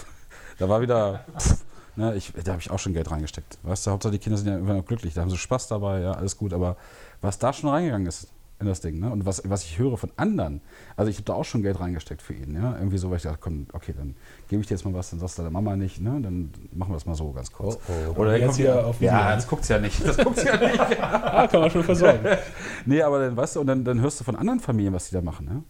Da 0.58 0.68
war 0.68 0.82
wieder, 0.82 1.26
pff, 1.38 1.64
ne, 2.00 2.15
ich, 2.15 2.34
da 2.44 2.51
habe 2.53 2.62
ich 2.62 2.72
auch 2.72 2.79
schon 2.79 2.94
Geld 2.94 3.12
reingesteckt. 3.12 3.60
Weißt 3.63 3.86
du, 3.86 3.91
Hauptsache 3.91 4.13
die 4.13 4.20
Kinder 4.20 4.38
sind 4.38 4.48
ja 4.48 4.58
immer 4.58 4.74
noch 4.74 4.86
glücklich, 4.86 5.13
da 5.13 5.22
haben 5.22 5.29
sie 5.29 5.38
Spaß 5.38 5.68
dabei, 5.68 6.00
ja, 6.01 6.13
alles 6.13 6.38
gut. 6.38 6.53
Aber 6.53 6.77
was 7.22 7.38
da 7.38 7.53
schon 7.53 7.70
reingegangen 7.70 8.08
ist 8.08 8.29
in 8.62 8.68
das 8.68 8.82
Ding, 8.82 9.00
ne? 9.00 9.10
und 9.10 9.25
was, 9.25 9.41
was 9.46 9.63
ich 9.63 9.77
höre 9.79 9.98
von 9.98 10.12
anderen, 10.18 10.60
also 10.98 11.10
ich 11.10 11.15
habe 11.15 11.24
da 11.24 11.34
auch 11.34 11.46
schon 11.46 11.62
Geld 11.63 11.79
reingesteckt 11.79 12.22
für 12.22 12.34
ihn, 12.34 12.56
ja, 12.56 12.75
irgendwie 12.77 12.98
so, 12.98 13.10
weil 13.10 13.15
ich 13.15 13.24
dachte, 13.24 13.38
komm, 13.39 13.68
okay, 13.72 13.94
dann 13.98 14.15
gebe 14.50 14.62
ich 14.62 14.68
dir 14.68 14.74
jetzt 14.74 14.84
mal 14.84 14.94
was, 14.94 15.12
dann 15.12 15.20
sagst 15.22 15.38
du 15.38 15.44
deiner 15.44 15.51
Mama 15.51 15.77
nicht, 15.77 16.01
ne? 16.01 16.20
dann 16.22 16.51
machen 16.74 16.89
wir 16.91 16.96
das 16.96 17.06
mal 17.06 17.15
so 17.15 17.32
ganz 17.32 17.53
kurz. 17.53 17.77
Oh, 17.88 17.91
oh. 18.18 18.20
Oder 18.20 18.38
Jetzt 18.38 18.58
hier 18.58 18.65
wieder- 18.74 18.86
auf 18.88 19.00
Video, 19.00 19.13
Ja, 19.13 19.36
das 19.36 19.48
guckt's 19.48 19.70
ja 19.70 19.79
nicht. 19.79 20.06
Das 20.06 20.18
guckt's 20.18 20.44
ja 20.44 20.58
nicht. 20.58 20.77
Ah, 21.01 21.48
kann 21.48 21.62
man 21.62 21.72
schon 21.72 21.84
versorgen. 21.84 22.20
Nee, 22.86 23.01
aber 23.01 23.20
dann 23.20 23.38
weißt 23.38 23.56
du, 23.56 23.62
und 23.62 23.68
dann, 23.68 23.86
dann 23.86 24.01
hörst 24.01 24.20
du 24.20 24.24
von 24.25 24.36
anderen 24.36 24.60
Familien, 24.60 24.94
was 24.94 25.08
die 25.08 25.13
da 25.15 25.22
machen, 25.22 25.46
ne? 25.46 25.63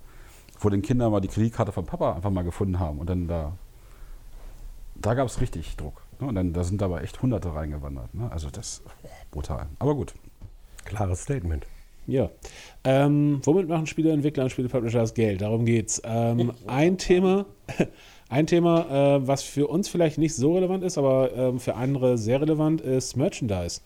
Wo 0.59 0.69
den 0.69 0.81
Kinder 0.81 1.09
mal 1.11 1.19
die 1.21 1.27
Kreditkarte 1.27 1.71
von 1.71 1.85
Papa 1.85 2.13
einfach 2.13 2.31
mal 2.31 2.43
gefunden 2.43 2.79
haben 2.79 2.97
und 2.99 3.07
dann 3.09 3.27
da. 3.27 3.51
Da 4.95 5.13
gab 5.13 5.27
es 5.27 5.39
richtig 5.41 5.77
Druck. 5.77 6.01
Ne? 6.19 6.27
Und 6.27 6.35
dann 6.35 6.53
da 6.53 6.63
sind 6.63 6.81
aber 6.81 7.01
echt 7.03 7.21
Hunderte 7.21 7.53
reingewandert. 7.53 8.13
Ne? 8.13 8.31
Also 8.31 8.49
das 8.49 8.81
brutal. 9.31 9.67
Aber 9.79 9.95
gut. 9.95 10.13
Klares 10.85 11.23
Statement. 11.23 11.65
Ja. 12.07 12.29
Ähm, 12.83 13.41
womit 13.43 13.67
machen 13.67 13.85
Spieleentwickler 13.85 14.43
und 14.43 14.49
Spielepublisher 14.49 14.99
das 14.99 15.13
Geld? 15.13 15.41
Darum 15.41 15.65
geht's. 15.65 16.01
Ähm, 16.03 16.53
ein 16.65 16.97
Thema, 16.97 17.45
Ein 18.29 18.45
Thema, 18.45 19.15
äh, 19.15 19.27
was 19.27 19.41
für 19.41 19.67
uns 19.67 19.89
vielleicht 19.89 20.19
nicht 20.19 20.35
so 20.35 20.53
relevant 20.53 20.83
ist, 20.83 20.99
aber 20.99 21.35
ähm, 21.35 21.59
für 21.59 21.75
andere 21.75 22.15
sehr 22.19 22.39
relevant, 22.39 22.79
ist 22.79 23.17
Merchandise. 23.17 23.81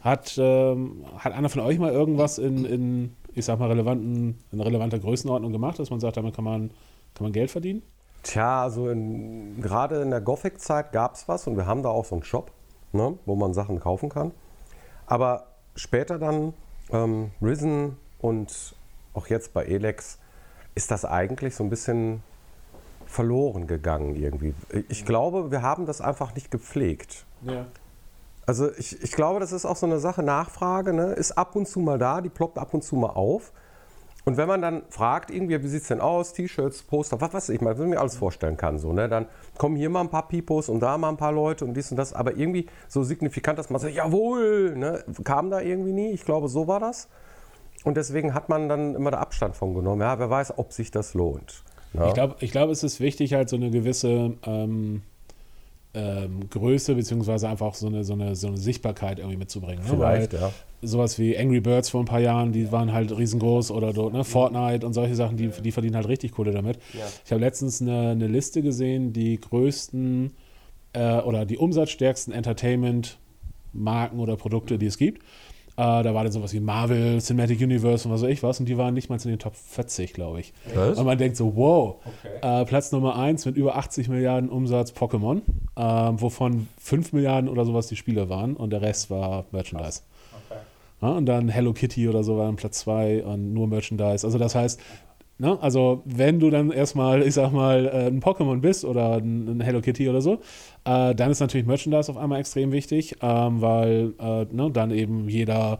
Hat, 0.00 0.36
ähm, 0.38 1.06
hat 1.16 1.32
einer 1.32 1.48
von 1.48 1.62
euch 1.62 1.78
mal 1.78 1.92
irgendwas 1.92 2.38
in, 2.38 2.66
in 2.66 3.16
ich 3.34 3.46
sag 3.46 3.58
mal, 3.58 3.70
relevanten, 3.70 4.36
in 4.52 4.60
relevanter 4.60 4.98
Größenordnung 4.98 5.50
gemacht, 5.50 5.78
dass 5.78 5.88
man 5.88 6.00
sagt, 6.00 6.18
damit 6.18 6.34
kann 6.34 6.44
man, 6.44 6.68
kann 7.14 7.24
man 7.24 7.32
Geld 7.32 7.50
verdienen? 7.50 7.82
Tja, 8.26 8.62
also 8.62 8.90
in, 8.90 9.60
gerade 9.60 10.02
in 10.02 10.10
der 10.10 10.20
Gothic-Zeit 10.20 10.90
gab 10.90 11.14
es 11.14 11.28
was 11.28 11.46
und 11.46 11.56
wir 11.56 11.66
haben 11.66 11.84
da 11.84 11.90
auch 11.90 12.04
so 12.04 12.16
einen 12.16 12.24
Shop, 12.24 12.50
ne, 12.92 13.16
wo 13.24 13.36
man 13.36 13.54
Sachen 13.54 13.78
kaufen 13.78 14.08
kann. 14.08 14.32
Aber 15.06 15.46
später 15.76 16.18
dann 16.18 16.52
ähm, 16.90 17.30
Risen 17.40 17.96
und 18.18 18.74
auch 19.14 19.28
jetzt 19.28 19.54
bei 19.54 19.64
Elex 19.64 20.18
ist 20.74 20.90
das 20.90 21.04
eigentlich 21.04 21.54
so 21.54 21.62
ein 21.62 21.70
bisschen 21.70 22.20
verloren 23.06 23.68
gegangen 23.68 24.16
irgendwie. 24.16 24.54
Ich 24.88 25.06
glaube, 25.06 25.52
wir 25.52 25.62
haben 25.62 25.86
das 25.86 26.00
einfach 26.00 26.34
nicht 26.34 26.50
gepflegt. 26.50 27.26
Ja. 27.42 27.66
Also 28.44 28.72
ich, 28.72 29.00
ich 29.04 29.12
glaube, 29.12 29.38
das 29.38 29.52
ist 29.52 29.64
auch 29.64 29.76
so 29.76 29.86
eine 29.86 30.00
Sache, 30.00 30.24
Nachfrage, 30.24 30.92
ne? 30.92 31.12
ist 31.12 31.38
ab 31.38 31.54
und 31.54 31.68
zu 31.68 31.78
mal 31.78 31.98
da, 31.98 32.20
die 32.20 32.28
ploppt 32.28 32.58
ab 32.58 32.74
und 32.74 32.82
zu 32.82 32.96
mal 32.96 33.10
auf. 33.10 33.52
Und 34.28 34.36
wenn 34.36 34.48
man 34.48 34.60
dann 34.60 34.82
fragt, 34.90 35.30
irgendwie, 35.30 35.62
wie 35.62 35.68
sieht 35.68 35.82
es 35.82 35.88
denn 35.88 36.00
aus, 36.00 36.32
T-Shirts, 36.32 36.82
Poster, 36.82 37.20
was 37.20 37.32
weiß 37.32 37.48
ich 37.50 37.60
mal, 37.60 37.78
was 37.78 37.84
ich 37.84 37.86
mir 37.86 38.00
alles 38.00 38.16
vorstellen 38.16 38.56
kann, 38.56 38.76
so, 38.76 38.92
ne? 38.92 39.08
dann 39.08 39.26
kommen 39.56 39.76
hier 39.76 39.88
mal 39.88 40.00
ein 40.00 40.10
paar 40.10 40.26
Pipos 40.26 40.68
und 40.68 40.80
da 40.80 40.98
mal 40.98 41.10
ein 41.10 41.16
paar 41.16 41.30
Leute 41.30 41.64
und 41.64 41.74
dies 41.74 41.92
und 41.92 41.96
das, 41.96 42.12
aber 42.12 42.36
irgendwie 42.36 42.66
so 42.88 43.04
signifikant, 43.04 43.56
dass 43.56 43.70
man 43.70 43.80
sagt, 43.80 43.94
jawohl, 43.94 44.74
ne? 44.74 45.04
kam 45.22 45.48
da 45.50 45.60
irgendwie 45.60 45.92
nie, 45.92 46.10
ich 46.10 46.24
glaube, 46.24 46.48
so 46.48 46.66
war 46.66 46.80
das. 46.80 47.08
Und 47.84 47.96
deswegen 47.96 48.34
hat 48.34 48.48
man 48.48 48.68
dann 48.68 48.96
immer 48.96 49.12
da 49.12 49.18
Abstand 49.18 49.54
von 49.54 49.74
genommen. 49.74 50.00
Ja, 50.00 50.18
wer 50.18 50.28
weiß, 50.28 50.58
ob 50.58 50.72
sich 50.72 50.90
das 50.90 51.14
lohnt. 51.14 51.62
Ja? 51.92 52.08
Ich 52.08 52.14
glaube, 52.14 52.34
ich 52.40 52.50
glaub, 52.50 52.68
es 52.70 52.82
ist 52.82 52.98
wichtig, 52.98 53.32
halt 53.32 53.48
so 53.48 53.54
eine 53.54 53.70
gewisse 53.70 54.32
ähm, 54.44 55.02
ähm, 55.96 56.50
Größe 56.50 56.94
beziehungsweise 56.94 57.48
einfach 57.48 57.74
so 57.74 57.86
eine, 57.86 58.04
so, 58.04 58.12
eine, 58.12 58.36
so 58.36 58.48
eine 58.48 58.58
Sichtbarkeit 58.58 59.18
irgendwie 59.18 59.38
mitzubringen. 59.38 59.82
Ne? 59.82 59.90
Vielleicht, 59.90 60.34
Weil 60.34 60.40
ja. 60.40 60.52
Sowas 60.82 61.18
wie 61.18 61.36
Angry 61.36 61.60
Birds 61.60 61.88
vor 61.88 62.02
ein 62.02 62.06
paar 62.06 62.20
Jahren, 62.20 62.52
die 62.52 62.70
waren 62.70 62.92
halt 62.92 63.16
riesengroß 63.16 63.70
oder 63.70 63.94
dort, 63.94 64.12
ne? 64.12 64.24
Fortnite 64.24 64.86
und 64.86 64.92
solche 64.92 65.14
Sachen, 65.14 65.38
die, 65.38 65.48
die 65.48 65.72
verdienen 65.72 65.96
halt 65.96 66.06
richtig 66.06 66.32
Kohle 66.32 66.52
damit. 66.52 66.76
Ja. 66.92 67.06
Ich 67.24 67.32
habe 67.32 67.40
letztens 67.40 67.80
eine, 67.80 68.10
eine, 68.10 68.26
Liste 68.26 68.60
gesehen, 68.60 69.14
die 69.14 69.40
größten 69.40 70.32
äh, 70.92 71.20
oder 71.20 71.46
die 71.46 71.56
umsatzstärksten 71.56 72.34
Entertainment-Marken 72.34 74.20
oder 74.20 74.36
Produkte, 74.36 74.76
die 74.76 74.86
es 74.86 74.98
gibt. 74.98 75.22
Äh, 75.78 76.02
da 76.02 76.14
war 76.14 76.24
dann 76.24 76.32
sowas 76.32 76.54
wie 76.54 76.60
Marvel, 76.60 77.20
Cinematic 77.20 77.60
Universe 77.60 78.08
und 78.08 78.14
was 78.14 78.22
weiß 78.22 78.30
ich 78.30 78.42
was. 78.42 78.58
Und 78.60 78.66
die 78.66 78.78
waren 78.78 78.94
nicht 78.94 79.10
mal 79.10 79.16
in 79.16 79.28
den 79.28 79.38
Top 79.38 79.54
40, 79.54 80.14
glaube 80.14 80.40
ich. 80.40 80.54
Was? 80.74 80.98
Und 80.98 81.04
man 81.04 81.18
denkt 81.18 81.36
so, 81.36 81.54
wow. 81.54 81.96
Okay. 82.04 82.62
Äh, 82.62 82.64
Platz 82.64 82.92
Nummer 82.92 83.16
1 83.16 83.44
mit 83.44 83.56
über 83.56 83.76
80 83.76 84.08
Milliarden 84.08 84.48
Umsatz 84.48 84.92
Pokémon, 84.92 85.42
äh, 85.76 86.20
wovon 86.20 86.68
5 86.78 87.12
Milliarden 87.12 87.50
oder 87.50 87.66
sowas 87.66 87.88
die 87.88 87.96
Spiele 87.96 88.30
waren 88.30 88.56
und 88.56 88.70
der 88.70 88.80
Rest 88.80 89.10
war 89.10 89.44
Merchandise. 89.52 90.00
Okay. 90.48 90.60
Ja, 91.02 91.08
und 91.08 91.26
dann 91.26 91.48
Hello 91.50 91.74
Kitty 91.74 92.08
oder 92.08 92.24
so 92.24 92.38
war 92.38 92.46
dann 92.46 92.56
Platz 92.56 92.78
2 92.80 93.24
und 93.24 93.52
nur 93.52 93.68
Merchandise. 93.68 94.26
Also 94.26 94.38
das 94.38 94.54
heißt, 94.54 94.80
Ne? 95.38 95.58
Also, 95.60 96.02
wenn 96.06 96.40
du 96.40 96.48
dann 96.48 96.70
erstmal, 96.70 97.22
ich 97.22 97.34
sag 97.34 97.52
mal, 97.52 97.86
äh, 97.86 98.06
ein 98.06 98.20
Pokémon 98.20 98.60
bist 98.60 98.84
oder 98.84 99.16
ein 99.16 99.60
Hello 99.60 99.82
Kitty 99.82 100.08
oder 100.08 100.22
so, 100.22 100.40
äh, 100.84 101.14
dann 101.14 101.30
ist 101.30 101.40
natürlich 101.40 101.66
Merchandise 101.66 102.10
auf 102.10 102.16
einmal 102.16 102.40
extrem 102.40 102.72
wichtig, 102.72 103.16
ähm, 103.20 103.60
weil 103.60 104.14
äh, 104.18 104.46
ne, 104.50 104.70
dann 104.70 104.90
eben 104.90 105.28
jeder 105.28 105.78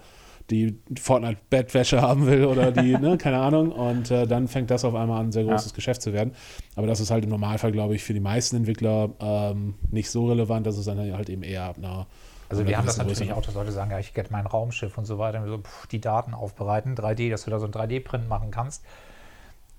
die 0.51 0.79
Fortnite-Bettwäsche 1.01 2.03
haben 2.03 2.27
will 2.27 2.45
oder 2.45 2.71
die, 2.71 2.99
ne, 2.99 3.17
keine 3.17 3.39
Ahnung. 3.39 3.73
Und 3.73 4.11
äh, 4.11 4.27
dann 4.27 4.47
fängt 4.47 4.71
das 4.71 4.85
auf 4.85 4.95
einmal 4.95 5.21
an, 5.21 5.29
ein 5.29 5.33
sehr 5.33 5.45
großes 5.45 5.73
ja. 5.73 5.75
Geschäft 5.75 6.03
zu 6.03 6.13
werden. 6.13 6.33
Aber 6.75 6.87
das 6.87 7.01
ist 7.01 7.11
halt 7.11 7.25
im 7.25 7.31
Normalfall, 7.31 7.73
glaube 7.73 7.95
ich, 7.95 8.05
für 8.05 8.13
die 8.13 8.21
meisten 8.21 8.57
Entwickler 8.57 9.11
ähm, 9.21 9.75
nicht 9.91 10.11
so 10.11 10.27
relevant. 10.27 10.67
Das 10.67 10.77
ist 10.77 10.87
dann 10.87 10.99
halt 10.99 11.31
eben 11.31 11.43
eher 11.43 11.65
ab 11.65 11.77
einer 11.79 12.07
also 12.49 12.65
wir 12.65 12.79
haben 12.79 12.87
das 12.87 12.97
natürlich 12.97 13.33
auch, 13.33 13.43
dass 13.43 13.55
Leute 13.55 13.73
sagen, 13.73 13.91
ja, 13.91 13.99
ich 13.99 14.15
hätte 14.15 14.31
mein 14.31 14.47
Raumschiff 14.47 14.97
und 14.97 15.05
so 15.05 15.19
weiter, 15.19 15.43
und 15.43 15.49
so, 15.49 15.59
pff, 15.59 15.89
die 15.89 16.01
Daten 16.01 16.33
aufbereiten, 16.33 16.95
3D, 16.95 17.29
dass 17.29 17.45
du 17.45 17.51
da 17.51 17.59
so 17.59 17.67
ein 17.67 17.73
3D-Print 17.73 18.29
machen 18.29 18.53
kannst 18.53 18.85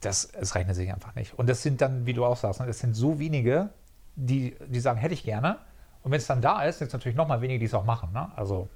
das, 0.01 0.25
es 0.25 0.55
rechnet 0.55 0.75
sich 0.75 0.91
einfach 0.91 1.15
nicht. 1.15 1.38
Und 1.38 1.49
das 1.49 1.63
sind 1.63 1.81
dann, 1.81 2.05
wie 2.05 2.13
du 2.13 2.25
auch 2.25 2.38
sagst, 2.38 2.60
ne, 2.60 2.67
das 2.67 2.79
sind 2.79 2.93
so 2.93 3.19
wenige, 3.19 3.69
die, 4.15 4.55
die 4.67 4.79
sagen, 4.79 4.99
hätte 4.99 5.13
ich 5.13 5.23
gerne. 5.23 5.60
Und 6.03 6.12
wenn 6.12 6.19
es 6.19 6.27
dann 6.27 6.41
da 6.41 6.63
ist, 6.63 6.79
sind 6.79 6.88
es 6.88 6.93
natürlich 6.93 7.17
noch 7.17 7.27
mal 7.27 7.41
wenige, 7.41 7.60
die 7.60 7.65
es 7.65 7.73
auch 7.73 7.86
machen. 7.86 8.13
Ne? 8.13 8.31
Also 8.36 8.69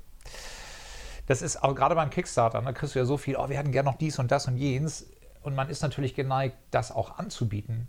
das 1.28 1.42
ist 1.42 1.64
auch 1.64 1.76
gerade 1.76 1.96
beim 1.96 2.10
Kickstarter, 2.10 2.62
da 2.62 2.72
kriegst 2.74 2.96
du 2.96 3.00
ja 3.00 3.06
so 3.06 3.18
viel, 3.18 3.38
oh, 3.38 3.48
wir 3.48 3.58
hätten 3.58 3.72
gerne 3.72 3.90
noch 3.90 3.98
dies 3.98 4.20
und 4.20 4.32
das 4.32 4.48
und 4.48 4.58
jenes. 4.58 5.10
Und 5.44 5.56
man 5.56 5.70
ist 5.70 5.82
natürlich 5.82 6.14
geneigt, 6.14 6.58
das 6.72 6.92
auch 6.92 7.18
anzubieten. 7.18 7.88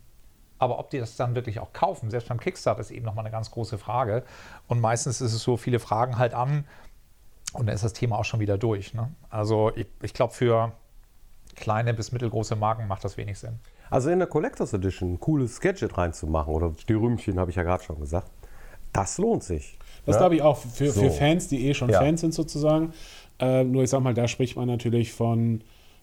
Aber 0.58 0.78
ob 0.78 0.90
die 0.90 0.98
das 0.98 1.16
dann 1.16 1.34
wirklich 1.34 1.58
auch 1.58 1.72
kaufen, 1.72 2.10
selbst 2.10 2.28
beim 2.28 2.38
Kickstarter, 2.38 2.80
ist 2.80 2.92
eben 2.92 3.04
nochmal 3.04 3.24
eine 3.24 3.32
ganz 3.32 3.50
große 3.50 3.78
Frage. 3.78 4.22
Und 4.68 4.80
meistens 4.80 5.20
ist 5.20 5.32
es 5.32 5.42
so, 5.42 5.56
viele 5.56 5.80
Fragen 5.80 6.18
halt 6.18 6.34
an 6.34 6.64
und 7.52 7.66
dann 7.66 7.74
ist 7.74 7.82
das 7.82 7.94
Thema 7.94 8.16
auch 8.16 8.24
schon 8.24 8.38
wieder 8.38 8.58
durch. 8.58 8.94
Ne? 8.94 9.12
Also 9.28 9.72
ich, 9.74 9.88
ich 10.02 10.14
glaube, 10.14 10.32
für 10.32 10.72
kleine 11.54 11.94
bis 11.94 12.12
mittelgroße 12.12 12.56
Marken 12.56 12.86
macht 12.88 13.04
das 13.04 13.16
wenig 13.16 13.38
Sinn. 13.38 13.58
Also 13.90 14.10
in 14.10 14.18
der 14.18 14.28
Collectors 14.28 14.72
Edition 14.72 15.14
ein 15.14 15.20
cooles 15.20 15.60
Gadget 15.60 15.98
reinzumachen 15.98 16.52
oder 16.52 16.72
die 16.88 16.94
Rühmchen, 16.94 17.38
habe 17.38 17.50
ich 17.50 17.56
ja 17.56 17.62
gerade 17.62 17.82
schon 17.82 18.00
gesagt, 18.00 18.30
das 18.92 19.18
lohnt 19.18 19.42
sich. 19.42 19.78
Das 20.06 20.16
ja? 20.16 20.20
glaube 20.20 20.36
ich 20.36 20.42
auch 20.42 20.56
für, 20.56 20.90
so. 20.90 21.00
für 21.00 21.10
Fans, 21.10 21.48
die 21.48 21.68
eh 21.68 21.74
schon 21.74 21.90
ja. 21.90 22.00
Fans 22.00 22.20
sind 22.20 22.34
sozusagen. 22.34 22.92
Äh, 23.38 23.64
nur 23.64 23.82
ich 23.82 23.90
sag 23.90 24.00
mal, 24.00 24.14
da 24.14 24.28
spricht 24.28 24.56
man 24.56 24.66
natürlich 24.66 25.12
von 25.12 25.62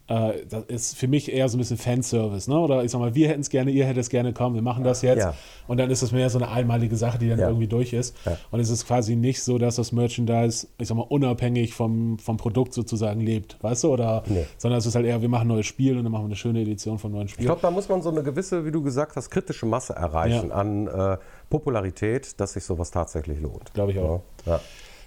äh, 0.10 0.46
das 0.50 0.64
ist 0.66 0.98
für 0.98 1.08
mich 1.08 1.32
eher 1.32 1.48
so 1.48 1.58
ein 1.58 1.60
bisschen 1.60 1.78
Fanservice, 1.78 2.50
ne? 2.50 2.60
Oder 2.60 2.84
ich 2.84 2.92
sag 2.92 3.00
mal, 3.00 3.14
wir 3.14 3.30
hätten 3.30 3.42
es 3.42 3.50
gerne, 3.50 3.70
ihr 3.70 3.86
hättet 3.86 4.02
es 4.02 4.10
gerne, 4.10 4.34
komm, 4.34 4.56
wir 4.56 4.62
machen 4.62 4.84
das 4.84 5.04
jetzt. 5.04 5.20
Ja. 5.20 5.36
Und 5.68 5.78
dann 5.78 5.92
ist 5.92 6.02
es 6.02 6.12
mehr 6.12 6.30
so 6.32 6.40
eine 6.40 6.50
einmalige 6.50 6.96
Sache, 6.96 7.20
die 7.20 7.30
dann 7.30 7.40
ja. 7.40 7.48
irgendwie 7.48 7.68
durch 7.68 7.94
ist. 7.94 8.16
Ja. 8.26 8.38
Und 8.50 8.60
es 8.60 8.72
ist 8.72 8.88
quasi 8.88 9.16
nicht 9.16 9.44
so, 9.44 9.60
dass 9.60 9.76
das 9.76 9.92
Merchandise, 9.92 10.68
ich 10.80 10.88
sag 10.88 10.98
mal, 10.98 11.06
unabhängig 11.08 11.76
vom, 11.76 12.18
vom 12.18 12.38
Produkt 12.38 12.74
sozusagen 12.74 13.22
lebt, 13.22 13.58
weißt 13.62 13.84
du? 13.84 13.94
Oder, 13.94 14.24
nee. 14.26 14.46
sondern 14.58 14.80
es 14.80 14.88
ist 14.88 14.96
halt 14.96 15.06
eher, 15.06 15.22
wir 15.22 15.30
machen 15.30 15.44
ein 15.44 15.56
neues 15.56 15.68
Spiel 15.68 15.96
und 15.96 16.04
dann 16.04 16.12
machen 16.12 16.24
wir 16.24 16.30
eine 16.30 16.36
schöne 16.36 16.62
Edition 16.62 16.98
von 16.98 17.12
neuen 17.12 17.28
Spielen. 17.28 17.44
Ich 17.44 17.48
glaube, 17.48 17.62
da 17.62 17.70
muss 17.70 17.88
man 17.88 18.02
so 18.02 18.10
eine 18.10 18.24
gewisse, 18.24 18.66
wie 18.66 18.72
du 18.72 18.82
gesagt 18.82 19.16
hast, 19.16 19.30
kritische 19.30 19.68
Masse 19.68 19.94
erreichen 19.94 20.52
an 20.52 20.88
äh, 20.88 21.18
Popularität, 21.52 22.40
dass 22.40 22.54
sich 22.54 22.64
sowas 22.64 22.90
tatsächlich 22.90 23.40
lohnt. 23.40 23.72
Glaube 23.76 23.92
ich 23.92 24.00
auch. 24.00 24.24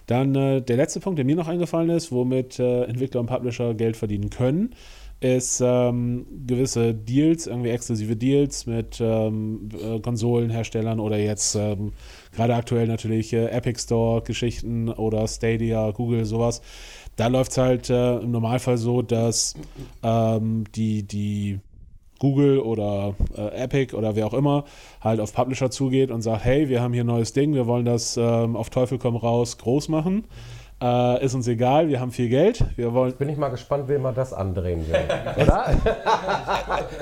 Dann 0.06 0.34
äh, 0.34 0.60
der 0.60 0.76
letzte 0.76 1.00
Punkt, 1.00 1.18
der 1.18 1.24
mir 1.24 1.36
noch 1.36 1.48
eingefallen 1.48 1.90
ist, 1.90 2.12
womit 2.12 2.58
äh, 2.58 2.84
Entwickler 2.84 3.20
und 3.20 3.26
Publisher 3.26 3.74
Geld 3.74 3.96
verdienen 3.96 4.30
können, 4.30 4.74
ist 5.22 5.62
ähm, 5.64 6.26
gewisse 6.46 6.94
Deals, 6.94 7.46
irgendwie 7.46 7.70
exklusive 7.70 8.16
Deals 8.16 8.66
mit 8.66 9.00
ähm, 9.00 9.68
äh, 9.80 10.00
Konsolenherstellern 10.00 10.98
oder 10.98 11.16
jetzt 11.16 11.54
ähm, 11.54 11.92
gerade 12.32 12.56
aktuell 12.56 12.88
natürlich 12.88 13.32
äh, 13.32 13.46
Epic 13.46 13.80
Store-Geschichten 13.80 14.88
oder 14.88 15.28
Stadia, 15.28 15.92
Google, 15.92 16.24
sowas. 16.24 16.60
Da 17.14 17.28
läuft 17.28 17.52
es 17.52 17.58
halt 17.58 17.90
äh, 17.90 18.18
im 18.18 18.32
Normalfall 18.32 18.78
so, 18.78 19.00
dass 19.00 19.54
ähm, 20.02 20.64
die, 20.74 21.04
die 21.04 21.60
Google 22.22 22.60
oder 22.60 23.14
äh, 23.36 23.64
Epic 23.64 23.96
oder 23.96 24.14
wer 24.14 24.26
auch 24.28 24.32
immer 24.32 24.62
halt 25.00 25.18
auf 25.18 25.34
Publisher 25.34 25.72
zugeht 25.72 26.12
und 26.12 26.22
sagt, 26.22 26.44
hey, 26.44 26.68
wir 26.68 26.80
haben 26.80 26.92
hier 26.94 27.02
ein 27.02 27.08
neues 27.08 27.32
Ding, 27.32 27.52
wir 27.52 27.66
wollen 27.66 27.84
das 27.84 28.16
ähm, 28.16 28.54
auf 28.54 28.70
Teufel 28.70 28.98
komm 28.98 29.16
raus 29.16 29.58
groß 29.58 29.88
machen. 29.88 30.24
Äh, 30.80 31.24
ist 31.24 31.34
uns 31.34 31.48
egal, 31.48 31.88
wir 31.88 31.98
haben 31.98 32.12
viel 32.12 32.28
Geld. 32.28 32.64
Wir 32.76 32.92
wollen 32.92 33.12
Bin 33.14 33.28
ich 33.28 33.36
mal 33.36 33.48
gespannt, 33.48 33.88
wem 33.88 34.02
man 34.02 34.14
das 34.14 34.32
andrehen 34.32 34.86
will. 34.86 35.00
Oder? 35.42 35.74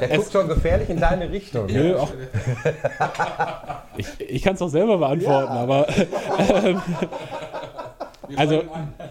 Der 0.01 0.17
guckt 0.17 0.33
schon 0.33 0.49
gefährlich 0.49 0.89
in 0.89 1.01
deine 1.01 1.31
Richtung. 1.31 1.67
Nö, 1.67 1.97
auch, 1.97 2.11
ich 3.99 4.07
ich 4.21 4.43
kann 4.43 4.55
es 4.55 4.63
auch 4.63 4.69
selber 4.69 4.97
beantworten, 4.97 5.55
ja. 5.55 5.61
aber. 5.61 5.87
Ähm, 6.65 6.81
also, 8.37 8.63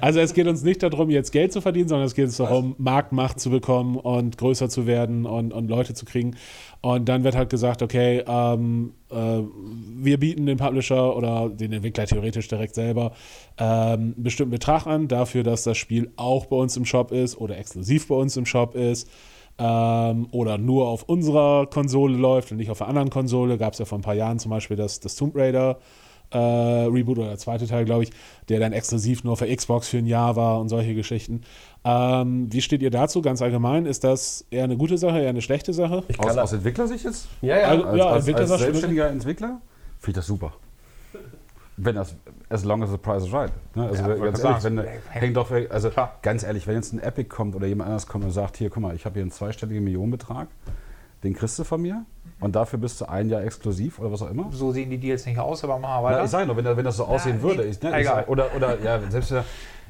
also 0.01 0.19
es 0.19 0.33
geht 0.33 0.47
uns 0.47 0.63
nicht 0.63 0.83
darum, 0.83 1.09
jetzt 1.09 1.31
Geld 1.31 1.53
zu 1.53 1.61
verdienen, 1.61 1.87
sondern 1.87 2.07
es 2.07 2.15
geht 2.15 2.25
uns 2.25 2.37
darum, 2.37 2.75
Marktmacht 2.77 3.39
zu 3.39 3.49
bekommen 3.49 3.97
und 3.97 4.37
größer 4.37 4.69
zu 4.69 4.87
werden 4.87 5.25
und, 5.25 5.53
und 5.53 5.69
Leute 5.69 5.93
zu 5.93 6.05
kriegen. 6.05 6.35
Und 6.81 7.09
dann 7.09 7.23
wird 7.23 7.35
halt 7.35 7.49
gesagt, 7.49 7.81
okay, 7.81 8.23
ähm, 8.27 8.93
äh, 9.11 9.15
wir 9.15 10.19
bieten 10.19 10.45
den 10.45 10.57
Publisher 10.57 11.15
oder 11.15 11.49
den 11.49 11.73
Entwickler 11.73 12.05
theoretisch 12.05 12.47
direkt 12.47 12.75
selber 12.75 13.11
ähm, 13.57 14.13
einen 14.15 14.23
bestimmten 14.23 14.51
Betrag 14.51 14.87
an, 14.87 15.07
dafür, 15.07 15.43
dass 15.43 15.63
das 15.63 15.77
Spiel 15.77 16.11
auch 16.15 16.45
bei 16.45 16.55
uns 16.55 16.77
im 16.77 16.85
Shop 16.85 17.11
ist 17.11 17.37
oder 17.37 17.57
exklusiv 17.57 18.07
bei 18.07 18.15
uns 18.15 18.37
im 18.37 18.45
Shop 18.45 18.75
ist 18.75 19.09
ähm, 19.57 20.27
oder 20.31 20.57
nur 20.57 20.87
auf 20.87 21.03
unserer 21.03 21.67
Konsole 21.67 22.15
läuft 22.15 22.51
und 22.51 22.57
nicht 22.57 22.71
auf 22.71 22.81
einer 22.81 22.89
anderen 22.89 23.09
Konsole. 23.09 23.57
Gab 23.57 23.73
es 23.73 23.79
ja 23.79 23.85
vor 23.85 23.99
ein 23.99 24.03
paar 24.03 24.15
Jahren 24.15 24.39
zum 24.39 24.51
Beispiel 24.51 24.77
das, 24.77 24.99
das 25.01 25.15
Tomb 25.15 25.35
Raider 25.35 25.79
äh, 26.31 26.37
Reboot 26.37 27.17
oder 27.17 27.29
der 27.29 27.37
zweite 27.37 27.67
Teil, 27.67 27.85
glaube 27.85 28.03
ich, 28.03 28.11
der 28.49 28.59
dann 28.59 28.73
exklusiv 28.73 29.23
nur 29.23 29.37
für 29.37 29.53
Xbox 29.53 29.87
für 29.87 29.97
ein 29.97 30.05
Jahr 30.05 30.35
war 30.35 30.59
und 30.59 30.69
solche 30.69 30.93
Geschichten. 30.93 31.41
Ähm, 31.83 32.51
wie 32.51 32.61
steht 32.61 32.81
ihr 32.81 32.91
dazu 32.91 33.21
ganz 33.21 33.41
allgemein? 33.41 33.85
Ist 33.85 34.03
das 34.03 34.45
eher 34.51 34.65
eine 34.65 34.77
gute 34.77 34.97
Sache, 34.97 35.19
eher 35.19 35.29
eine 35.29 35.41
schlechte 35.41 35.73
Sache? 35.73 36.03
aus, 36.17 36.37
aus 36.37 36.53
Entwicklersicht 36.53 37.05
jetzt? 37.05 37.27
Ja, 37.41 37.57
ja. 37.57 37.67
Also, 37.67 37.85
als, 37.85 37.97
ja, 37.97 38.05
als, 38.05 38.27
als, 38.27 38.51
als 38.51 38.61
selbstständiger 38.61 39.09
Entwickler 39.09 39.61
finde 39.99 40.11
ich 40.11 40.15
das 40.15 40.27
super. 40.27 40.53
Wenn 41.77 41.95
das, 41.95 42.15
as 42.49 42.65
long 42.65 42.83
as 42.83 42.91
the 42.91 42.97
price 42.97 43.23
is 43.23 43.31
right. 43.31 43.51
Ne? 43.73 43.87
Also 43.87 44.03
ja, 44.03 44.15
ganz 44.15 44.43
ehrlich, 44.43 44.63
wenn, 44.65 44.83
hängt 45.11 45.37
doch, 45.37 45.49
also 45.69 45.89
ganz 46.21 46.43
ehrlich, 46.43 46.67
wenn 46.67 46.75
jetzt 46.75 46.91
ein 46.91 46.99
Epic 46.99 47.29
kommt 47.29 47.55
oder 47.55 47.67
jemand 47.67 47.87
anders 47.87 48.05
kommt 48.05 48.25
und 48.25 48.31
sagt, 48.31 48.57
hier, 48.57 48.69
guck 48.69 48.83
mal, 48.83 48.95
ich 48.95 49.05
habe 49.05 49.13
hier 49.13 49.21
einen 49.21 49.31
zweistelligen 49.31 49.81
Millionenbetrag, 49.81 50.49
den 51.23 51.33
kriegst 51.33 51.57
du 51.57 51.63
von 51.63 51.81
mir 51.81 52.05
und 52.41 52.55
dafür 52.55 52.79
bist 52.79 53.01
du 53.01 53.09
ein 53.09 53.29
Jahr 53.29 53.43
exklusiv 53.43 53.99
oder 53.99 54.11
was 54.11 54.21
auch 54.21 54.29
immer. 54.29 54.49
So 54.51 54.71
sehen 54.71 54.89
die 54.89 54.97
Deals 54.97 55.25
nicht 55.25 55.37
aus, 55.37 55.63
aber 55.63 55.77
machen 55.77 56.03
wir 56.03 56.07
weiter. 56.07 56.17
Na, 56.19 56.23
ich 56.25 56.31
sage 56.31 56.47
nur, 56.47 56.55
wenn, 56.55 56.77
wenn 56.77 56.85
das 56.85 56.97
so 56.97 57.05
aussehen 57.05 57.37
Na, 57.37 57.43
würde. 57.43 57.63
nee, 57.63 57.69
Ich, 57.69 57.81
ne, 57.81 57.99
egal. 57.99 58.23
Ich, 58.23 58.29
oder, 58.29 58.55
oder 58.55 58.79
ja, 58.81 58.99
selbst, 59.09 59.33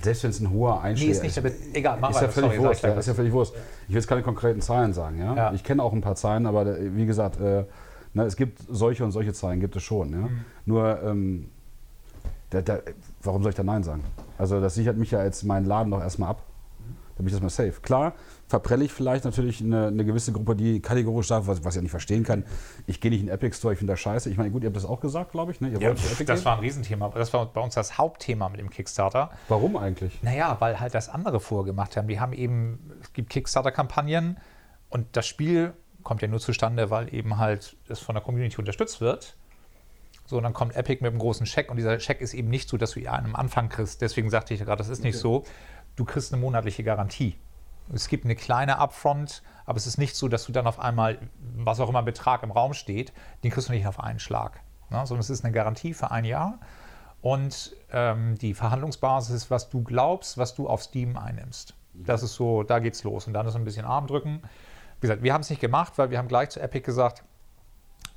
selbst 0.02 0.24
wenn 0.24 0.30
es 0.32 0.40
ein 0.40 0.50
hoher 0.52 0.80
nee, 0.82 0.90
Einschlag 0.90 1.10
ist 1.10 1.24
nicht 1.24 1.38
damit. 1.38 1.54
Egal, 1.74 2.00
machen 2.00 2.14
ist 2.14 2.22
wir 2.22 2.28
ja 2.28 2.32
völlig 2.32 2.56
Sorry, 2.56 2.94
Ja, 2.94 3.00
ist 3.00 3.08
ja 3.08 3.14
völlig 3.14 3.34
wurscht. 3.34 3.54
Ich 3.84 3.90
will 3.90 3.96
jetzt 3.96 4.08
keine 4.08 4.24
konkreten 4.24 4.62
Zahlen 4.62 4.94
sagen. 4.94 5.20
Ja? 5.20 5.36
Ja. 5.36 5.54
Ich 5.54 5.64
kenne 5.64 5.84
auch 5.84 5.94
ein 5.94 6.02
paar 6.02 6.16
Zahlen, 6.16 6.48
aber 6.48 6.66
äh, 6.66 6.96
wie 6.96 7.06
gesagt, 7.06 7.40
äh, 7.40 7.66
na, 8.14 8.24
es 8.26 8.36
gibt 8.36 8.60
solche 8.68 9.04
und 9.04 9.12
solche 9.12 9.34
Zahlen, 9.34 9.60
gibt 9.60 9.76
es 9.76 9.84
schon. 9.84 10.12
Ja? 10.12 10.18
Mhm. 10.18 10.46
Nur, 10.66 11.04
ähm, 11.04 11.50
da, 12.50 12.62
da, 12.62 12.80
warum 13.22 13.44
soll 13.44 13.52
ich 13.52 13.56
da 13.56 13.64
Nein 13.64 13.84
sagen? 13.84 14.04
Also 14.40 14.60
das 14.60 14.74
sichert 14.74 14.98
mich 14.98 15.12
ja 15.12 15.24
jetzt 15.24 15.44
meinen 15.44 15.66
Laden 15.66 15.92
doch 15.92 16.02
erstmal 16.02 16.30
ab. 16.30 16.42
Da 17.20 17.24
bin 17.24 17.28
ich 17.28 17.34
das 17.34 17.42
mal 17.42 17.50
safe. 17.50 17.82
Klar, 17.82 18.14
verprelle 18.48 18.86
ich 18.86 18.94
vielleicht 18.94 19.26
natürlich 19.26 19.60
eine, 19.60 19.88
eine 19.88 20.06
gewisse 20.06 20.32
Gruppe, 20.32 20.56
die 20.56 20.80
kategorisch 20.80 21.28
sagt, 21.28 21.48
was, 21.48 21.66
was 21.66 21.74
ich 21.74 21.76
ja 21.76 21.82
nicht 21.82 21.92
verstehen 21.92 22.24
kann. 22.24 22.46
Ich 22.88 23.02
gehe 23.02 23.12
nicht 23.12 23.20
in 23.20 23.26
den 23.26 23.36
Epic 23.36 23.58
Store, 23.58 23.74
ich 23.74 23.78
finde 23.78 23.92
das 23.92 24.00
scheiße. 24.00 24.30
Ich 24.30 24.38
meine, 24.38 24.52
gut, 24.52 24.64
ihr 24.64 24.68
habt 24.68 24.78
das 24.78 24.86
auch 24.86 25.02
gesagt, 25.02 25.34
glaube 25.34 25.52
ich. 25.52 25.60
Ne? 25.60 25.70
Ja, 25.78 25.90
Epic 25.90 26.24
das 26.24 26.40
gehen. 26.40 26.46
war 26.46 26.54
ein 26.56 26.60
Riesenthema. 26.62 27.10
Das 27.10 27.34
war 27.34 27.46
bei 27.48 27.60
uns 27.60 27.76
das 27.76 27.98
Hauptthema 27.98 28.48
mit 28.48 28.62
dem 28.62 28.70
Kickstarter. 28.70 29.32
Warum 29.50 29.76
eigentlich? 29.76 30.24
Naja, 30.24 30.56
weil 30.62 30.80
halt 30.80 30.96
das 30.96 31.10
andere 31.10 31.42
vorgemacht 31.42 31.98
haben. 31.98 32.08
Die 32.08 32.22
haben 32.22 32.32
eben, 32.32 32.90
es 33.02 33.12
gibt 33.12 33.32
Kickstarter-Kampagnen 33.32 34.38
und 34.88 35.06
das 35.12 35.28
Spiel 35.28 35.74
kommt 36.04 36.22
ja 36.22 36.30
nur 36.30 36.40
zustande, 36.40 36.90
weil 36.90 37.14
eben 37.14 37.38
halt 37.38 37.76
es 37.90 38.00
von 38.00 38.16
der 38.16 38.24
Community 38.24 38.58
unterstützt 38.60 39.02
wird. 39.02 39.36
So, 40.26 40.38
und 40.38 40.44
dann 40.44 40.54
kommt 40.54 40.76
Epic 40.76 41.02
mit 41.02 41.10
einem 41.10 41.20
großen 41.20 41.48
Scheck 41.48 41.72
und 41.72 41.78
dieser 41.78 42.00
Scheck 42.00 42.22
ist 42.22 42.36
eben 42.36 42.50
nicht 42.50 42.70
so, 42.70 42.78
dass 42.78 42.92
du 42.92 43.00
ihn 43.00 43.08
am 43.08 43.36
Anfang 43.36 43.68
kriegst. 43.68 44.00
Deswegen 44.02 44.30
sagte 44.30 44.54
ich 44.54 44.60
gerade, 44.60 44.78
das 44.78 44.88
ist 44.88 45.04
nicht 45.04 45.18
so. 45.18 45.44
Du 45.96 46.06
kriegst 46.06 46.34
eine 46.34 46.42
monatliche 46.42 46.84
Garantie. 46.84 47.36
Es 47.94 48.08
gibt 48.08 48.26
eine 48.26 48.36
kleine 48.36 48.78
Upfront, 48.78 49.42
aber 49.66 49.78
es 49.78 49.88
ist 49.88 49.98
nicht 49.98 50.16
so, 50.16 50.28
dass 50.28 50.46
du 50.46 50.52
dann 50.52 50.68
auf 50.68 50.80
einmal, 50.80 51.18
was 51.56 51.80
auch 51.80 51.90
immer 51.90 52.04
Betrag 52.04 52.44
im 52.44 52.52
Raum 52.52 52.74
steht, 52.74 53.14
den 53.44 53.52
kriegst 53.52 53.70
du 53.70 53.74
nicht 53.74 53.88
auf 53.88 54.00
einen 54.00 54.20
Schlag. 54.20 54.62
Ne? 54.90 55.06
Sondern 55.06 55.22
es 55.22 55.30
ist 55.30 55.44
eine 55.44 55.54
Garantie 55.54 55.94
für 55.94 56.12
ein 56.12 56.26
Jahr. 56.26 56.60
Und 57.22 57.76
ähm, 57.92 58.38
die 58.38 58.54
Verhandlungsbasis 58.54 59.36
ist, 59.36 59.52
was 59.52 59.70
du 59.70 59.84
glaubst, 59.84 60.38
was 60.38 60.56
du 60.56 60.70
auf 60.70 60.84
Steam 60.84 61.18
einnimmst. 61.18 61.74
Das 61.94 62.24
ist 62.24 62.36
so, 62.36 62.64
da 62.64 62.80
geht's 62.80 63.04
los. 63.04 63.28
Und 63.28 63.34
dann 63.34 63.46
ist 63.48 63.56
ein 63.56 63.66
bisschen 63.66 63.86
Arm 63.86 64.08
drücken. 64.08 64.42
Wie 65.00 65.02
gesagt, 65.02 65.24
wir 65.24 65.34
haben 65.34 65.42
es 65.42 65.50
nicht 65.50 65.62
gemacht, 65.62 65.98
weil 65.98 66.12
wir 66.12 66.18
haben 66.18 66.28
gleich 66.28 66.50
zu 66.50 66.62
Epic 66.62 66.86
gesagt, 66.86 67.24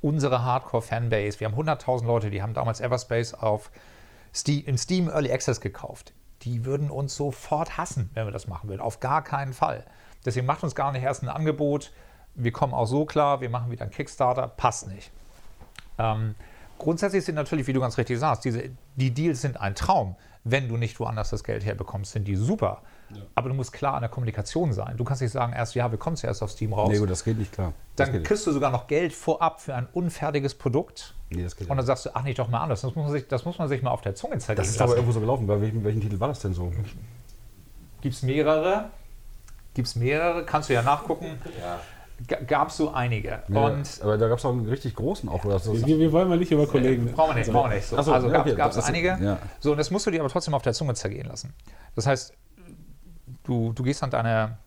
unsere 0.01 0.45
Hardcore-Fanbase, 0.45 1.41
wir 1.41 1.49
haben 1.49 1.59
100.000 1.59 2.05
Leute, 2.05 2.31
die 2.31 2.43
haben 2.43 2.55
damals 2.55 2.81
Everspace 2.81 3.35
auf 3.35 3.71
Steam, 4.35 4.65
in 4.67 4.77
Steam 4.77 5.09
Early 5.09 5.33
Access 5.33 5.61
gekauft. 5.61 6.13
Die 6.43 6.65
würden 6.65 6.91
uns 6.91 7.15
sofort 7.15 7.77
hassen, 7.77 8.11
wenn 8.15 8.27
wir 8.27 8.33
das 8.33 8.49
machen 8.49 8.69
würden. 8.69 8.81
Auf 8.81 9.01
gar 9.01 9.23
keinen 9.23 9.53
Fall. 9.53 9.85
Deswegen 10.25 10.47
macht 10.47 10.63
uns 10.63 10.75
gar 10.75 10.93
nicht 10.93 11.03
erst 11.03 11.23
ein 11.23 11.29
Angebot. 11.29 11.93
Wir 12.35 12.53
kommen 12.53 12.75
auch 12.75 12.87
so 12.87 13.05
klar, 13.05 13.41
wir 13.41 13.51
machen 13.51 13.71
wieder 13.71 13.83
einen 13.83 13.91
Kickstarter. 13.91 14.49
Passt 14.49 14.89
nicht. 14.89 15.11
Ähm, 15.99 16.35
grundsätzlich 16.79 17.25
sind 17.25 17.35
natürlich, 17.35 17.67
wie 17.67 17.73
du 17.73 17.81
ganz 17.81 17.99
richtig 17.99 18.19
sagst, 18.19 18.45
diese, 18.45 18.71
die 18.97 19.13
Deals 19.13 19.43
sind 19.43 19.61
ein 19.61 19.75
Traum. 19.75 20.17
Wenn 20.45 20.69
du 20.69 20.77
nicht 20.77 20.99
woanders 20.99 21.31
das 21.31 21.45
Geld 21.45 21.65
herbekommst, 21.65 22.13
sind 22.13 22.27
die 22.27 22.37
super. 22.37 22.83
Aber 23.35 23.49
du 23.49 23.55
musst 23.55 23.73
klar 23.73 23.95
in 23.97 24.01
der 24.03 24.11
Kommunikation 24.11 24.73
sein. 24.73 24.97
Du 24.97 25.05
kannst 25.05 25.23
nicht 25.23 25.33
sagen, 25.33 25.53
erst, 25.53 25.75
ja, 25.75 25.91
wir 25.91 25.99
kommen 25.99 26.17
zuerst 26.17 26.43
auf 26.43 26.51
Steam 26.51 26.73
raus. 26.73 26.89
Nee, 26.91 26.99
gut, 26.99 27.11
das 27.11 27.25
geht 27.25 27.39
nicht 27.39 27.53
klar. 27.53 27.73
Das 27.97 28.07
dann 28.07 28.13
geht 28.13 28.21
nicht. 28.23 28.29
kriegst 28.29 28.47
du 28.47 28.53
sogar 28.53 28.71
noch 28.71 28.87
Geld 28.87 29.13
vorab 29.13 29.61
für 29.61 29.75
ein 29.75 29.89
unfertiges 29.93 30.55
Produkt. 30.55 31.15
Nee, 31.31 31.43
das 31.43 31.57
geht 31.57 31.69
Und 31.71 31.77
dann 31.77 31.87
sagst 31.87 32.07
du, 32.07 32.11
ach 32.15 32.23
nicht 32.25 32.39
doch 32.39 32.49
mal 32.49 32.61
anders. 32.61 32.83
Das 32.83 32.95
muss 32.95 33.05
man 33.05 33.13
sich, 33.13 33.27
das 33.29 33.45
muss 33.45 33.59
man 33.59 33.69
sich 33.69 33.83
mal 33.83 33.91
auf 33.91 34.03
der 34.03 34.15
Zunge 34.15 34.39
zergehen 34.39 34.63
Das 34.63 34.69
ist 34.69 34.81
aber 34.81 34.89
lassen. 34.91 34.99
irgendwo 34.99 35.13
so 35.13 35.21
gelaufen. 35.21 35.47
Bei 35.47 35.61
welchem, 35.61 35.83
welchem 35.85 36.01
Titel 36.01 36.21
war 36.21 36.29
das 36.29 36.41
denn 36.41 36.53
so? 36.55 36.71
Gibt 38.01 38.15
es 38.15 38.23
mehrere? 38.23 38.91
Gibt 39.75 39.89
es 39.89 39.97
mehrere? 39.97 40.45
Kannst 40.45 40.69
du 40.69 40.75
ja 40.75 40.83
nachgucken. 40.83 41.27
Gab 42.47 42.69
es 42.69 42.77
so 42.77 42.93
einige. 42.93 43.43
Und 43.49 44.01
aber 44.01 44.17
da 44.17 44.29
gab 44.29 44.39
es 44.39 44.45
auch 44.45 44.53
einen 44.53 44.69
richtig 44.69 44.95
großen 44.95 45.29
auch. 45.29 45.45
Oder 45.45 45.59
so. 45.59 45.75
Wir, 45.87 45.99
wir 45.99 46.13
wollen 46.13 46.29
mal 46.29 46.39
nicht 46.39 46.53
über 46.53 46.67
Kollegen. 46.69 47.11
Brauchen 47.13 47.31
wir 47.35 47.41
nicht, 47.41 47.51
brauchen 47.51 47.71
wir 47.71 47.77
nicht. 47.77 47.89
So, 47.89 48.01
so, 48.01 48.13
also 48.13 48.29
ja, 48.29 48.33
gab 48.35 48.43
okay, 48.43 48.51
es 48.53 48.57
das 48.59 48.77
ist- 48.77 48.85
einige. 48.85 49.19
ja. 49.21 49.39
So, 49.59 49.73
und 49.73 49.79
das 49.79 49.91
musst 49.91 50.07
du 50.07 50.11
dir 50.13 50.21
aber 50.21 50.29
trotzdem 50.29 50.55
auf 50.55 50.63
der 50.63 50.73
Zunge 50.73 50.95
zergehen 50.95 51.27
lassen. 51.27 51.53
Das 51.97 52.07
heißt, 52.07 52.33
du, 53.45 53.73
du 53.73 53.83
gehst 53.83 54.03
an 54.03 54.11
deine, 54.11 54.59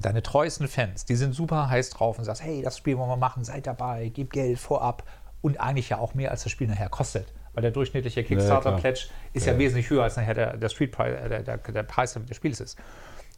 deine 0.00 0.22
treuesten 0.22 0.68
Fans, 0.68 1.04
die 1.04 1.16
sind 1.16 1.34
super 1.34 1.68
heiß 1.68 1.90
drauf 1.90 2.18
und 2.18 2.24
sagst, 2.24 2.42
hey, 2.42 2.62
das 2.62 2.78
Spiel 2.78 2.98
wollen 2.98 3.08
wir 3.08 3.16
machen, 3.16 3.44
seid 3.44 3.66
dabei, 3.66 4.10
gib 4.12 4.32
Geld 4.32 4.58
vorab 4.58 5.02
und 5.42 5.60
eigentlich 5.60 5.90
ja 5.90 5.98
auch 5.98 6.14
mehr, 6.14 6.30
als 6.30 6.42
das 6.42 6.52
Spiel 6.52 6.66
nachher 6.66 6.88
kostet. 6.88 7.32
Weil 7.54 7.62
der 7.62 7.70
durchschnittliche 7.70 8.22
Kickstarter-Pledge 8.22 9.08
ist 9.32 9.46
ja, 9.46 9.56
wesentlich 9.58 9.88
höher, 9.88 10.02
als 10.02 10.16
nachher 10.16 10.34
der, 10.34 10.56
der, 10.56 10.68
Street 10.68 10.92
Preis, 10.92 11.14
äh, 11.14 11.28
der, 11.28 11.42
der, 11.42 11.56
der 11.56 11.82
Preis 11.84 12.12
des 12.12 12.36
Spiels 12.36 12.60
ist. 12.60 12.76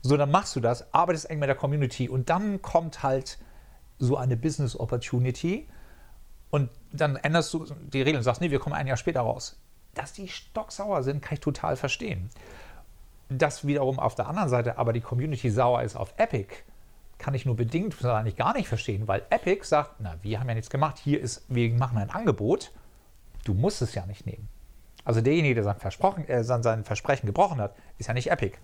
So, 0.02 0.16
dann 0.16 0.30
machst 0.30 0.56
du 0.56 0.60
das, 0.60 0.92
arbeitest 0.92 1.30
eng 1.30 1.38
mit 1.38 1.48
der 1.48 1.56
Community 1.56 2.08
und 2.08 2.28
dann 2.28 2.60
kommt 2.62 3.02
halt 3.02 3.38
so 3.98 4.16
eine 4.16 4.36
Business 4.36 4.78
Opportunity 4.78 5.68
und 6.50 6.70
dann 6.92 7.16
änderst 7.16 7.52
du 7.52 7.66
die 7.92 8.00
Regeln 8.00 8.16
und 8.16 8.22
sagst, 8.22 8.40
nee, 8.40 8.50
wir 8.50 8.58
kommen 8.58 8.74
ein 8.74 8.86
Jahr 8.86 8.96
später 8.96 9.20
raus. 9.20 9.60
Dass 9.94 10.12
die 10.12 10.28
stocksauer 10.28 11.02
sind, 11.02 11.22
kann 11.22 11.34
ich 11.34 11.40
total 11.40 11.76
verstehen. 11.76 12.30
Dass 13.30 13.66
wiederum 13.66 13.98
auf 13.98 14.14
der 14.14 14.26
anderen 14.28 14.48
Seite 14.48 14.78
aber 14.78 14.92
die 14.92 15.00
Community 15.02 15.50
sauer 15.50 15.82
ist 15.82 15.96
auf 15.96 16.14
Epic, 16.16 16.48
kann 17.18 17.34
ich 17.34 17.44
nur 17.44 17.56
bedingt, 17.56 17.94
sondern 17.94 18.20
eigentlich 18.20 18.36
gar 18.36 18.54
nicht 18.56 18.68
verstehen, 18.68 19.06
weil 19.08 19.22
Epic 19.30 19.64
sagt, 19.66 19.96
na, 19.98 20.14
wir 20.22 20.38
haben 20.40 20.48
ja 20.48 20.54
nichts 20.54 20.70
gemacht, 20.70 20.98
hier 20.98 21.20
ist, 21.20 21.44
wir 21.48 21.68
machen 21.74 21.98
ein 21.98 22.10
Angebot, 22.10 22.70
du 23.44 23.54
musst 23.54 23.82
es 23.82 23.94
ja 23.94 24.06
nicht 24.06 24.24
nehmen. 24.24 24.48
Also 25.04 25.20
derjenige, 25.20 25.54
der 25.56 25.64
sein, 25.64 25.76
Versprochen, 25.78 26.28
äh, 26.28 26.44
sein, 26.44 26.62
sein 26.62 26.84
Versprechen 26.84 27.26
gebrochen 27.26 27.60
hat, 27.60 27.74
ist 27.98 28.06
ja 28.06 28.14
nicht 28.14 28.30
Epic, 28.30 28.56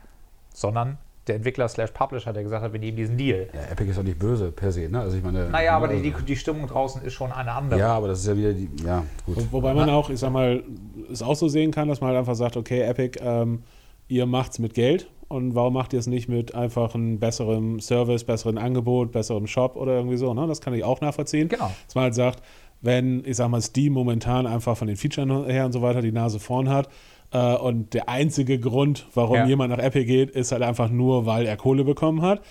sondern 0.55 0.99
der 1.27 1.37
Entwickler 1.37 1.69
slash 1.69 1.91
Publisher, 1.93 2.33
der 2.35 2.43
gesagt 2.43 2.63
hat, 2.63 2.73
wir 2.75 2.81
nehmen 2.81 2.97
diesen 2.99 3.17
Deal. 3.17 3.49
Ja, 3.55 3.63
Epic 3.73 3.89
ist 3.91 3.99
doch 3.99 4.03
nicht 4.03 4.19
böse 4.19 4.53
per 4.53 4.71
se, 4.71 4.89
ne? 4.91 5.01
Also 5.01 5.17
ich 5.17 5.23
meine. 5.25 5.49
Naja, 5.49 5.75
aber 5.75 5.89
die, 5.89 5.95
also, 6.13 6.19
die, 6.21 6.25
die 6.27 6.37
Stimmung 6.37 6.67
draußen 6.67 7.01
ist 7.03 7.15
schon 7.15 7.33
eine 7.33 7.51
andere. 7.53 7.81
Ja, 7.81 7.95
aber 7.95 8.09
das 8.09 8.21
ist 8.21 8.27
ja 8.27 8.37
wieder 8.37 8.53
die. 8.53 8.69
Ja, 8.85 9.05
gut. 9.25 9.37
Wo- 9.39 9.53
Wobei 9.53 9.73
man 9.73 9.89
auch, 9.89 10.11
ich 10.11 10.21
sag 10.21 10.31
mal, 10.33 10.63
es 11.11 11.23
auch 11.23 11.35
so 11.35 11.49
sehen 11.49 11.71
kann, 11.71 11.89
dass 11.89 12.03
man 12.03 12.09
halt 12.11 12.19
einfach 12.19 12.35
sagt, 12.35 12.59
okay, 12.59 12.83
Epic, 12.83 13.19
ähm, 13.23 13.63
ihr 14.09 14.27
macht's 14.27 14.59
mit 14.59 14.75
Geld 14.75 15.11
und 15.29 15.55
warum 15.55 15.75
macht 15.75 15.93
ihr 15.93 15.99
es 15.99 16.07
nicht 16.07 16.29
mit 16.29 16.55
einfach 16.55 16.95
einem 16.95 17.19
besseren 17.19 17.81
Service, 17.81 18.25
besseren 18.25 18.59
Angebot, 18.59 19.13
besserem 19.13 19.47
Shop 19.47 19.77
oder 19.77 19.95
irgendwie 19.95 20.17
so, 20.17 20.35
ne? 20.35 20.47
Das 20.47 20.61
kann 20.61 20.75
ich 20.75 20.85
auch 20.85 21.01
nachvollziehen. 21.01 21.49
Genau. 21.49 21.71
Dass 21.87 21.95
man 21.95 22.05
halt 22.05 22.15
sagt, 22.15 22.43
wenn, 22.83 23.23
ich 23.25 23.37
sag 23.37 23.49
mal, 23.49 23.63
Steam 23.63 23.95
momentan 23.95 24.47
einfach 24.47 24.77
von 24.77 24.87
den 24.89 24.97
Features 24.97 25.47
her 25.49 25.65
und 25.65 25.73
so 25.73 25.81
weiter 25.81 26.03
die 26.03 26.13
Nase 26.13 26.39
vorn 26.39 26.69
hat 26.69 26.89
äh, 27.33 27.57
und 27.57 27.95
der 27.95 28.09
einzige 28.11 28.61
Grund, 28.61 29.07
warum 29.15 29.37
Ja. 29.37 29.47
jemand 29.47 29.71
nach 29.71 29.79
Epic 29.83 30.05
geht, 30.05 30.31
ist 30.31 30.53
halt 30.53 30.63
einfach 30.63 30.91
nur, 30.91 31.25
weil 31.25 31.47
er 31.47 31.57
Kohle 31.57 31.85
bekommen 31.85 32.21
hat. 32.21 32.43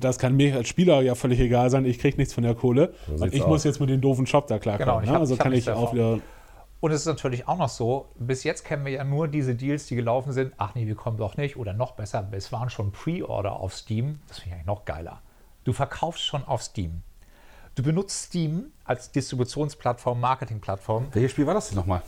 Das 0.00 0.18
kann 0.18 0.36
mir 0.36 0.54
als 0.56 0.68
Spieler 0.68 1.02
ja 1.02 1.14
völlig 1.14 1.40
egal 1.40 1.68
sein, 1.70 1.84
ich 1.84 1.98
krieg 1.98 2.16
nichts 2.16 2.32
von 2.32 2.42
der 2.44 2.54
Kohle 2.54 2.94
und 3.10 3.18
sieht's 3.18 3.34
ich 3.34 3.42
aus. 3.42 3.48
muss 3.48 3.64
jetzt 3.64 3.80
mit 3.80 3.90
dem 3.90 4.00
doofen 4.00 4.26
Shop 4.26 4.46
da 4.46 4.58
klarkommen. 4.58 4.86
Genau, 4.88 5.00
ich 5.02 5.06
ne? 5.08 5.12
hab- 5.14 5.20
also 5.20 5.34
ich 5.34 5.40
hab 5.40 5.44
kann 5.44 5.52
ich 5.52 5.68
auch 5.70 5.92
davon. 5.92 5.96
wieder 5.98 6.18
Und 6.84 6.90
es 6.90 7.00
ist 7.00 7.06
natürlich 7.06 7.48
auch 7.48 7.56
noch 7.56 7.70
so, 7.70 8.10
bis 8.16 8.44
jetzt 8.44 8.62
kennen 8.62 8.84
wir 8.84 8.92
ja 8.92 9.04
nur 9.04 9.26
diese 9.26 9.54
Deals, 9.54 9.86
die 9.86 9.96
gelaufen 9.96 10.32
sind. 10.34 10.52
Ach 10.58 10.74
nee, 10.74 10.86
wir 10.86 10.94
kommen 10.94 11.16
doch 11.16 11.38
nicht. 11.38 11.56
Oder 11.56 11.72
noch 11.72 11.92
besser, 11.92 12.28
es 12.32 12.52
waren 12.52 12.68
schon 12.68 12.92
Pre-Order 12.92 13.52
auf 13.52 13.74
Steam. 13.74 14.20
Das 14.28 14.40
finde 14.40 14.48
ich 14.48 14.54
eigentlich 14.56 14.66
noch 14.66 14.84
geiler. 14.84 15.22
Du 15.64 15.72
verkaufst 15.72 16.20
schon 16.20 16.44
auf 16.44 16.62
Steam. 16.62 17.00
Du 17.74 17.82
benutzt 17.82 18.26
Steam 18.26 18.70
als 18.84 19.10
Distributionsplattform, 19.12 20.20
Marketingplattform. 20.20 21.08
Welches 21.14 21.30
Spiel 21.30 21.46
war 21.46 21.54
das 21.54 21.68
denn 21.68 21.76
nochmal? 21.76 22.02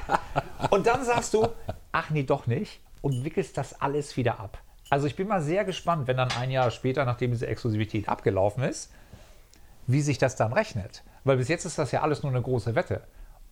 Und 0.70 0.84
dann 0.88 1.04
sagst 1.04 1.32
du, 1.34 1.46
ach 1.92 2.10
nee, 2.10 2.24
doch 2.24 2.48
nicht. 2.48 2.80
Und 3.02 3.22
wickelst 3.22 3.56
das 3.56 3.80
alles 3.80 4.16
wieder 4.16 4.40
ab. 4.40 4.58
Also 4.90 5.06
ich 5.06 5.14
bin 5.14 5.28
mal 5.28 5.42
sehr 5.42 5.64
gespannt, 5.64 6.08
wenn 6.08 6.16
dann 6.16 6.32
ein 6.32 6.50
Jahr 6.50 6.72
später, 6.72 7.04
nachdem 7.04 7.30
diese 7.30 7.46
Exklusivität 7.46 8.08
abgelaufen 8.08 8.64
ist, 8.64 8.90
wie 9.86 10.00
sich 10.00 10.18
das 10.18 10.34
dann 10.34 10.52
rechnet. 10.52 11.04
Weil 11.22 11.36
bis 11.36 11.46
jetzt 11.46 11.66
ist 11.66 11.78
das 11.78 11.92
ja 11.92 12.02
alles 12.02 12.24
nur 12.24 12.32
eine 12.32 12.42
große 12.42 12.74
Wette. 12.74 13.02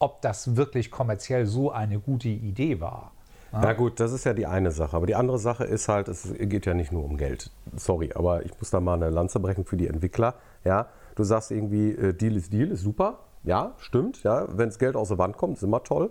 Ob 0.01 0.21
das 0.23 0.57
wirklich 0.57 0.91
kommerziell 0.91 1.47
so 1.47 1.71
eine 1.71 2.01
gute 2.01 2.29
Idee 2.29 2.81
war. 2.81 3.13
Ja 3.53 3.73
gut, 3.73 4.01
das 4.01 4.13
ist 4.13 4.25
ja 4.25 4.33
die 4.33 4.47
eine 4.47 4.71
Sache. 4.71 4.97
Aber 4.97 5.07
die 5.07 5.15
andere 5.15 5.39
Sache 5.39 5.65
ist 5.65 5.89
halt, 5.89 6.09
es 6.09 6.33
geht 6.39 6.67
ja 6.67 6.75
nicht 6.75 6.91
nur 6.91 7.05
um 7.05 7.17
Geld. 7.17 7.51
Sorry, 7.77 8.11
aber 8.15 8.45
ich 8.45 8.53
muss 8.59 8.71
da 8.71 8.81
mal 8.81 8.95
eine 8.95 9.11
Lanze 9.11 9.41
brechen 9.41 9.65
für 9.65 9.77
die 9.77 9.89
Entwickler. 9.89 10.35
Ja, 10.65 10.87
du 11.17 11.25
sagst 11.25 11.51
irgendwie, 11.51 11.91
äh, 11.91 12.15
Deal 12.15 12.37
ist 12.37 12.53
Deal, 12.53 12.71
ist 12.71 12.83
super. 12.83 13.19
Ja, 13.43 13.75
stimmt. 13.79 14.23
Ja, 14.23 14.47
wenn 14.57 14.69
das 14.69 14.79
Geld 14.79 14.97
aus 14.97 15.09
der 15.09 15.19
Wand 15.19 15.37
kommt, 15.37 15.57
ist 15.57 15.63
immer 15.63 15.83
toll. 15.83 16.11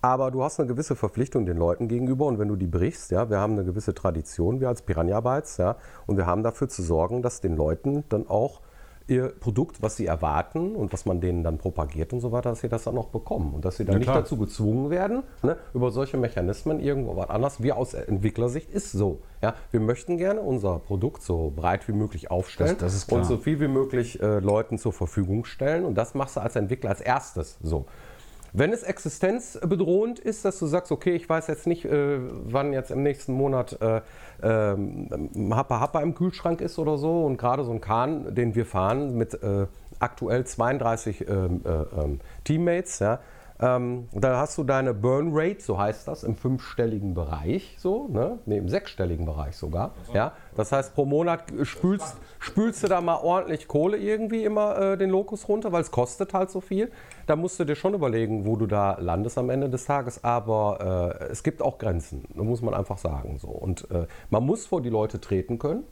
Aber 0.00 0.30
du 0.30 0.42
hast 0.44 0.60
eine 0.60 0.68
gewisse 0.68 0.94
Verpflichtung 0.94 1.44
den 1.44 1.56
Leuten 1.56 1.88
gegenüber 1.88 2.26
und 2.26 2.38
wenn 2.38 2.48
du 2.48 2.54
die 2.54 2.68
brichst, 2.68 3.10
ja, 3.10 3.30
wir 3.30 3.38
haben 3.38 3.54
eine 3.54 3.64
gewisse 3.64 3.94
Tradition, 3.94 4.60
wir 4.60 4.68
als 4.68 4.82
Piranha 4.82 5.20
Bytes, 5.20 5.56
ja, 5.56 5.76
und 6.06 6.16
wir 6.16 6.26
haben 6.26 6.44
dafür 6.44 6.68
zu 6.68 6.82
sorgen, 6.82 7.20
dass 7.20 7.40
den 7.40 7.56
Leuten 7.56 8.04
dann 8.08 8.28
auch 8.28 8.60
ihr 9.08 9.28
Produkt, 9.40 9.82
was 9.82 9.96
sie 9.96 10.06
erwarten 10.06 10.76
und 10.76 10.92
was 10.92 11.06
man 11.06 11.20
denen 11.20 11.42
dann 11.42 11.58
propagiert 11.58 12.12
und 12.12 12.20
so 12.20 12.30
weiter, 12.30 12.50
dass 12.50 12.60
sie 12.60 12.68
das 12.68 12.84
dann 12.84 12.96
auch 12.98 13.08
bekommen 13.08 13.54
und 13.54 13.64
dass 13.64 13.76
sie 13.78 13.84
dann 13.84 13.94
Ja, 13.94 13.98
nicht 13.98 14.06
klar. 14.08 14.20
dazu 14.20 14.36
gezwungen 14.36 14.90
werden, 14.90 15.22
ne, 15.42 15.56
über 15.74 15.90
solche 15.90 16.16
Mechanismen 16.18 16.78
irgendwo 16.80 17.16
was 17.16 17.30
anderes. 17.30 17.62
Wir 17.62 17.76
aus 17.76 17.94
Entwicklersicht 17.94 18.70
ist 18.70 18.92
so. 18.92 19.20
Ja, 19.42 19.54
wir 19.70 19.80
möchten 19.80 20.18
gerne 20.18 20.40
unser 20.40 20.78
Produkt 20.78 21.22
so 21.22 21.52
breit 21.56 21.88
wie 21.88 21.92
möglich 21.92 22.30
aufstellen 22.30 22.76
Das- 22.78 23.06
das 23.06 23.12
und 23.16 23.24
so 23.24 23.38
viel 23.38 23.60
wie 23.60 23.68
möglich 23.68 24.20
äh, 24.20 24.40
Leuten 24.40 24.78
zur 24.78 24.92
Verfügung 24.92 25.44
stellen 25.44 25.84
und 25.84 25.94
das 25.96 26.14
machst 26.14 26.36
du 26.36 26.40
als 26.40 26.54
Entwickler 26.56 26.90
als 26.90 27.00
erstes 27.00 27.56
so. 27.62 27.86
Wenn 28.52 28.72
es 28.72 28.82
existenzbedrohend 28.82 30.18
ist, 30.18 30.44
dass 30.44 30.58
du 30.58 30.66
sagst, 30.66 30.90
okay, 30.90 31.14
ich 31.14 31.28
weiß 31.28 31.48
jetzt 31.48 31.66
nicht, 31.66 31.84
äh, 31.84 32.18
wann 32.18 32.72
jetzt 32.72 32.90
im 32.90 33.02
nächsten 33.02 33.32
Monat 33.32 33.78
äh, 33.80 34.00
ähm, 34.42 35.08
Happa 35.50 35.80
Happa 35.80 36.00
im 36.00 36.14
Kühlschrank 36.14 36.60
ist 36.60 36.78
oder 36.78 36.98
so 36.98 37.24
und 37.24 37.36
gerade 37.36 37.64
so 37.64 37.72
ein 37.72 37.80
Kahn, 37.80 38.34
den 38.34 38.54
wir 38.54 38.66
fahren 38.66 39.16
mit 39.16 39.34
äh, 39.42 39.66
aktuell 39.98 40.44
32 40.44 41.28
ähm, 41.28 41.60
äh, 41.64 42.00
ähm, 42.00 42.20
Teammates, 42.44 43.00
ja, 43.00 43.20
ähm, 43.60 44.08
da 44.12 44.38
hast 44.38 44.56
du 44.56 44.64
deine 44.64 44.94
Burn 44.94 45.30
Rate, 45.32 45.60
so 45.60 45.78
heißt 45.78 46.06
das, 46.06 46.22
im 46.22 46.36
fünfstelligen 46.36 47.14
Bereich, 47.14 47.76
so, 47.78 48.06
ne? 48.08 48.38
Nee, 48.46 48.58
im 48.58 48.68
sechsstelligen 48.68 49.26
Bereich 49.26 49.56
sogar. 49.56 49.94
Ja? 50.14 50.32
Das 50.56 50.70
heißt, 50.70 50.94
pro 50.94 51.04
Monat 51.04 51.44
spülst, 51.62 52.16
spülst 52.38 52.84
du 52.84 52.88
da 52.88 53.00
mal 53.00 53.16
ordentlich 53.16 53.66
Kohle 53.66 53.96
irgendwie 53.96 54.44
immer 54.44 54.78
äh, 54.78 54.96
den 54.96 55.10
Lokus 55.10 55.48
runter, 55.48 55.72
weil 55.72 55.82
es 55.82 55.90
kostet 55.90 56.34
halt 56.34 56.50
so 56.50 56.60
viel. 56.60 56.90
Da 57.26 57.34
musst 57.34 57.58
du 57.58 57.64
dir 57.64 57.74
schon 57.74 57.94
überlegen, 57.94 58.46
wo 58.46 58.56
du 58.56 58.66
da 58.66 58.96
landest 59.00 59.38
am 59.38 59.50
Ende 59.50 59.68
des 59.68 59.84
Tages. 59.86 60.22
Aber 60.22 61.18
äh, 61.20 61.24
es 61.24 61.42
gibt 61.42 61.60
auch 61.60 61.78
Grenzen, 61.78 62.24
da 62.34 62.44
muss 62.44 62.62
man 62.62 62.74
einfach 62.74 62.98
sagen. 62.98 63.38
So. 63.38 63.48
Und 63.48 63.90
äh, 63.90 64.06
man 64.30 64.44
muss 64.44 64.66
vor 64.66 64.82
die 64.82 64.90
Leute 64.90 65.20
treten 65.20 65.58
können. 65.58 65.84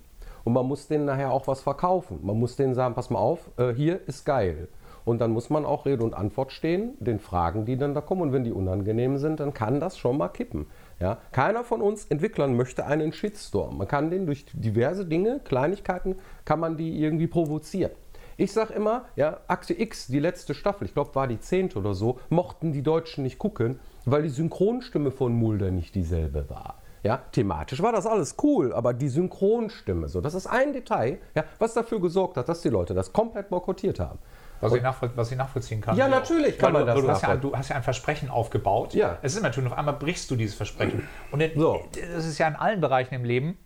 Und 0.44 0.52
man 0.52 0.64
muss 0.64 0.86
denen 0.86 1.06
nachher 1.06 1.32
auch 1.32 1.48
was 1.48 1.60
verkaufen. 1.60 2.20
Man 2.22 2.38
muss 2.38 2.54
denen 2.54 2.72
sagen, 2.74 2.94
pass 2.94 3.10
mal 3.10 3.18
auf, 3.18 3.50
äh, 3.56 3.74
hier 3.74 4.06
ist 4.06 4.24
geil. 4.24 4.68
Und 5.06 5.20
dann 5.20 5.30
muss 5.30 5.50
man 5.50 5.64
auch 5.64 5.86
Rede 5.86 6.02
und 6.02 6.14
Antwort 6.14 6.50
stehen, 6.50 6.94
den 6.98 7.20
Fragen, 7.20 7.64
die 7.64 7.76
dann 7.76 7.94
da 7.94 8.00
kommen. 8.00 8.22
Und 8.22 8.32
wenn 8.32 8.42
die 8.42 8.52
unangenehm 8.52 9.18
sind, 9.18 9.38
dann 9.38 9.54
kann 9.54 9.78
das 9.78 9.96
schon 9.96 10.18
mal 10.18 10.28
kippen. 10.28 10.66
Ja? 10.98 11.18
Keiner 11.30 11.62
von 11.62 11.80
uns 11.80 12.06
Entwicklern 12.06 12.56
möchte 12.56 12.84
einen 12.86 13.12
Shitstorm. 13.12 13.78
Man 13.78 13.86
kann 13.86 14.10
den 14.10 14.26
durch 14.26 14.46
diverse 14.52 15.06
Dinge, 15.06 15.40
Kleinigkeiten, 15.44 16.16
kann 16.44 16.58
man 16.58 16.76
die 16.76 17.00
irgendwie 17.00 17.28
provozieren. 17.28 17.92
Ich 18.36 18.52
sage 18.52 18.74
immer, 18.74 19.04
ja, 19.14 19.38
Akte 19.46 19.80
X, 19.80 20.08
die 20.08 20.18
letzte 20.18 20.54
Staffel, 20.54 20.86
ich 20.86 20.92
glaube 20.92 21.14
war 21.14 21.28
die 21.28 21.38
zehnte 21.38 21.78
oder 21.78 21.94
so, 21.94 22.18
mochten 22.28 22.72
die 22.72 22.82
Deutschen 22.82 23.22
nicht 23.22 23.38
gucken, 23.38 23.78
weil 24.04 24.24
die 24.24 24.28
Synchronstimme 24.28 25.12
von 25.12 25.32
Mulder 25.32 25.70
nicht 25.70 25.94
dieselbe 25.94 26.50
war. 26.50 26.82
Ja, 27.04 27.22
thematisch 27.30 27.80
war 27.80 27.92
das 27.92 28.06
alles 28.06 28.34
cool, 28.42 28.72
aber 28.72 28.92
die 28.92 29.08
Synchronstimme, 29.08 30.08
so, 30.08 30.20
das 30.20 30.34
ist 30.34 30.48
ein 30.48 30.72
Detail, 30.72 31.18
ja, 31.36 31.44
was 31.60 31.74
dafür 31.74 32.00
gesorgt 32.00 32.36
hat, 32.36 32.48
dass 32.48 32.62
die 32.62 32.68
Leute 32.68 32.94
das 32.94 33.12
komplett 33.12 33.48
boykottiert 33.48 34.00
haben. 34.00 34.18
Was 34.60 34.72
ich, 34.72 34.82
was 34.82 35.30
ich, 35.30 35.36
nachvollziehen 35.36 35.80
kann. 35.80 35.96
Ja, 35.96 36.08
natürlich 36.08 36.58
kann 36.58 36.72
man 36.72 36.86
das. 36.86 36.98
Du 36.98 37.08
hast, 37.08 37.22
ja, 37.22 37.36
du 37.36 37.54
hast, 37.54 37.68
ja, 37.68 37.76
ein 37.76 37.82
Versprechen 37.82 38.30
aufgebaut. 38.30 38.94
Ja. 38.94 39.18
Es 39.22 39.34
ist 39.34 39.42
natürlich, 39.42 39.70
auf 39.70 39.76
einmal 39.76 39.94
brichst 39.94 40.30
du 40.30 40.36
dieses 40.36 40.54
Versprechen. 40.54 41.06
Und 41.30 41.40
in, 41.40 41.58
so. 41.58 41.84
das 42.14 42.24
ist 42.24 42.38
ja 42.38 42.48
in 42.48 42.56
allen 42.56 42.80
Bereichen 42.80 43.14
im 43.14 43.24
Leben. 43.24 43.58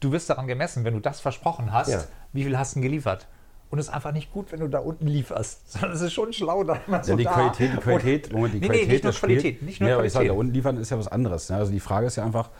Du 0.00 0.12
wirst 0.12 0.28
daran 0.28 0.46
gemessen, 0.46 0.84
wenn 0.84 0.94
du 0.94 1.00
das 1.00 1.20
versprochen 1.20 1.72
hast, 1.72 1.88
ja. 1.88 2.04
wie 2.32 2.44
viel 2.44 2.58
hast 2.58 2.76
du 2.76 2.80
geliefert? 2.80 3.26
Und 3.70 3.78
es 3.78 3.88
ist 3.88 3.94
einfach 3.94 4.12
nicht 4.12 4.30
gut, 4.32 4.52
wenn 4.52 4.60
du 4.60 4.68
da 4.68 4.78
unten 4.78 5.06
lieferst. 5.06 5.72
Sondern 5.72 5.92
es 5.92 6.00
ist 6.00 6.12
schon 6.12 6.32
schlau, 6.32 6.62
da 6.64 6.78
immer 6.86 7.02
so 7.02 7.12
ja, 7.12 7.16
die 7.16 7.24
da. 7.24 7.32
Qualität, 7.32 7.72
die 7.72 7.76
Qualität, 7.78 8.32
Moment, 8.32 8.54
die 8.54 8.60
nee, 8.60 8.66
Qualität 8.66 8.86
nee, 8.86 8.92
nicht 8.92 9.04
nur 9.04 9.12
Qualität, 9.12 9.62
nicht 9.62 9.80
nur 9.80 9.88
ja, 9.88 9.96
Qualität. 9.96 10.12
Sage, 10.12 10.28
da 10.28 10.34
unten 10.34 10.52
liefern 10.52 10.76
ist 10.76 10.90
ja 10.90 10.98
was 10.98 11.08
anderes. 11.08 11.48
Ne? 11.48 11.56
Also 11.56 11.72
die 11.72 11.80
Frage 11.80 12.06
ist 12.06 12.16
ja 12.16 12.24
einfach, 12.24 12.50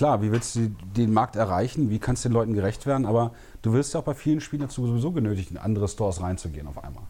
klar, 0.00 0.22
wie 0.22 0.32
willst 0.32 0.56
du 0.56 0.70
den 0.96 1.12
Markt 1.12 1.36
erreichen? 1.36 1.90
Wie 1.90 1.98
kannst 1.98 2.24
du 2.24 2.30
den 2.30 2.32
Leuten 2.32 2.54
gerecht 2.54 2.86
werden? 2.86 3.04
Aber 3.04 3.32
du 3.60 3.74
wirst 3.74 3.92
ja 3.92 4.00
auch 4.00 4.04
bei 4.04 4.14
vielen 4.14 4.40
Spielen 4.40 4.62
dazu 4.62 4.86
sowieso 4.86 5.12
genötigt, 5.12 5.50
in 5.50 5.58
andere 5.58 5.88
Stores 5.88 6.22
reinzugehen 6.22 6.66
auf 6.66 6.82
einmal. 6.82 7.02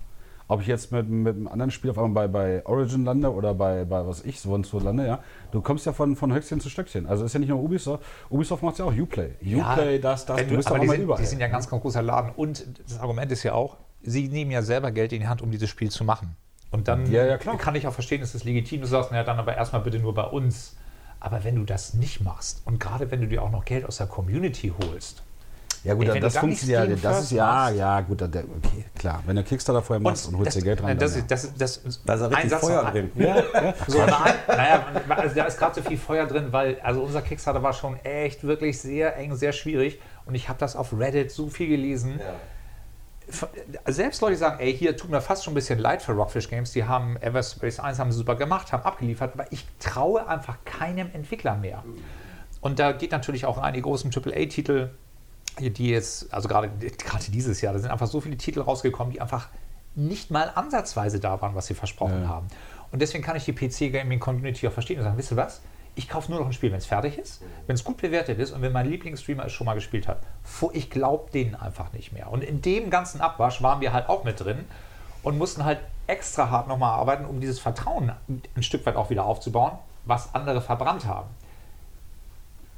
Ob 0.49 0.61
ich 0.61 0.67
jetzt 0.67 0.91
mit, 0.91 1.09
mit 1.09 1.37
einem 1.37 1.47
anderen 1.47 1.71
Spiel 1.71 1.93
auf 1.93 1.99
einmal 1.99 2.27
bei, 2.27 2.57
bei 2.57 2.67
Origin 2.67 3.05
lande 3.05 3.33
oder 3.33 3.55
bei, 3.55 3.85
bei 3.85 4.05
was 4.05 4.25
ich 4.25 4.41
so 4.41 4.55
und 4.55 4.67
so 4.67 4.81
lande, 4.81 5.07
ja, 5.07 5.21
du 5.53 5.61
kommst 5.61 5.87
ja 5.87 5.93
von, 5.93 6.17
von 6.17 6.33
Höchstchen 6.35 6.59
zu 6.59 6.69
Stöckchen. 6.69 7.07
Also 7.07 7.25
ist 7.25 7.33
ja 7.33 7.39
nicht 7.39 7.51
nur 7.51 7.63
Ubisoft, 7.63 8.03
Ubisoft 8.29 8.65
macht 8.65 8.73
es 8.73 8.79
ja 8.81 8.87
auch 8.87 8.93
Uplay. 8.93 9.37
Uplay, 9.41 9.95
ja, 9.95 9.99
das, 10.03 10.27
das, 10.27 10.45
du, 10.49 10.57
bist 10.57 10.69
aber 10.69 10.81
die 10.81 10.89
sind, 10.89 11.03
überall. 11.03 11.21
Die 11.21 11.29
sind 11.29 11.39
ja 11.39 11.47
ein 11.47 11.53
ganz, 11.53 11.69
ganz 11.69 11.81
großer 11.81 12.03
Laden 12.03 12.33
und 12.35 12.67
das 12.85 12.99
Argument 12.99 13.31
ist 13.31 13.45
ja 13.45 13.53
auch, 13.53 13.77
sie 14.03 14.27
nehmen 14.27 14.51
ja 14.51 14.63
selber 14.63 14.91
Geld 14.91 15.13
in 15.13 15.21
die 15.21 15.29
Hand, 15.29 15.43
um 15.43 15.53
dieses 15.53 15.71
Spiel 15.71 15.93
zu 15.93 16.03
machen. 16.03 16.35
Und 16.73 16.89
dann 16.89 17.09
ja, 17.09 17.25
ja, 17.25 17.39
kann 17.39 17.77
ich 17.77 17.87
auch 17.87 17.95
verstehen, 17.95 18.21
ist 18.21 18.35
es 18.35 18.43
legitim, 18.43 18.81
du 18.81 18.89
sagst, 18.89 19.13
naja, 19.13 19.23
dann 19.23 19.39
aber 19.39 19.57
erstmal 19.57 19.83
bitte 19.83 20.01
nur 20.01 20.13
bei 20.13 20.25
uns. 20.25 20.77
Aber 21.21 21.45
wenn 21.45 21.57
du 21.57 21.65
das 21.65 21.95
nicht 21.95 22.23
machst 22.23 22.63
und 22.65 22.81
gerade 22.81 23.11
wenn 23.11 23.21
du 23.21 23.29
dir 23.29 23.43
auch 23.43 23.51
noch 23.51 23.65
Geld 23.65 23.85
aus 23.85 23.99
der 23.99 24.07
Community 24.07 24.73
holst, 24.85 25.23
ja 25.83 25.95
gut, 25.95 26.09
Ey, 26.09 26.21
das 26.21 26.37
funktioniert 26.37 26.91
ja, 26.91 26.97
das 26.97 27.23
ist 27.23 27.33
ja, 27.33 27.71
ja 27.71 28.01
gut, 28.03 28.21
okay, 28.21 28.45
klar. 28.99 29.23
Wenn 29.25 29.37
du 29.37 29.43
Kickstarter 29.43 29.81
vorher 29.81 30.01
machst 30.01 30.29
und, 30.29 30.35
und 30.35 30.41
holst 30.41 30.57
dir 30.59 30.63
Geld 30.63 30.83
rein, 30.83 30.99
das, 30.99 31.15
dann, 31.15 31.27
das, 31.27 31.55
das, 31.57 31.83
das, 31.83 32.03
da 32.05 32.15
ist 32.15 32.37
richtig 32.37 32.53
Feuer 32.59 32.91
drin. 32.91 33.11
Ja, 33.15 33.37
ja. 33.37 33.75
So, 33.87 33.99
naja, 33.99 34.85
also 35.09 35.35
da 35.35 35.45
ist 35.45 35.59
gerade 35.59 35.75
so 35.77 35.89
viel 35.89 35.97
Feuer 35.97 36.27
drin, 36.27 36.49
weil 36.51 36.79
also 36.83 37.03
unser 37.03 37.23
Kickstarter 37.23 37.63
war 37.63 37.73
schon 37.73 37.97
echt 38.05 38.45
wirklich 38.45 38.79
sehr 38.79 39.17
eng, 39.17 39.35
sehr 39.37 39.53
schwierig 39.53 40.01
und 40.27 40.35
ich 40.35 40.51
habe 40.51 40.59
das 40.59 40.77
auf 40.77 40.93
Reddit 40.93 41.31
so 41.31 41.49
viel 41.49 41.69
gelesen. 41.69 42.19
Ja. 42.19 42.35
Selbst 43.87 44.21
Leute 44.21 44.37
sagen, 44.37 44.61
ey, 44.61 44.77
hier 44.77 44.97
tut 44.97 45.11
mir 45.11 45.21
fast 45.21 45.45
schon 45.45 45.53
ein 45.53 45.55
bisschen 45.55 45.79
leid 45.79 46.03
für 46.03 46.13
Rockfish 46.13 46.49
Games, 46.49 46.73
die 46.73 46.85
haben 46.85 47.17
Everspace 47.17 47.81
1 47.81 47.99
haben 47.99 48.13
sie 48.13 48.19
super 48.19 48.35
gemacht, 48.35 48.73
haben 48.73 48.83
abgeliefert, 48.83 49.35
aber 49.35 49.51
ich 49.53 49.67
traue 49.79 50.27
einfach 50.27 50.59
keinem 50.65 51.11
Entwickler 51.13 51.57
mehr. 51.57 51.85
Und 52.61 52.79
da 52.79 52.93
geht 52.93 53.13
natürlich 53.13 53.47
auch 53.47 53.59
rein, 53.59 53.75
die 53.75 53.83
großen 53.83 54.11
AAA-Titel, 54.15 54.91
die 55.59 55.91
jetzt, 55.91 56.33
also 56.33 56.49
gerade, 56.49 56.69
gerade 56.69 57.31
dieses 57.31 57.61
Jahr, 57.61 57.73
da 57.73 57.79
sind 57.79 57.91
einfach 57.91 58.07
so 58.07 58.21
viele 58.21 58.37
Titel 58.37 58.61
rausgekommen, 58.61 59.13
die 59.13 59.21
einfach 59.21 59.49
nicht 59.95 60.31
mal 60.31 60.51
ansatzweise 60.55 61.21
da 61.21 61.41
waren, 61.41 61.55
was 61.55 61.67
sie 61.67 61.75
versprochen 61.75 62.23
ja. 62.23 62.29
haben. 62.29 62.47
Und 62.93 63.01
deswegen 63.01 63.25
kann 63.25 63.37
ich 63.37 63.45
die 63.45 63.53
PC-Gaming-Community 63.53 64.67
auch 64.69 64.73
verstehen 64.73 64.99
und 64.99 65.05
sagen, 65.05 65.17
wisst 65.17 65.33
ihr 65.33 65.37
was? 65.37 65.61
Ich 65.95 66.09
kaufe 66.09 66.31
nur 66.31 66.41
noch 66.41 66.47
ein 66.47 66.53
Spiel, 66.53 66.71
wenn 66.71 66.79
es 66.79 66.87
fertig 66.87 67.19
ist, 67.19 67.43
wenn 67.67 67.75
es 67.75 67.85
gut 67.85 67.99
bewertet 67.99 68.39
ist 68.39 68.53
und 68.53 68.63
wenn 68.63 68.73
mein 68.73 68.89
Lieblingsstreamer 68.89 69.47
es 69.47 69.53
schon 69.53 69.67
mal 69.67 69.75
gespielt 69.75 70.09
hat. 70.09 70.21
Ich 70.73 70.91
glaube 70.91 71.31
denen 71.31 71.55
einfach 71.55 71.93
nicht 71.93 72.13
mehr. 72.13 72.31
Und 72.31 72.43
in 72.43 72.63
dem 72.63 72.91
ganzen 72.91 73.21
Abwasch 73.21 73.63
waren 73.63 73.81
wir 73.81 73.93
halt 73.93 74.09
auch 74.09 74.25
mit 74.25 74.41
drin 74.41 74.65
und 75.23 75.37
mussten 75.37 75.65
halt 75.65 75.81
extra 76.07 76.51
hart 76.51 76.69
nochmal 76.69 76.99
arbeiten, 76.99 77.25
um 77.25 77.41
dieses 77.41 77.59
Vertrauen 77.59 78.13
ein 78.57 78.63
Stück 78.63 78.87
weit 78.87 78.97
auch 78.97 79.11
wieder 79.11 79.25
aufzubauen, 79.25 79.73
was 80.05 80.35
andere 80.35 80.61
verbrannt 80.61 81.07
haben 81.07 81.29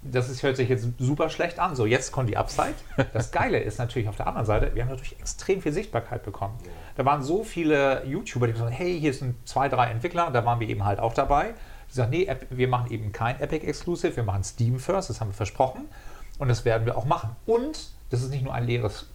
das 0.02 0.28
ist, 0.28 0.42
hört 0.42 0.56
sich 0.56 0.68
jetzt 0.68 0.88
super 0.98 1.30
schlecht 1.30 1.58
an. 1.58 1.76
So, 1.76 1.86
jetzt 1.86 2.12
kommt 2.12 2.28
die 2.28 2.36
Upside. 2.36 2.74
Das 3.12 3.30
Geile 3.32 3.60
ist 3.60 3.78
natürlich 3.78 4.08
auf 4.08 4.16
der 4.16 4.26
anderen 4.26 4.46
Seite, 4.46 4.74
wir 4.74 4.82
haben 4.82 4.90
natürlich 4.90 5.18
extrem 5.18 5.62
viel 5.62 5.72
Sichtbarkeit 5.72 6.24
bekommen. 6.24 6.58
Da 6.96 7.04
waren 7.04 7.22
so 7.22 7.44
viele 7.44 8.04
YouTuber, 8.04 8.46
die 8.46 8.52
gesagt 8.52 8.70
haben, 8.70 8.76
hey, 8.76 8.98
hier 8.98 9.14
sind 9.14 9.36
zwei, 9.48 9.68
drei 9.68 9.90
Entwickler, 9.90 10.30
da 10.30 10.44
waren 10.44 10.60
wir 10.60 10.68
eben 10.68 10.84
halt 10.84 10.98
auch 10.98 11.14
dabei. 11.14 11.54
Die 11.92 11.96
sagen, 11.96 12.10
nee, 12.10 12.26
wir 12.50 12.68
machen 12.68 12.90
eben 12.90 13.12
kein 13.12 13.38
Epic 13.38 13.66
Exclusive, 13.66 14.16
wir 14.16 14.22
machen 14.22 14.42
Steam 14.44 14.78
First, 14.78 15.10
das 15.10 15.20
haben 15.20 15.28
wir 15.28 15.34
versprochen 15.34 15.88
und 16.38 16.48
das 16.48 16.64
werden 16.64 16.86
wir 16.86 16.96
auch 16.96 17.04
machen. 17.04 17.36
Und 17.44 17.90
das 18.08 18.22
ist 18.22 18.30
nicht 18.30 18.42
nur 18.42 18.54
ein 18.54 18.64
leeres, 18.64 19.08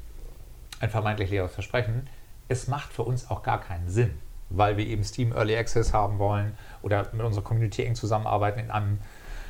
ein 0.79 0.91
vermeintlich 0.91 1.31
leeres 1.31 1.53
Versprechen, 1.53 2.07
es 2.47 2.67
macht 2.67 2.93
für 2.93 3.03
uns 3.03 3.29
auch 3.29 3.41
gar 3.41 3.59
keinen 3.59 3.89
Sinn, 3.89 4.13
weil 4.49 4.77
wir 4.77 4.85
eben 4.85 5.03
Steam 5.03 5.33
Early 5.33 5.57
Access 5.57 5.91
haben 5.91 6.19
wollen 6.19 6.55
oder 6.83 7.07
mit 7.13 7.25
unserer 7.25 7.43
Community 7.43 7.83
eng 7.83 7.95
zusammenarbeiten 7.95 8.59
in 8.59 8.71
einem 8.71 8.99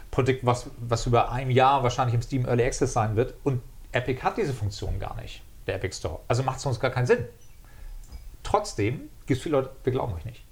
Produkt, 0.10 0.46
was, 0.46 0.70
was 0.80 1.06
über 1.06 1.32
ein 1.32 1.52
Jahr 1.52 1.84
wahrscheinlich 1.84 2.16
im 2.16 2.22
Steam 2.22 2.46
Early 2.46 2.64
Access 2.64 2.94
sein 2.94 3.16
wird. 3.18 3.34
Und 3.44 3.62
Epic 3.92 4.22
hat 4.22 4.38
diese 4.38 4.54
Funktion 4.54 5.00
gar 5.00 5.16
nicht, 5.22 5.44
der 5.68 5.76
Epic 5.76 5.98
Store. 5.98 6.20
Also 6.28 6.44
macht 6.44 6.60
es 6.60 6.66
uns 6.66 6.80
gar 6.80 6.92
keinen 6.92 7.08
Sinn. 7.08 7.26
Trotzdem 8.44 9.10
gibt 9.26 9.38
es 9.38 9.44
viele 9.44 9.58
Leute, 9.58 9.72
wir 9.84 9.92
glauben 9.92 10.14
euch 10.14 10.26
nicht. 10.26 10.47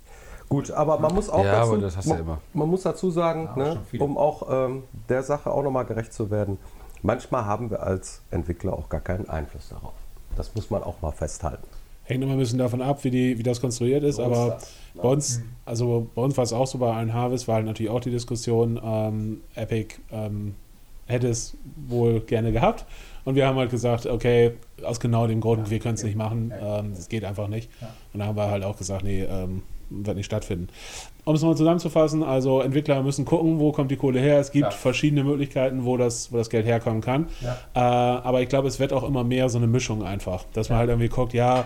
Gut, 0.56 0.72
aber 0.72 1.00
man 1.00 1.14
muss 1.14 1.30
auch 1.30 1.44
ja, 1.44 1.66
dazu, 1.66 2.08
man, 2.08 2.18
ja 2.28 2.38
man, 2.54 2.70
muss 2.70 2.84
dazu 2.84 3.12
sagen, 3.12 3.50
ja, 3.58 3.74
ne, 3.74 3.82
um 4.00 4.18
auch 4.18 4.48
ähm, 4.50 4.84
der 5.10 5.22
Sache 5.22 5.52
auch 5.52 5.64
nochmal 5.64 5.84
gerecht 5.84 6.14
zu 6.14 6.32
werden, 6.32 6.58
manchmal 7.02 7.44
haben 7.44 7.70
wir 7.70 7.84
als 7.84 8.22
Entwickler 8.32 8.72
auch 8.72 8.88
gar 8.88 9.02
keinen 9.02 9.28
Einfluss 9.30 9.68
darauf. 9.68 9.92
Das 10.38 10.56
muss 10.56 10.70
man 10.70 10.82
auch 10.82 11.02
mal 11.02 11.12
festhalten. 11.12 11.68
Hängt 12.04 12.24
immer 12.24 12.34
ein 12.34 12.40
bisschen 12.40 12.60
davon 12.60 12.82
ab, 12.82 13.04
wie, 13.04 13.12
die, 13.12 13.38
wie 13.38 13.44
das 13.44 13.60
konstruiert 13.60 14.04
ist, 14.04 14.16
so 14.16 14.24
aber 14.24 14.56
ist 14.56 14.72
bei 14.94 15.10
uns, 15.10 15.42
also 15.66 16.08
bei 16.16 16.22
uns 16.22 16.38
war 16.38 16.46
es 16.46 16.54
auch 16.54 16.68
so, 16.68 16.78
bei 16.78 16.94
allen 16.94 17.14
Harvest 17.14 17.50
war 17.50 17.56
halt 17.56 17.66
natürlich 17.66 17.92
auch 17.92 18.00
die 18.00 18.12
Diskussion, 18.12 18.80
ähm, 18.82 19.42
Epic 19.56 19.96
ähm, 20.10 20.56
hätte 21.06 21.28
es 21.28 21.58
wohl 21.88 22.22
gerne 22.22 22.54
gehabt. 22.54 22.86
Und 23.26 23.36
wir 23.36 23.46
haben 23.46 23.58
halt 23.58 23.72
gesagt, 23.72 24.06
okay, 24.06 24.52
aus 24.84 25.02
genau 25.02 25.28
dem 25.28 25.42
Grund, 25.42 25.66
ja, 25.66 25.72
wir 25.72 25.80
können 25.80 25.96
es 25.96 26.04
nicht 26.04 26.16
machen, 26.16 26.54
ähm, 26.58 26.94
das 26.96 27.10
geht 27.10 27.26
einfach 27.26 27.50
nicht. 27.50 27.70
Ja. 27.82 27.90
Und 28.14 28.20
da 28.22 28.28
haben 28.28 28.38
wir 28.38 28.50
halt 28.50 28.64
auch 28.64 28.78
gesagt, 28.78 29.04
nee, 29.04 29.24
ähm, 29.24 29.64
wird 29.90 30.18
nicht 30.18 30.26
stattfinden. 30.26 30.68
Um 31.24 31.36
es 31.36 31.42
nochmal 31.42 31.58
zusammenzufassen, 31.58 32.24
also 32.24 32.62
Entwickler 32.62 33.02
müssen 33.02 33.26
gucken, 33.26 33.60
wo 33.60 33.72
kommt 33.72 33.90
die 33.90 33.98
Kohle 33.98 34.20
her. 34.20 34.40
Es 34.40 34.52
gibt 34.52 34.66
ja. 34.66 34.72
verschiedene 34.72 35.24
Möglichkeiten, 35.24 35.86
wo 35.86 35.98
das, 35.98 36.32
wo 36.32 36.38
das 36.38 36.50
Geld 36.50 36.66
herkommen 36.66 37.02
kann. 37.02 37.28
Äh, 37.74 37.80
aber 37.80 38.42
ich 38.42 38.50
glaube, 38.50 38.68
es 38.68 38.80
wird 38.80 38.94
auch 38.94 39.04
immer 39.04 39.24
mehr 39.24 39.50
so 39.50 39.58
eine 39.58 39.68
Mischung 39.68 40.04
einfach, 40.04 40.46
dass 40.54 40.70
man 40.70 40.78
halt 40.78 40.90
irgendwie 40.90 41.10
guckt, 41.10 41.34
ja, 41.34 41.66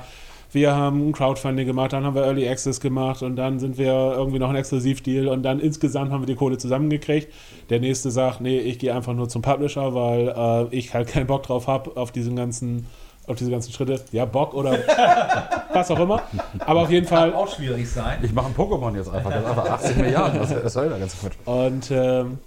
wir 0.52 0.76
haben 0.76 1.12
Crowdfunding 1.12 1.68
gemacht, 1.68 1.94
dann 1.94 2.04
haben 2.04 2.16
wir 2.16 2.24
Early 2.24 2.48
Access 2.48 2.80
gemacht 2.80 3.22
und 3.22 3.36
dann 3.36 3.60
sind 3.60 3.78
wir 3.78 3.94
irgendwie 4.18 4.40
noch 4.40 4.50
ein 4.50 4.56
Exklusivdeal 4.56 5.28
und 5.28 5.44
dann 5.44 5.60
insgesamt 5.60 6.12
haben 6.12 6.24
wir 6.24 6.28
die 6.28 6.36
Kohle 6.36 6.58
zusammengekriegt. 6.58 7.32
Der 7.70 7.80
nächste 7.80 8.10
sagt, 8.10 8.42
nee, 8.42 8.58
ich 8.58 8.80
gehe 8.80 8.96
einfach 8.96 9.14
nur 9.14 9.30
zum 9.30 9.42
Publisher, 9.44 9.94
weil 9.94 10.30
äh, 10.30 10.76
ich 10.76 10.94
halt 10.94 11.08
keinen 11.08 11.28
Bock 11.28 11.44
drauf 11.44 11.68
habe 11.68 11.96
auf 11.98 12.12
diesen 12.12 12.36
ganzen 12.36 12.88
auf 13.30 13.38
diese 13.38 13.52
ganzen 13.52 13.72
Schritte. 13.72 14.02
Ja, 14.12 14.26
Bock 14.26 14.54
oder 14.54 14.72
was 15.74 15.92
auch 15.92 16.00
immer. 16.00 16.24
Aber 16.60 16.82
auf 16.82 16.92
jeden 16.92 17.08
Fall. 17.08 17.32
Kann 17.32 17.40
auch 17.40 17.56
schwierig 17.56 17.90
sein. 17.90 18.20
Ich 18.24 18.34
mache 18.34 18.48
ein 18.48 18.56
Pokémon 18.56 18.96
jetzt 18.96 19.10
einfach. 19.10 19.32
Das 19.32 19.42
ist 19.42 19.50
einfach 19.50 19.70
80 19.70 19.98
Milliarden. 19.98 20.40
Was 20.42 20.74
soll 20.74 20.90
da 20.90 20.98
ganz 20.98 21.20
Quatsch? 21.20 21.34
Und 21.46 21.92
ähm, 21.92 22.40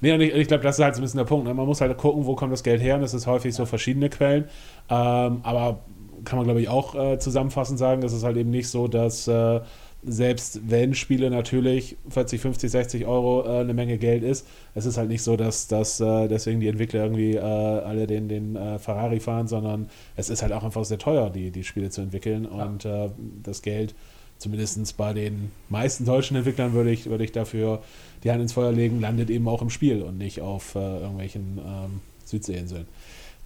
nee, 0.00 0.12
und 0.12 0.20
ich, 0.20 0.34
ich 0.34 0.48
glaube, 0.48 0.62
das 0.62 0.78
ist 0.78 0.84
halt 0.84 0.94
so 0.94 1.00
ein 1.00 1.04
bisschen 1.04 1.18
der 1.18 1.24
Punkt. 1.24 1.46
Ne? 1.46 1.54
Man 1.54 1.66
muss 1.66 1.80
halt 1.80 1.96
gucken, 1.98 2.26
wo 2.26 2.36
kommt 2.36 2.52
das 2.52 2.62
Geld 2.62 2.80
her. 2.80 2.94
Und 2.94 3.02
das 3.02 3.14
ist 3.14 3.26
häufig 3.26 3.54
so 3.54 3.66
verschiedene 3.66 4.08
Quellen. 4.08 4.44
Ähm, 4.88 5.40
aber 5.42 5.80
kann 6.24 6.38
man, 6.38 6.44
glaube 6.44 6.60
ich, 6.60 6.68
auch 6.68 6.94
äh, 6.94 7.18
zusammenfassend 7.18 7.78
sagen, 7.78 8.02
es 8.02 8.12
ist 8.12 8.24
halt 8.24 8.36
eben 8.36 8.50
nicht 8.50 8.68
so, 8.68 8.88
dass, 8.88 9.26
äh, 9.26 9.60
selbst 10.02 10.60
wenn 10.70 10.94
Spiele 10.94 11.30
natürlich 11.30 11.96
40, 12.08 12.40
50, 12.40 12.70
60 12.70 13.06
Euro 13.06 13.44
äh, 13.44 13.60
eine 13.60 13.74
Menge 13.74 13.98
Geld 13.98 14.22
ist, 14.22 14.46
es 14.74 14.86
ist 14.86 14.96
halt 14.96 15.08
nicht 15.08 15.22
so, 15.22 15.36
dass, 15.36 15.68
dass 15.68 16.00
äh, 16.00 16.28
deswegen 16.28 16.60
die 16.60 16.68
Entwickler 16.68 17.02
irgendwie 17.02 17.34
äh, 17.34 17.40
alle 17.40 18.06
den, 18.06 18.28
den 18.28 18.56
äh, 18.56 18.78
Ferrari 18.78 19.20
fahren, 19.20 19.46
sondern 19.46 19.90
es 20.16 20.30
ist 20.30 20.42
halt 20.42 20.52
auch 20.52 20.64
einfach 20.64 20.84
sehr 20.84 20.98
teuer, 20.98 21.28
die, 21.28 21.50
die 21.50 21.64
Spiele 21.64 21.90
zu 21.90 22.00
entwickeln 22.00 22.44
ja. 22.44 22.64
und 22.64 22.84
äh, 22.86 23.10
das 23.42 23.60
Geld, 23.60 23.94
zumindest 24.38 24.96
bei 24.96 25.12
den 25.12 25.52
meisten 25.68 26.06
deutschen 26.06 26.36
Entwicklern, 26.36 26.72
würde 26.72 26.90
ich, 26.90 27.06
würde 27.06 27.24
ich 27.24 27.32
dafür 27.32 27.82
die 28.24 28.30
Hand 28.30 28.40
ins 28.40 28.54
Feuer 28.54 28.72
legen, 28.72 29.00
landet 29.00 29.28
eben 29.28 29.46
auch 29.48 29.60
im 29.60 29.70
Spiel 29.70 30.02
und 30.02 30.16
nicht 30.16 30.40
auf 30.40 30.76
äh, 30.76 30.78
irgendwelchen 30.78 31.58
ähm, 31.58 32.00
Südseeinseln. 32.24 32.86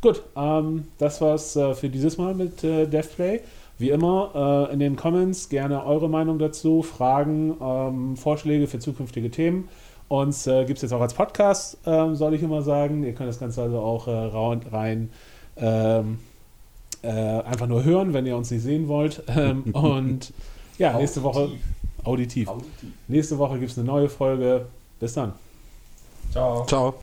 Gut, 0.00 0.22
ähm, 0.36 0.86
das 0.98 1.20
war's 1.20 1.54
für 1.54 1.88
dieses 1.88 2.18
Mal 2.18 2.34
mit 2.34 2.62
DevPlay. 2.62 3.40
Wie 3.78 3.90
immer, 3.90 4.68
äh, 4.70 4.72
in 4.72 4.78
den 4.78 4.96
Comments 4.96 5.48
gerne 5.48 5.84
eure 5.84 6.08
Meinung 6.08 6.38
dazu, 6.38 6.82
Fragen, 6.82 7.56
ähm, 7.60 8.16
Vorschläge 8.16 8.66
für 8.66 8.78
zukünftige 8.78 9.30
Themen. 9.30 9.68
Uns 10.08 10.46
äh, 10.46 10.64
gibt 10.64 10.78
es 10.78 10.82
jetzt 10.82 10.92
auch 10.92 11.00
als 11.00 11.14
Podcast, 11.14 11.78
ähm, 11.86 12.14
soll 12.14 12.34
ich 12.34 12.42
immer 12.42 12.62
sagen. 12.62 13.02
Ihr 13.02 13.14
könnt 13.14 13.28
das 13.28 13.40
Ganze 13.40 13.62
also 13.62 13.78
auch 13.80 14.06
äh, 14.06 14.68
rein 14.70 15.10
ähm, 15.56 16.18
äh, 17.02 17.08
einfach 17.08 17.66
nur 17.66 17.84
hören, 17.84 18.12
wenn 18.12 18.26
ihr 18.26 18.36
uns 18.36 18.50
nicht 18.50 18.62
sehen 18.62 18.88
wollt. 18.88 19.22
Ähm, 19.36 19.64
und 19.72 20.32
ja, 20.78 20.96
nächste 20.96 21.22
Woche 21.22 21.50
auditiv. 22.04 22.48
auditiv. 22.48 22.90
Nächste 23.08 23.38
Woche 23.38 23.58
gibt 23.58 23.72
es 23.72 23.78
eine 23.78 23.86
neue 23.86 24.08
Folge. 24.08 24.66
Bis 25.00 25.14
dann. 25.14 25.32
Ciao. 26.30 26.64
Ciao. 26.66 26.92